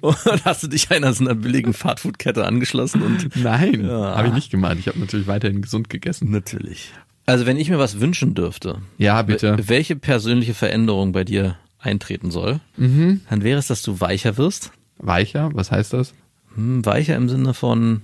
Und 0.00 0.16
hast 0.44 0.62
du 0.62 0.68
dich 0.68 0.90
einer 0.90 1.12
so 1.12 1.24
einer 1.24 1.34
billigen 1.34 1.72
Fastfood-Kette 1.72 2.44
angeschlossen 2.46 3.02
und 3.02 3.34
Nein, 3.36 3.84
Ja. 3.86 4.16
habe 4.16 4.28
ich 4.28 4.34
nicht 4.34 4.50
gemeint. 4.50 4.78
Ich 4.80 4.88
habe 4.88 4.98
natürlich 4.98 5.26
weiterhin 5.26 5.62
gesund 5.62 5.88
gegessen. 5.88 6.30
natürlich. 6.30 6.90
Also 7.26 7.46
wenn 7.46 7.56
ich 7.58 7.70
mir 7.70 7.78
was 7.78 8.00
wünschen 8.00 8.34
dürfte, 8.34 8.78
Ja, 8.98 9.22
bitte. 9.22 9.56
wel- 9.56 9.68
welche 9.68 9.96
persönliche 9.96 10.52
Veränderung 10.54 11.12
bei 11.12 11.22
dir 11.24 11.56
eintreten 11.78 12.30
soll, 12.30 12.60
dann 12.76 13.20
wäre 13.42 13.58
es, 13.58 13.68
dass 13.68 13.82
du 13.82 14.00
weicher 14.00 14.36
wirst. 14.36 14.72
Weicher, 14.98 15.50
was 15.54 15.70
heißt 15.70 15.92
das? 15.94 16.12
Hm, 16.56 16.84
weicher 16.84 17.16
im 17.16 17.28
Sinne 17.28 17.54
von, 17.54 18.02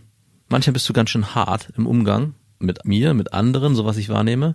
manchmal 0.48 0.72
bist 0.74 0.88
du 0.88 0.92
ganz 0.92 1.10
schön 1.10 1.34
hart 1.34 1.68
im 1.76 1.86
Umgang 1.86 2.34
mit 2.58 2.86
mir, 2.86 3.12
mit 3.12 3.32
anderen, 3.34 3.74
so 3.74 3.84
was 3.84 3.96
ich 3.98 4.08
wahrnehme. 4.08 4.54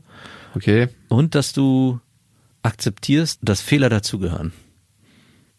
Okay. 0.55 0.87
Und 1.09 1.35
dass 1.35 1.53
du 1.53 1.99
akzeptierst, 2.63 3.39
dass 3.43 3.61
Fehler 3.61 3.89
dazugehören. 3.89 4.53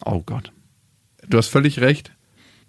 Oh 0.04 0.22
Gott. 0.24 0.52
Du 1.28 1.38
hast 1.38 1.48
völlig 1.48 1.80
recht. 1.80 2.12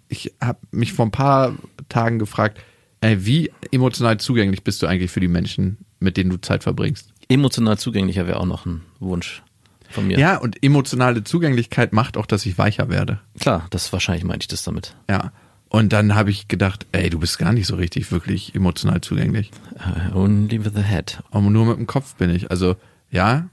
Ich 0.08 0.34
habe 0.40 0.58
mich 0.70 0.92
vor 0.92 1.06
ein 1.06 1.10
paar 1.10 1.54
Tagen 1.88 2.18
gefragt, 2.18 2.60
ey, 3.00 3.24
wie 3.26 3.50
emotional 3.70 4.18
zugänglich 4.18 4.62
bist 4.64 4.82
du 4.82 4.86
eigentlich 4.86 5.10
für 5.10 5.20
die 5.20 5.28
Menschen, 5.28 5.78
mit 5.98 6.16
denen 6.16 6.30
du 6.30 6.40
Zeit 6.40 6.62
verbringst? 6.62 7.12
Emotional 7.28 7.78
zugänglicher 7.78 8.26
wäre 8.26 8.38
auch 8.38 8.46
noch 8.46 8.66
ein 8.66 8.82
Wunsch 9.00 9.42
von 9.90 10.06
mir. 10.06 10.18
Ja, 10.18 10.36
und 10.36 10.62
emotionale 10.62 11.24
Zugänglichkeit 11.24 11.92
macht 11.92 12.16
auch, 12.16 12.26
dass 12.26 12.44
ich 12.46 12.58
weicher 12.58 12.88
werde. 12.88 13.20
Klar, 13.40 13.66
das 13.70 13.92
wahrscheinlich 13.92 14.24
meinte 14.24 14.44
ich 14.44 14.48
das 14.48 14.62
damit. 14.62 14.94
Ja. 15.08 15.32
Und 15.68 15.92
dann 15.92 16.14
habe 16.14 16.30
ich 16.30 16.46
gedacht, 16.46 16.86
ey, 16.92 17.10
du 17.10 17.18
bist 17.18 17.38
gar 17.38 17.52
nicht 17.52 17.66
so 17.66 17.74
richtig 17.74 18.12
wirklich 18.12 18.54
emotional 18.54 19.00
zugänglich. 19.00 19.50
Uh, 19.74 20.16
only 20.16 20.64
with 20.64 20.72
the 20.74 20.82
head. 20.82 21.20
Aber 21.30 21.50
nur 21.50 21.66
mit 21.66 21.78
dem 21.78 21.86
Kopf 21.86 22.14
bin 22.14 22.30
ich. 22.30 22.50
Also, 22.50 22.76
ja, 23.10 23.48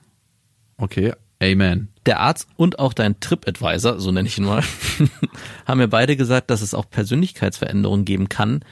okay, 0.78 1.14
Amen. 1.42 1.90
Der 2.06 2.20
Arzt 2.20 2.48
und 2.56 2.80
auch 2.80 2.94
dein 2.94 3.20
Trip-Advisor, 3.20 4.00
so 4.00 4.12
nenne 4.12 4.28
ich 4.28 4.38
ihn 4.38 4.46
mal, 4.46 4.64
haben 5.66 5.78
mir 5.80 5.88
beide 5.88 6.16
gesagt, 6.16 6.50
dass 6.50 6.62
es 6.62 6.74
auch 6.74 6.90
Persönlichkeitsveränderungen 6.90 8.06
geben 8.06 8.30
kann, 8.30 8.64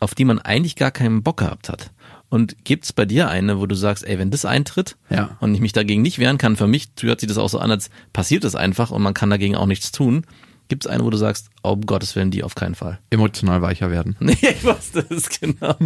auf 0.00 0.14
die 0.14 0.24
man 0.24 0.38
eigentlich 0.40 0.76
gar 0.76 0.90
keinen 0.90 1.22
Bock 1.22 1.38
gehabt 1.38 1.68
hat. 1.68 1.92
Und 2.28 2.64
gibt's 2.64 2.92
bei 2.92 3.04
dir 3.04 3.28
eine, 3.28 3.60
wo 3.60 3.66
du 3.66 3.76
sagst, 3.76 4.04
ey, 4.06 4.18
wenn 4.18 4.30
das 4.32 4.44
eintritt 4.44 4.96
Ja. 5.10 5.36
und 5.40 5.54
ich 5.54 5.60
mich 5.60 5.72
dagegen 5.72 6.02
nicht 6.02 6.18
wehren 6.18 6.38
kann, 6.38 6.56
für 6.56 6.66
mich 6.66 6.88
hört 7.00 7.20
sich 7.20 7.28
das 7.28 7.38
auch 7.38 7.48
so 7.48 7.60
an, 7.60 7.70
als 7.70 7.90
passiert 8.12 8.44
es 8.44 8.56
einfach 8.56 8.90
und 8.90 9.02
man 9.02 9.14
kann 9.14 9.30
dagegen 9.30 9.54
auch 9.54 9.66
nichts 9.66 9.92
tun. 9.92 10.24
Gibt's 10.68 10.88
eine, 10.88 11.04
wo 11.04 11.10
du 11.10 11.16
sagst, 11.16 11.48
oh, 11.62 11.70
um 11.70 11.82
Gottes 11.82 12.16
Willen, 12.16 12.32
die 12.32 12.42
auf 12.42 12.56
keinen 12.56 12.74
Fall. 12.74 12.98
Emotional 13.10 13.62
weicher 13.62 13.92
werden. 13.92 14.16
Nee, 14.20 14.36
ich 14.40 14.64
wusste 14.64 15.06
es 15.10 15.28
genau. 15.28 15.76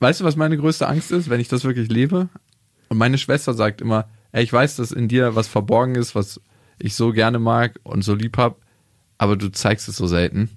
Weißt 0.00 0.20
du, 0.20 0.24
was 0.24 0.34
meine 0.34 0.56
größte 0.56 0.88
Angst 0.88 1.12
ist, 1.12 1.30
wenn 1.30 1.40
ich 1.40 1.46
das 1.46 1.62
wirklich 1.62 1.88
lebe? 1.88 2.28
Und 2.88 2.98
meine 2.98 3.18
Schwester 3.18 3.54
sagt 3.54 3.80
immer, 3.80 4.06
ey, 4.32 4.42
ich 4.42 4.52
weiß, 4.52 4.76
dass 4.76 4.92
in 4.92 5.08
dir 5.08 5.34
was 5.36 5.48
verborgen 5.48 5.94
ist, 5.94 6.14
was 6.14 6.40
ich 6.78 6.94
so 6.94 7.12
gerne 7.12 7.38
mag 7.38 7.78
und 7.82 8.02
so 8.02 8.14
lieb 8.14 8.36
hab, 8.38 8.56
aber 9.18 9.36
du 9.36 9.50
zeigst 9.50 9.88
es 9.88 9.96
so 9.96 10.06
selten, 10.06 10.50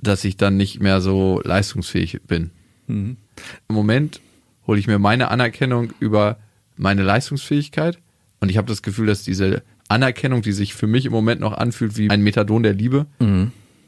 dass 0.00 0.24
ich 0.24 0.36
dann 0.36 0.56
nicht 0.56 0.80
mehr 0.80 1.00
so 1.00 1.40
leistungsfähig 1.44 2.20
bin. 2.26 2.50
Im 2.86 3.74
Moment 3.74 4.20
hole 4.66 4.78
ich 4.78 4.86
mir 4.86 4.98
meine 4.98 5.30
Anerkennung 5.30 5.92
über 6.00 6.38
meine 6.76 7.02
Leistungsfähigkeit 7.02 7.98
und 8.40 8.50
ich 8.50 8.56
habe 8.56 8.68
das 8.68 8.82
Gefühl, 8.82 9.06
dass 9.06 9.22
diese 9.22 9.62
Anerkennung, 9.88 10.42
die 10.42 10.52
sich 10.52 10.74
für 10.74 10.86
mich 10.86 11.06
im 11.06 11.12
Moment 11.12 11.40
noch 11.40 11.52
anfühlt 11.52 11.96
wie 11.96 12.10
ein 12.10 12.22
Methadon 12.22 12.62
der 12.62 12.74
Liebe, 12.74 13.06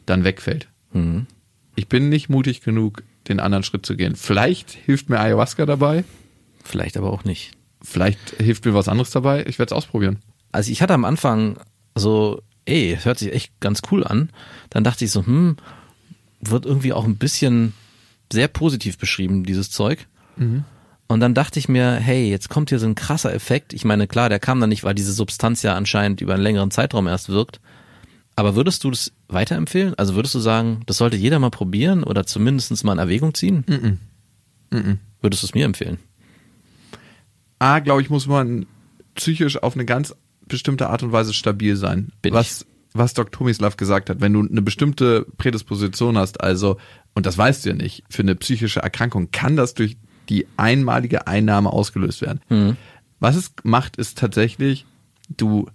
dann 0.06 0.24
wegfällt. 0.24 0.68
Ich 1.74 1.88
bin 1.88 2.08
nicht 2.08 2.28
mutig 2.30 2.62
genug, 2.62 3.02
den 3.28 3.38
anderen 3.40 3.64
Schritt 3.64 3.84
zu 3.84 3.96
gehen. 3.96 4.16
Vielleicht 4.16 4.70
hilft 4.70 5.10
mir 5.10 5.20
Ayahuasca 5.20 5.66
dabei, 5.66 6.04
Vielleicht 6.64 6.96
aber 6.96 7.12
auch 7.12 7.24
nicht. 7.24 7.55
Vielleicht 7.86 8.30
hilft 8.38 8.64
mir 8.64 8.74
was 8.74 8.88
anderes 8.88 9.10
dabei. 9.10 9.44
Ich 9.46 9.58
werde 9.58 9.74
es 9.74 9.76
ausprobieren. 9.76 10.18
Also 10.52 10.70
ich 10.70 10.82
hatte 10.82 10.94
am 10.94 11.04
Anfang 11.04 11.58
so, 11.94 12.42
ey, 12.64 12.98
hört 13.02 13.18
sich 13.18 13.32
echt 13.32 13.58
ganz 13.60 13.82
cool 13.90 14.04
an. 14.04 14.30
Dann 14.70 14.84
dachte 14.84 15.04
ich 15.04 15.10
so, 15.10 15.24
hm, 15.24 15.56
wird 16.40 16.66
irgendwie 16.66 16.92
auch 16.92 17.04
ein 17.04 17.16
bisschen 17.16 17.72
sehr 18.32 18.48
positiv 18.48 18.98
beschrieben, 18.98 19.44
dieses 19.44 19.70
Zeug. 19.70 20.06
Und 21.08 21.20
dann 21.20 21.34
dachte 21.34 21.58
ich 21.60 21.68
mir, 21.68 21.92
hey, 21.92 22.28
jetzt 22.28 22.48
kommt 22.48 22.70
hier 22.70 22.80
so 22.80 22.86
ein 22.86 22.96
krasser 22.96 23.32
Effekt. 23.32 23.72
Ich 23.72 23.84
meine, 23.84 24.08
klar, 24.08 24.28
der 24.28 24.40
kam 24.40 24.60
dann 24.60 24.70
nicht, 24.70 24.82
weil 24.82 24.94
diese 24.94 25.12
Substanz 25.12 25.62
ja 25.62 25.74
anscheinend 25.76 26.20
über 26.20 26.34
einen 26.34 26.42
längeren 26.42 26.72
Zeitraum 26.72 27.06
erst 27.06 27.28
wirkt. 27.28 27.60
Aber 28.34 28.56
würdest 28.56 28.82
du 28.84 28.90
das 28.90 29.12
weiterempfehlen? 29.28 29.94
Also 29.96 30.14
würdest 30.14 30.34
du 30.34 30.40
sagen, 30.40 30.82
das 30.86 30.98
sollte 30.98 31.16
jeder 31.16 31.38
mal 31.38 31.50
probieren 31.50 32.02
oder 32.02 32.26
zumindest 32.26 32.84
mal 32.84 32.92
in 32.92 32.98
Erwägung 32.98 33.32
ziehen? 33.34 33.64
Würdest 35.22 35.42
du 35.42 35.46
es 35.46 35.54
mir 35.54 35.64
empfehlen? 35.64 35.98
A, 37.58 37.78
glaube 37.80 38.02
ich, 38.02 38.10
muss 38.10 38.26
man 38.26 38.66
psychisch 39.14 39.62
auf 39.62 39.74
eine 39.74 39.84
ganz 39.84 40.14
bestimmte 40.46 40.88
Art 40.88 41.02
und 41.02 41.12
Weise 41.12 41.32
stabil 41.32 41.76
sein. 41.76 42.12
Bin 42.22 42.34
was, 42.34 42.66
was 42.92 43.14
Dr. 43.14 43.30
Tomislav 43.30 43.76
gesagt 43.76 44.10
hat, 44.10 44.20
wenn 44.20 44.32
du 44.32 44.46
eine 44.46 44.62
bestimmte 44.62 45.26
Prädisposition 45.38 46.18
hast, 46.18 46.40
also, 46.40 46.76
und 47.14 47.26
das 47.26 47.36
weißt 47.38 47.64
du 47.64 47.70
ja 47.70 47.74
nicht, 47.74 48.04
für 48.10 48.22
eine 48.22 48.34
psychische 48.36 48.80
Erkrankung, 48.80 49.30
kann 49.30 49.56
das 49.56 49.74
durch 49.74 49.96
die 50.28 50.46
einmalige 50.56 51.26
Einnahme 51.26 51.72
ausgelöst 51.72 52.20
werden. 52.20 52.40
Was 53.20 53.36
es 53.36 53.52
macht, 53.62 53.96
ist 53.96 54.18
tatsächlich, 54.18 54.84
du 55.36 55.66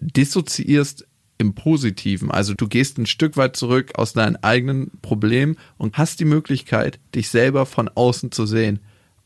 dissoziierst 0.00 1.06
im 1.38 1.54
Positiven. 1.54 2.30
Also 2.30 2.54
du 2.54 2.68
gehst 2.68 2.98
ein 2.98 3.06
Stück 3.06 3.36
weit 3.36 3.56
zurück 3.56 3.92
aus 3.96 4.12
deinem 4.12 4.36
eigenen 4.42 4.90
Problem 5.02 5.56
und 5.78 5.98
hast 5.98 6.20
die 6.20 6.24
Möglichkeit, 6.24 7.00
dich 7.14 7.28
selber 7.28 7.66
von 7.66 7.88
außen 7.88 8.30
zu 8.32 8.46
sehen. 8.46 8.80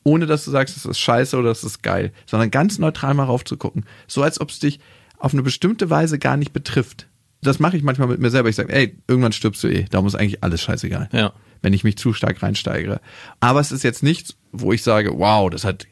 Ohne 0.08 0.24
dass 0.24 0.46
du 0.46 0.50
sagst, 0.50 0.74
es 0.74 0.86
ist 0.86 0.98
scheiße 0.98 1.36
oder 1.36 1.50
es 1.50 1.64
ist 1.64 1.82
geil, 1.82 2.12
sondern 2.24 2.50
ganz 2.50 2.78
neutral 2.78 3.12
mal 3.12 3.24
raufzugucken. 3.24 3.84
So 4.06 4.22
als 4.22 4.40
ob 4.40 4.48
es 4.48 4.58
dich 4.58 4.80
auf 5.18 5.34
eine 5.34 5.42
bestimmte 5.42 5.90
Weise 5.90 6.18
gar 6.18 6.38
nicht 6.38 6.54
betrifft. 6.54 7.08
Das 7.42 7.58
mache 7.58 7.76
ich 7.76 7.82
manchmal 7.82 8.08
mit 8.08 8.18
mir 8.18 8.30
selber. 8.30 8.48
Ich 8.48 8.56
sage, 8.56 8.72
ey, 8.72 8.96
irgendwann 9.06 9.32
stirbst 9.32 9.62
du 9.62 9.68
eh. 9.68 9.84
Darum 9.90 10.06
ist 10.06 10.14
eigentlich 10.14 10.42
alles 10.42 10.62
scheißegal. 10.62 11.10
Ja. 11.12 11.34
Wenn 11.60 11.74
ich 11.74 11.84
mich 11.84 11.98
zu 11.98 12.14
stark 12.14 12.42
reinsteigere. 12.42 13.02
Aber 13.38 13.60
es 13.60 13.70
ist 13.70 13.84
jetzt 13.84 14.02
nichts, 14.02 14.34
wo 14.50 14.72
ich 14.72 14.82
sage, 14.82 15.18
wow, 15.18 15.50
das 15.50 15.64
hat 15.64 15.86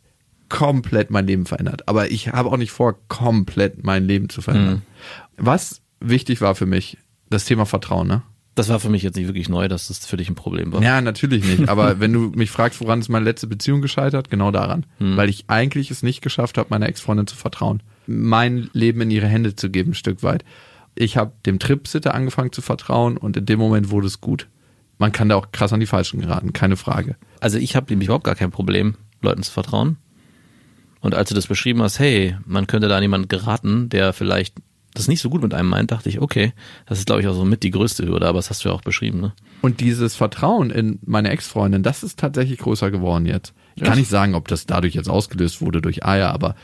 komplett 0.49 1.11
mein 1.11 1.27
Leben 1.27 1.45
verändert. 1.45 1.87
Aber 1.89 2.11
ich 2.11 2.29
habe 2.29 2.51
auch 2.51 2.57
nicht 2.57 2.71
vor, 2.71 2.97
komplett 3.09 3.85
mein 3.85 4.05
Leben 4.05 4.31
zu 4.31 4.41
verändern. 4.41 4.83
Was 5.37 5.83
wichtig 6.01 6.41
war 6.41 6.55
für 6.55 6.67
mich, 6.67 6.97
das 7.29 7.45
Thema 7.45 7.67
Vertrauen, 7.67 8.09
ne? 8.09 8.23
Das 8.57 8.71
war 8.71 8.81
für 8.81 8.89
mich 8.89 9.03
jetzt 9.03 9.17
nicht 9.17 9.27
wirklich 9.27 9.51
neu, 9.51 9.69
dass 9.69 9.89
das 9.89 10.07
für 10.07 10.17
dich 10.17 10.31
ein 10.31 10.35
Problem 10.35 10.73
war. 10.73 10.83
Ja, 10.83 11.03
natürlich 11.03 11.45
nicht. 11.45 11.69
Aber 11.69 12.01
wenn 12.01 12.13
du 12.13 12.33
mich 12.35 12.51
fragst, 12.51 12.81
woran 12.81 13.01
ist 13.01 13.11
meine 13.11 13.27
letzte 13.27 13.47
Beziehung 13.47 13.83
gescheitert, 13.83 14.31
genau 14.31 14.51
daran. 14.51 14.87
Weil 15.17 15.29
ich 15.29 15.45
eigentlich 15.49 15.91
es 15.91 16.03
nicht 16.03 16.23
geschafft 16.23 16.57
habe, 16.57 16.71
meiner 16.71 16.89
Ex-Freundin 16.89 17.27
zu 17.27 17.37
vertrauen. 17.37 17.83
Mein 18.07 18.71
Leben 18.73 19.03
in 19.03 19.11
ihre 19.11 19.27
Hände 19.27 19.55
zu 19.55 19.71
geben, 19.71 19.91
ein 19.91 19.95
Stück 19.95 20.23
weit. 20.23 20.43
Ich 20.95 21.19
habe 21.19 21.33
dem 21.45 21.59
Tripsitter 21.59 22.15
angefangen 22.15 22.51
zu 22.51 22.63
vertrauen 22.63 23.19
und 23.19 23.37
in 23.37 23.45
dem 23.45 23.59
Moment 23.59 23.91
wurde 23.91 24.07
es 24.07 24.23
gut. 24.23 24.49
Man 24.97 25.13
kann 25.13 25.29
da 25.29 25.37
auch 25.37 25.53
krass 25.53 25.75
an 25.75 25.81
die 25.81 25.87
Falschen 25.87 26.21
geraten, 26.21 26.55
keine 26.55 26.77
Frage. 26.77 27.17
Also 27.41 27.59
ich 27.59 27.77
habe 27.77 27.87
nämlich 27.91 28.09
überhaupt 28.09 28.25
gar 28.25 28.35
kein 28.35 28.51
Problem, 28.51 28.95
Leuten 29.21 29.43
zu 29.43 29.53
vertrauen. 29.53 29.99
Und 31.01 31.15
als 31.15 31.29
du 31.29 31.35
das 31.35 31.47
beschrieben 31.47 31.83
hast, 31.83 31.99
hey, 31.99 32.37
man 32.47 32.67
könnte 32.67 32.89
da 32.89 32.97
an 32.97 33.03
jemanden 33.03 33.29
geraten, 33.29 33.91
der 33.91 34.15
vielleicht 34.15 34.55
das 34.97 35.09
nicht 35.09 35.21
so 35.21 35.31
gut 35.31 35.43
mit 35.43 35.55
einem 35.55 35.69
meint, 35.69 35.91
dachte 35.93 36.09
ich, 36.09 36.21
okay, 36.21 36.53
das 36.87 36.99
ist 36.99 37.07
glaube 37.07 37.21
ich 37.21 37.29
auch 37.29 37.35
so 37.35 37.45
mit 37.45 37.63
die 37.63 37.71
größte 37.71 38.07
Hürde, 38.07 38.27
aber 38.27 38.39
das 38.39 38.51
hast 38.51 38.65
du 38.65 38.69
ja 38.69 38.75
auch 38.75 38.81
beschrieben, 38.83 39.21
ne? 39.21 39.33
Und 39.63 39.81
dieses 39.81 40.15
Vertrauen 40.17 40.71
in 40.71 40.99
meine 41.05 41.31
Ex-Freundin, 41.31 41.83
das 41.83 42.03
ist 42.03 42.19
tatsächlich 42.19 42.59
größer 42.59 42.91
geworden 42.91 43.27
jetzt. 43.27 43.53
Ich 43.75 43.83
kann 43.85 43.99
nicht 43.99 44.11
sagen, 44.11 44.35
ob 44.35 44.49
das 44.49 44.67
dadurch 44.67 44.95
jetzt 44.95 45.09
ausgelöst 45.11 45.61
wurde 45.61 45.83
durch 45.83 46.05
Eier, 46.05 46.31
aber 46.31 46.55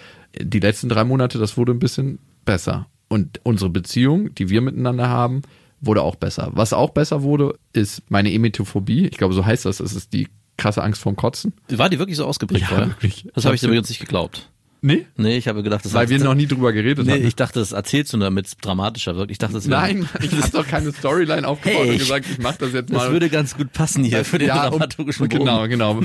die 0.41 0.61
letzten 0.61 0.89
drei 0.89 1.05
Monate, 1.05 1.39
das 1.39 1.57
wurde 1.57 1.73
ein 1.73 1.79
bisschen 1.79 2.19
besser. 2.45 2.87
Und 3.09 3.41
unsere 3.43 3.69
Beziehung, 3.69 4.35
die 4.35 4.49
wir 4.49 4.63
miteinander 4.63 5.09
haben, 5.09 5.43
wurde 5.83 6.01
auch 6.01 6.17
besser. 6.17 6.51
Was 6.55 6.73
auch 6.73 6.91
besser 6.91 7.23
wurde, 7.23 7.59
ist 7.75 8.03
meine 8.09 8.33
Emetophobie. 8.33 9.07
Ich 9.09 9.19
glaube, 9.19 9.35
so 9.35 9.45
heißt 9.45 9.67
das. 9.67 9.79
Das 9.79 9.93
ist 9.93 10.13
die 10.15 10.29
krasse 10.57 10.83
Angst 10.83 11.03
vorm 11.03 11.17
Kotzen. 11.17 11.53
War 11.69 11.91
die 11.91 11.99
wirklich 11.99 12.17
so 12.17 12.25
ausgeprägt 12.25 12.63
Ja, 12.63 12.69
vorher? 12.69 12.87
wirklich. 12.89 13.29
Das 13.35 13.45
habe 13.45 13.55
ich 13.55 13.63
übrigens 13.63 13.89
nicht 13.91 14.01
geglaubt. 14.01 14.49
Nee? 14.85 15.07
Nee, 15.17 15.37
ich 15.37 15.47
habe 15.47 15.63
gedacht, 15.63 15.85
das 15.85 15.95
Weil 15.95 16.09
wir 16.09 16.19
noch 16.19 16.35
nie 16.35 16.49
drüber 16.49 16.73
geredet 16.73 17.07
Nee, 17.07 17.13
hatten. 17.13 17.25
ich 17.27 17.37
dachte, 17.37 17.61
das 17.61 17.71
erzählst 17.71 18.13
du, 18.13 18.19
damit 18.19 18.47
es 18.49 18.57
dramatischer 18.57 19.15
wirkt. 19.17 19.31
Ich 19.31 19.39
dachte, 19.39 19.55
das 19.55 19.67
Nein, 19.69 20.09
ich 20.21 20.33
habe 20.33 20.51
doch 20.51 20.67
keine 20.67 20.93
Storyline 20.93 21.47
aufgebaut 21.47 21.83
Hey, 21.85 21.91
und 21.93 21.99
gesagt, 21.99 22.27
ich 22.29 22.39
mache 22.39 22.57
das 22.59 22.73
jetzt 22.73 22.91
Das 22.91 22.97
mal. 22.97 23.13
würde 23.13 23.31
ganz 23.31 23.57
gut 23.57 23.73
passen 23.73 24.03
hier 24.03 24.25
für 24.25 24.39
den 24.39 24.49
ja, 24.49 24.65
um- 24.65 24.71
dramaturgischen 24.79 25.29
Genau, 25.29 25.59
Bogen. 25.61 25.71
genau. 25.71 26.01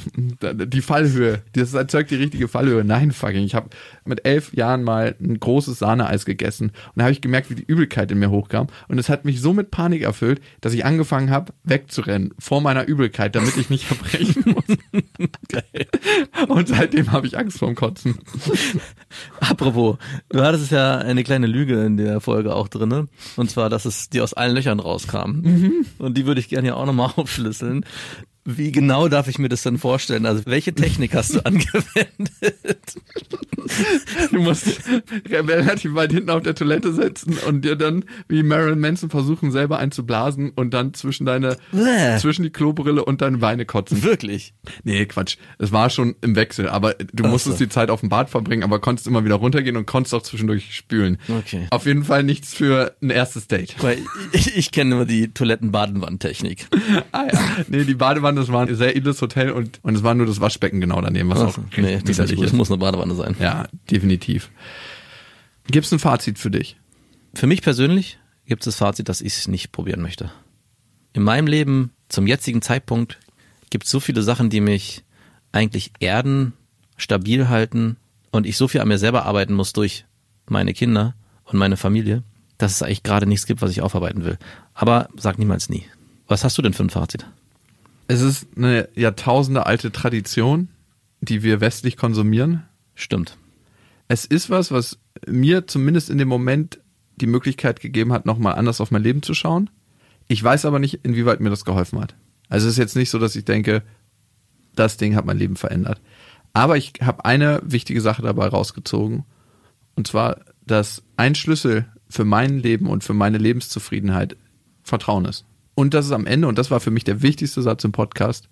Die 0.67 0.81
Fallhöhe. 0.81 1.41
Das 1.53 1.73
erzeugt 1.73 2.11
die 2.11 2.15
richtige 2.17 2.47
Fallhöhe. 2.47 2.83
Nein, 2.83 3.11
fucking. 3.11 3.43
Ich 3.43 3.55
habe 3.55 3.69
mit 4.05 4.25
elf 4.27 4.53
Jahren 4.53 4.83
mal 4.83 5.15
ein 5.19 5.39
großes 5.39 5.79
Sahneeis 5.79 6.25
gegessen 6.25 6.67
und 6.67 6.73
da 6.97 7.05
habe 7.05 7.13
ich 7.13 7.21
gemerkt, 7.21 7.49
wie 7.49 7.55
die 7.55 7.65
Übelkeit 7.65 8.11
in 8.11 8.19
mir 8.19 8.29
hochkam. 8.29 8.67
Und 8.87 8.99
es 8.99 9.09
hat 9.09 9.25
mich 9.25 9.41
so 9.41 9.53
mit 9.53 9.71
Panik 9.71 10.03
erfüllt, 10.03 10.39
dass 10.61 10.73
ich 10.73 10.85
angefangen 10.85 11.31
habe, 11.31 11.51
wegzurennen 11.63 12.31
vor 12.37 12.61
meiner 12.61 12.85
Übelkeit, 12.87 13.35
damit 13.35 13.57
ich 13.57 13.71
nicht 13.71 13.89
erbrechen 13.89 14.43
muss. 14.45 14.77
Und 16.47 16.67
seitdem 16.67 17.11
habe 17.11 17.25
ich 17.25 17.37
Angst 17.39 17.57
vorm 17.57 17.73
Kotzen. 17.73 18.19
Apropos, 19.39 19.97
du 20.29 20.41
hattest 20.41 20.71
ja 20.71 20.97
eine 20.97 21.23
kleine 21.23 21.47
Lüge 21.47 21.83
in 21.83 21.97
der 21.97 22.21
Folge 22.21 22.55
auch 22.55 22.67
drinne 22.67 23.07
Und 23.35 23.49
zwar, 23.49 23.69
dass 23.69 23.85
es 23.85 24.09
dir 24.09 24.23
aus 24.23 24.33
allen 24.33 24.55
Löchern 24.55 24.79
rauskam. 24.79 25.41
Und 25.99 26.17
die 26.17 26.25
würde 26.25 26.39
ich 26.39 26.49
gerne 26.49 26.69
ja 26.69 26.75
auch 26.75 26.85
nochmal 26.85 27.11
aufschlüsseln. 27.15 27.85
Wie 28.49 28.71
genau 28.71 29.09
darf 29.09 29.27
ich 29.27 29.39
mir 29.39 29.49
das 29.49 29.63
denn 29.63 29.77
vorstellen? 29.77 30.25
Also 30.25 30.43
welche 30.45 30.73
Technik 30.73 31.13
hast 31.13 31.35
du 31.35 31.39
angewendet? 31.45 32.95
Du 34.31 34.41
musst 34.41 34.79
relativ 35.29 35.93
weit 35.95 36.13
hinten 36.13 36.29
auf 36.29 36.43
der 36.43 36.55
Toilette 36.55 36.93
sitzen 36.93 37.37
und 37.45 37.65
dir 37.65 37.75
dann 37.75 38.05
wie 38.29 38.43
Marilyn 38.43 38.79
Manson 38.79 39.09
versuchen, 39.09 39.51
selber 39.51 39.79
einzublasen 39.79 40.51
und 40.51 40.73
dann 40.73 40.93
zwischen 40.93 41.25
deine, 41.25 41.57
Bäh. 41.73 42.17
zwischen 42.19 42.43
die 42.43 42.49
Klobrille 42.49 43.03
und 43.03 43.21
deine 43.21 43.39
Beine 43.39 43.65
kotzen. 43.65 44.01
Wirklich? 44.01 44.53
Nee, 44.83 45.05
Quatsch. 45.07 45.35
Es 45.59 45.73
war 45.73 45.89
schon 45.89 46.15
im 46.21 46.37
Wechsel, 46.37 46.69
aber 46.69 46.93
du 46.93 47.25
Ach 47.25 47.29
musstest 47.29 47.57
so. 47.57 47.65
die 47.65 47.69
Zeit 47.69 47.89
auf 47.89 47.99
dem 47.99 48.07
Bad 48.09 48.29
verbringen, 48.29 48.63
aber 48.63 48.79
konntest 48.79 49.07
immer 49.07 49.25
wieder 49.25 49.35
runtergehen 49.35 49.75
und 49.75 49.85
konntest 49.85 50.13
auch 50.13 50.23
zwischendurch 50.23 50.73
spülen. 50.73 51.17
Okay. 51.27 51.67
Auf 51.69 51.85
jeden 51.85 52.05
Fall 52.05 52.23
nichts 52.23 52.53
für 52.53 52.95
ein 53.01 53.09
erstes 53.09 53.47
Date. 53.47 53.75
Weil 53.83 53.97
ich, 54.31 54.55
ich 54.55 54.71
kenne 54.71 54.95
nur 54.95 55.05
die 55.05 55.33
Toiletten-Badenwand-Technik. 55.33 56.67
Ah 57.11 57.25
ja. 57.31 57.39
Nee, 57.67 57.83
die 57.83 57.93
Badewanne, 57.93 58.36
das 58.37 58.51
war 58.51 58.65
ein 58.65 58.75
sehr 58.75 58.95
edles 58.95 59.21
Hotel 59.21 59.51
und, 59.51 59.79
und 59.83 59.95
es 59.95 60.03
war 60.03 60.13
nur 60.13 60.25
das 60.25 60.39
Waschbecken 60.39 60.79
genau 60.79 61.01
daneben, 61.01 61.29
was 61.29 61.39
auch 61.39 61.57
nee, 61.77 61.99
das, 62.03 62.19
ist 62.19 62.41
das 62.41 62.53
muss 62.53 62.71
eine 62.71 62.77
Badewanne 62.77 63.15
sein. 63.15 63.35
Ja, 63.39 63.67
definitiv. 63.89 64.49
Gibt's 65.67 65.91
ein 65.91 65.99
Fazit 65.99 66.39
für 66.39 66.51
dich? 66.51 66.77
Für 67.33 67.47
mich 67.47 67.61
persönlich 67.61 68.19
gibt 68.45 68.61
es 68.61 68.65
das 68.65 68.75
Fazit, 68.75 69.09
dass 69.09 69.21
ich 69.21 69.37
es 69.37 69.47
nicht 69.47 69.71
probieren 69.71 70.01
möchte. 70.01 70.31
In 71.13 71.23
meinem 71.23 71.47
Leben, 71.47 71.91
zum 72.09 72.27
jetzigen 72.27 72.61
Zeitpunkt, 72.61 73.19
gibt 73.69 73.85
es 73.85 73.91
so 73.91 73.99
viele 73.99 74.21
Sachen, 74.21 74.49
die 74.49 74.61
mich 74.61 75.03
eigentlich 75.51 75.91
erden, 75.99 76.53
stabil 76.95 77.49
halten 77.49 77.97
und 78.31 78.45
ich 78.45 78.57
so 78.57 78.67
viel 78.67 78.81
an 78.81 78.87
mir 78.87 78.97
selber 78.97 79.25
arbeiten 79.25 79.53
muss 79.53 79.73
durch 79.73 80.05
meine 80.47 80.73
Kinder 80.73 81.15
und 81.43 81.59
meine 81.59 81.77
Familie, 81.77 82.23
dass 82.57 82.73
es 82.73 82.83
eigentlich 82.83 83.03
gerade 83.03 83.25
nichts 83.25 83.45
gibt, 83.45 83.61
was 83.61 83.71
ich 83.71 83.81
aufarbeiten 83.81 84.23
will. 84.23 84.37
Aber 84.73 85.09
sag 85.17 85.37
niemals 85.37 85.69
nie. 85.69 85.85
Was 86.27 86.43
hast 86.43 86.57
du 86.57 86.61
denn 86.61 86.73
für 86.73 86.83
ein 86.83 86.89
Fazit? 86.89 87.25
Es 88.07 88.21
ist 88.21 88.47
eine 88.55 88.87
Jahrtausende 88.95 89.65
alte 89.65 89.91
Tradition, 89.91 90.69
die 91.21 91.43
wir 91.43 91.61
westlich 91.61 91.97
konsumieren. 91.97 92.63
Stimmt. 92.95 93.37
Es 94.07 94.25
ist 94.25 94.49
was, 94.49 94.71
was 94.71 94.97
mir 95.27 95.67
zumindest 95.67 96.09
in 96.09 96.17
dem 96.17 96.29
Moment 96.29 96.79
die 97.17 97.27
Möglichkeit 97.27 97.81
gegeben 97.81 98.13
hat, 98.13 98.25
nochmal 98.25 98.55
anders 98.55 98.79
auf 98.79 98.91
mein 98.91 99.03
Leben 99.03 99.23
zu 99.23 99.33
schauen. 99.33 99.69
Ich 100.27 100.43
weiß 100.43 100.65
aber 100.65 100.79
nicht, 100.79 101.01
inwieweit 101.03 101.41
mir 101.41 101.49
das 101.49 101.65
geholfen 101.65 101.99
hat. 101.99 102.15
Also 102.49 102.67
es 102.67 102.73
ist 102.73 102.79
jetzt 102.79 102.95
nicht 102.95 103.09
so, 103.09 103.19
dass 103.19 103.35
ich 103.35 103.43
denke, 103.43 103.83
das 104.75 104.97
Ding 104.97 105.15
hat 105.15 105.25
mein 105.25 105.37
Leben 105.37 105.55
verändert. 105.55 105.99
Aber 106.53 106.77
ich 106.77 106.93
habe 107.01 107.25
eine 107.25 107.61
wichtige 107.63 108.01
Sache 108.01 108.21
dabei 108.21 108.47
rausgezogen. 108.47 109.25
Und 109.95 110.07
zwar, 110.07 110.39
dass 110.65 111.03
ein 111.17 111.35
Schlüssel 111.35 111.87
für 112.09 112.23
mein 112.23 112.59
Leben 112.59 112.87
und 112.87 113.03
für 113.03 113.13
meine 113.13 113.37
Lebenszufriedenheit 113.37 114.37
Vertrauen 114.83 115.25
ist. 115.25 115.45
Und 115.77 115.93
dass 115.93 116.07
es 116.07 116.11
am 116.11 116.25
Ende, 116.25 116.47
und 116.47 116.57
das 116.57 116.71
war 116.71 116.79
für 116.79 116.89
mich 116.89 117.03
der 117.03 117.21
wichtigste 117.21 117.61
Satz 117.61 117.83
im 117.83 117.91
Podcast, 117.91 118.49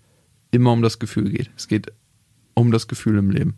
immer 0.51 0.71
um 0.71 0.83
das 0.83 0.99
Gefühl 0.99 1.31
geht. 1.31 1.49
Es 1.57 1.67
geht 1.67 1.91
um 2.53 2.71
das 2.71 2.87
Gefühl 2.87 3.17
im 3.17 3.31
Leben. 3.31 3.57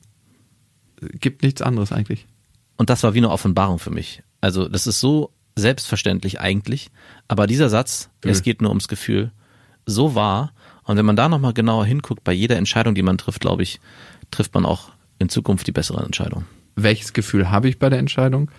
Gibt 1.20 1.44
nichts 1.44 1.62
anderes 1.62 1.92
eigentlich. 1.92 2.28
Und 2.78 2.90
das 2.90 3.04
war 3.04 3.14
wie 3.14 3.18
eine 3.18 3.30
Offenbarung 3.30 3.78
für 3.78 3.92
mich. 3.92 4.24
Also 4.40 4.70
das 4.70 4.88
ist 4.88 5.02
so 5.02 5.34
selbstverständlich 5.58 6.40
eigentlich, 6.40 6.92
aber 7.28 7.46
dieser 7.46 7.68
Satz, 7.68 8.10
Mhm. 8.24 8.30
es 8.30 8.42
geht 8.42 8.62
nur 8.62 8.72
ums 8.72 8.88
Gefühl, 8.88 9.32
so 9.86 10.16
wahr. 10.16 10.54
Und 10.84 10.96
wenn 10.96 11.06
man 11.06 11.18
da 11.18 11.28
nochmal 11.28 11.54
genauer 11.54 11.86
hinguckt, 11.86 12.24
bei 12.24 12.32
jeder 12.32 12.56
Entscheidung, 12.56 12.96
die 12.96 13.04
man 13.04 13.18
trifft, 13.18 13.42
glaube 13.42 13.64
ich, 13.64 13.82
trifft 14.32 14.54
man 14.54 14.66
auch 14.66 14.92
in 15.20 15.28
Zukunft 15.28 15.68
die 15.68 15.74
bessere 15.74 16.06
Entscheidung. 16.06 16.46
Welches 16.78 17.12
Gefühl 17.12 17.52
habe 17.52 17.68
ich 17.68 17.80
bei 17.80 17.90
der 17.90 18.00
Entscheidung? 18.00 18.50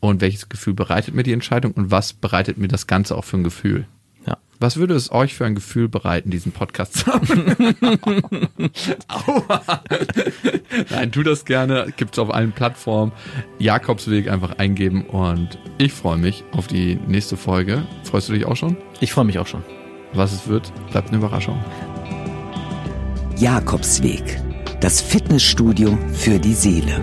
Und 0.00 0.20
welches 0.20 0.50
Gefühl 0.50 0.74
bereitet 0.74 1.14
mir 1.14 1.22
die 1.22 1.32
Entscheidung? 1.32 1.72
Und 1.72 1.90
was 1.90 2.12
bereitet 2.12 2.58
mir 2.58 2.68
das 2.68 2.86
Ganze 2.86 3.16
auch 3.16 3.24
für 3.24 3.38
ein 3.38 3.44
Gefühl? 3.44 3.86
Ja. 4.30 4.38
Was 4.60 4.76
würde 4.76 4.94
es 4.94 5.10
euch 5.10 5.34
für 5.34 5.46
ein 5.46 5.54
Gefühl 5.54 5.88
bereiten, 5.88 6.30
diesen 6.30 6.52
Podcast 6.52 6.98
zu 6.98 7.06
haben? 7.06 7.74
Aua. 9.08 9.82
Nein, 10.90 11.10
tu 11.12 11.22
das 11.22 11.46
gerne. 11.46 11.92
Gibt's 11.96 12.18
auf 12.18 12.32
allen 12.32 12.52
Plattformen. 12.52 13.12
Jakobsweg 13.58 14.28
einfach 14.28 14.58
eingeben. 14.58 15.06
Und 15.06 15.58
ich 15.78 15.92
freue 15.92 16.18
mich 16.18 16.44
auf 16.52 16.66
die 16.66 16.96
nächste 17.08 17.36
Folge. 17.38 17.86
Freust 18.04 18.28
du 18.28 18.34
dich 18.34 18.44
auch 18.44 18.56
schon? 18.56 18.76
Ich 19.00 19.12
freue 19.12 19.24
mich 19.24 19.38
auch 19.38 19.46
schon. 19.46 19.64
Was 20.12 20.32
es 20.32 20.46
wird, 20.46 20.70
bleibt 20.90 21.08
eine 21.08 21.16
Überraschung. 21.16 21.58
Jakobsweg. 23.38 24.40
Das 24.80 25.00
Fitnessstudio 25.00 25.98
für 26.12 26.38
die 26.38 26.54
Seele. 26.54 27.02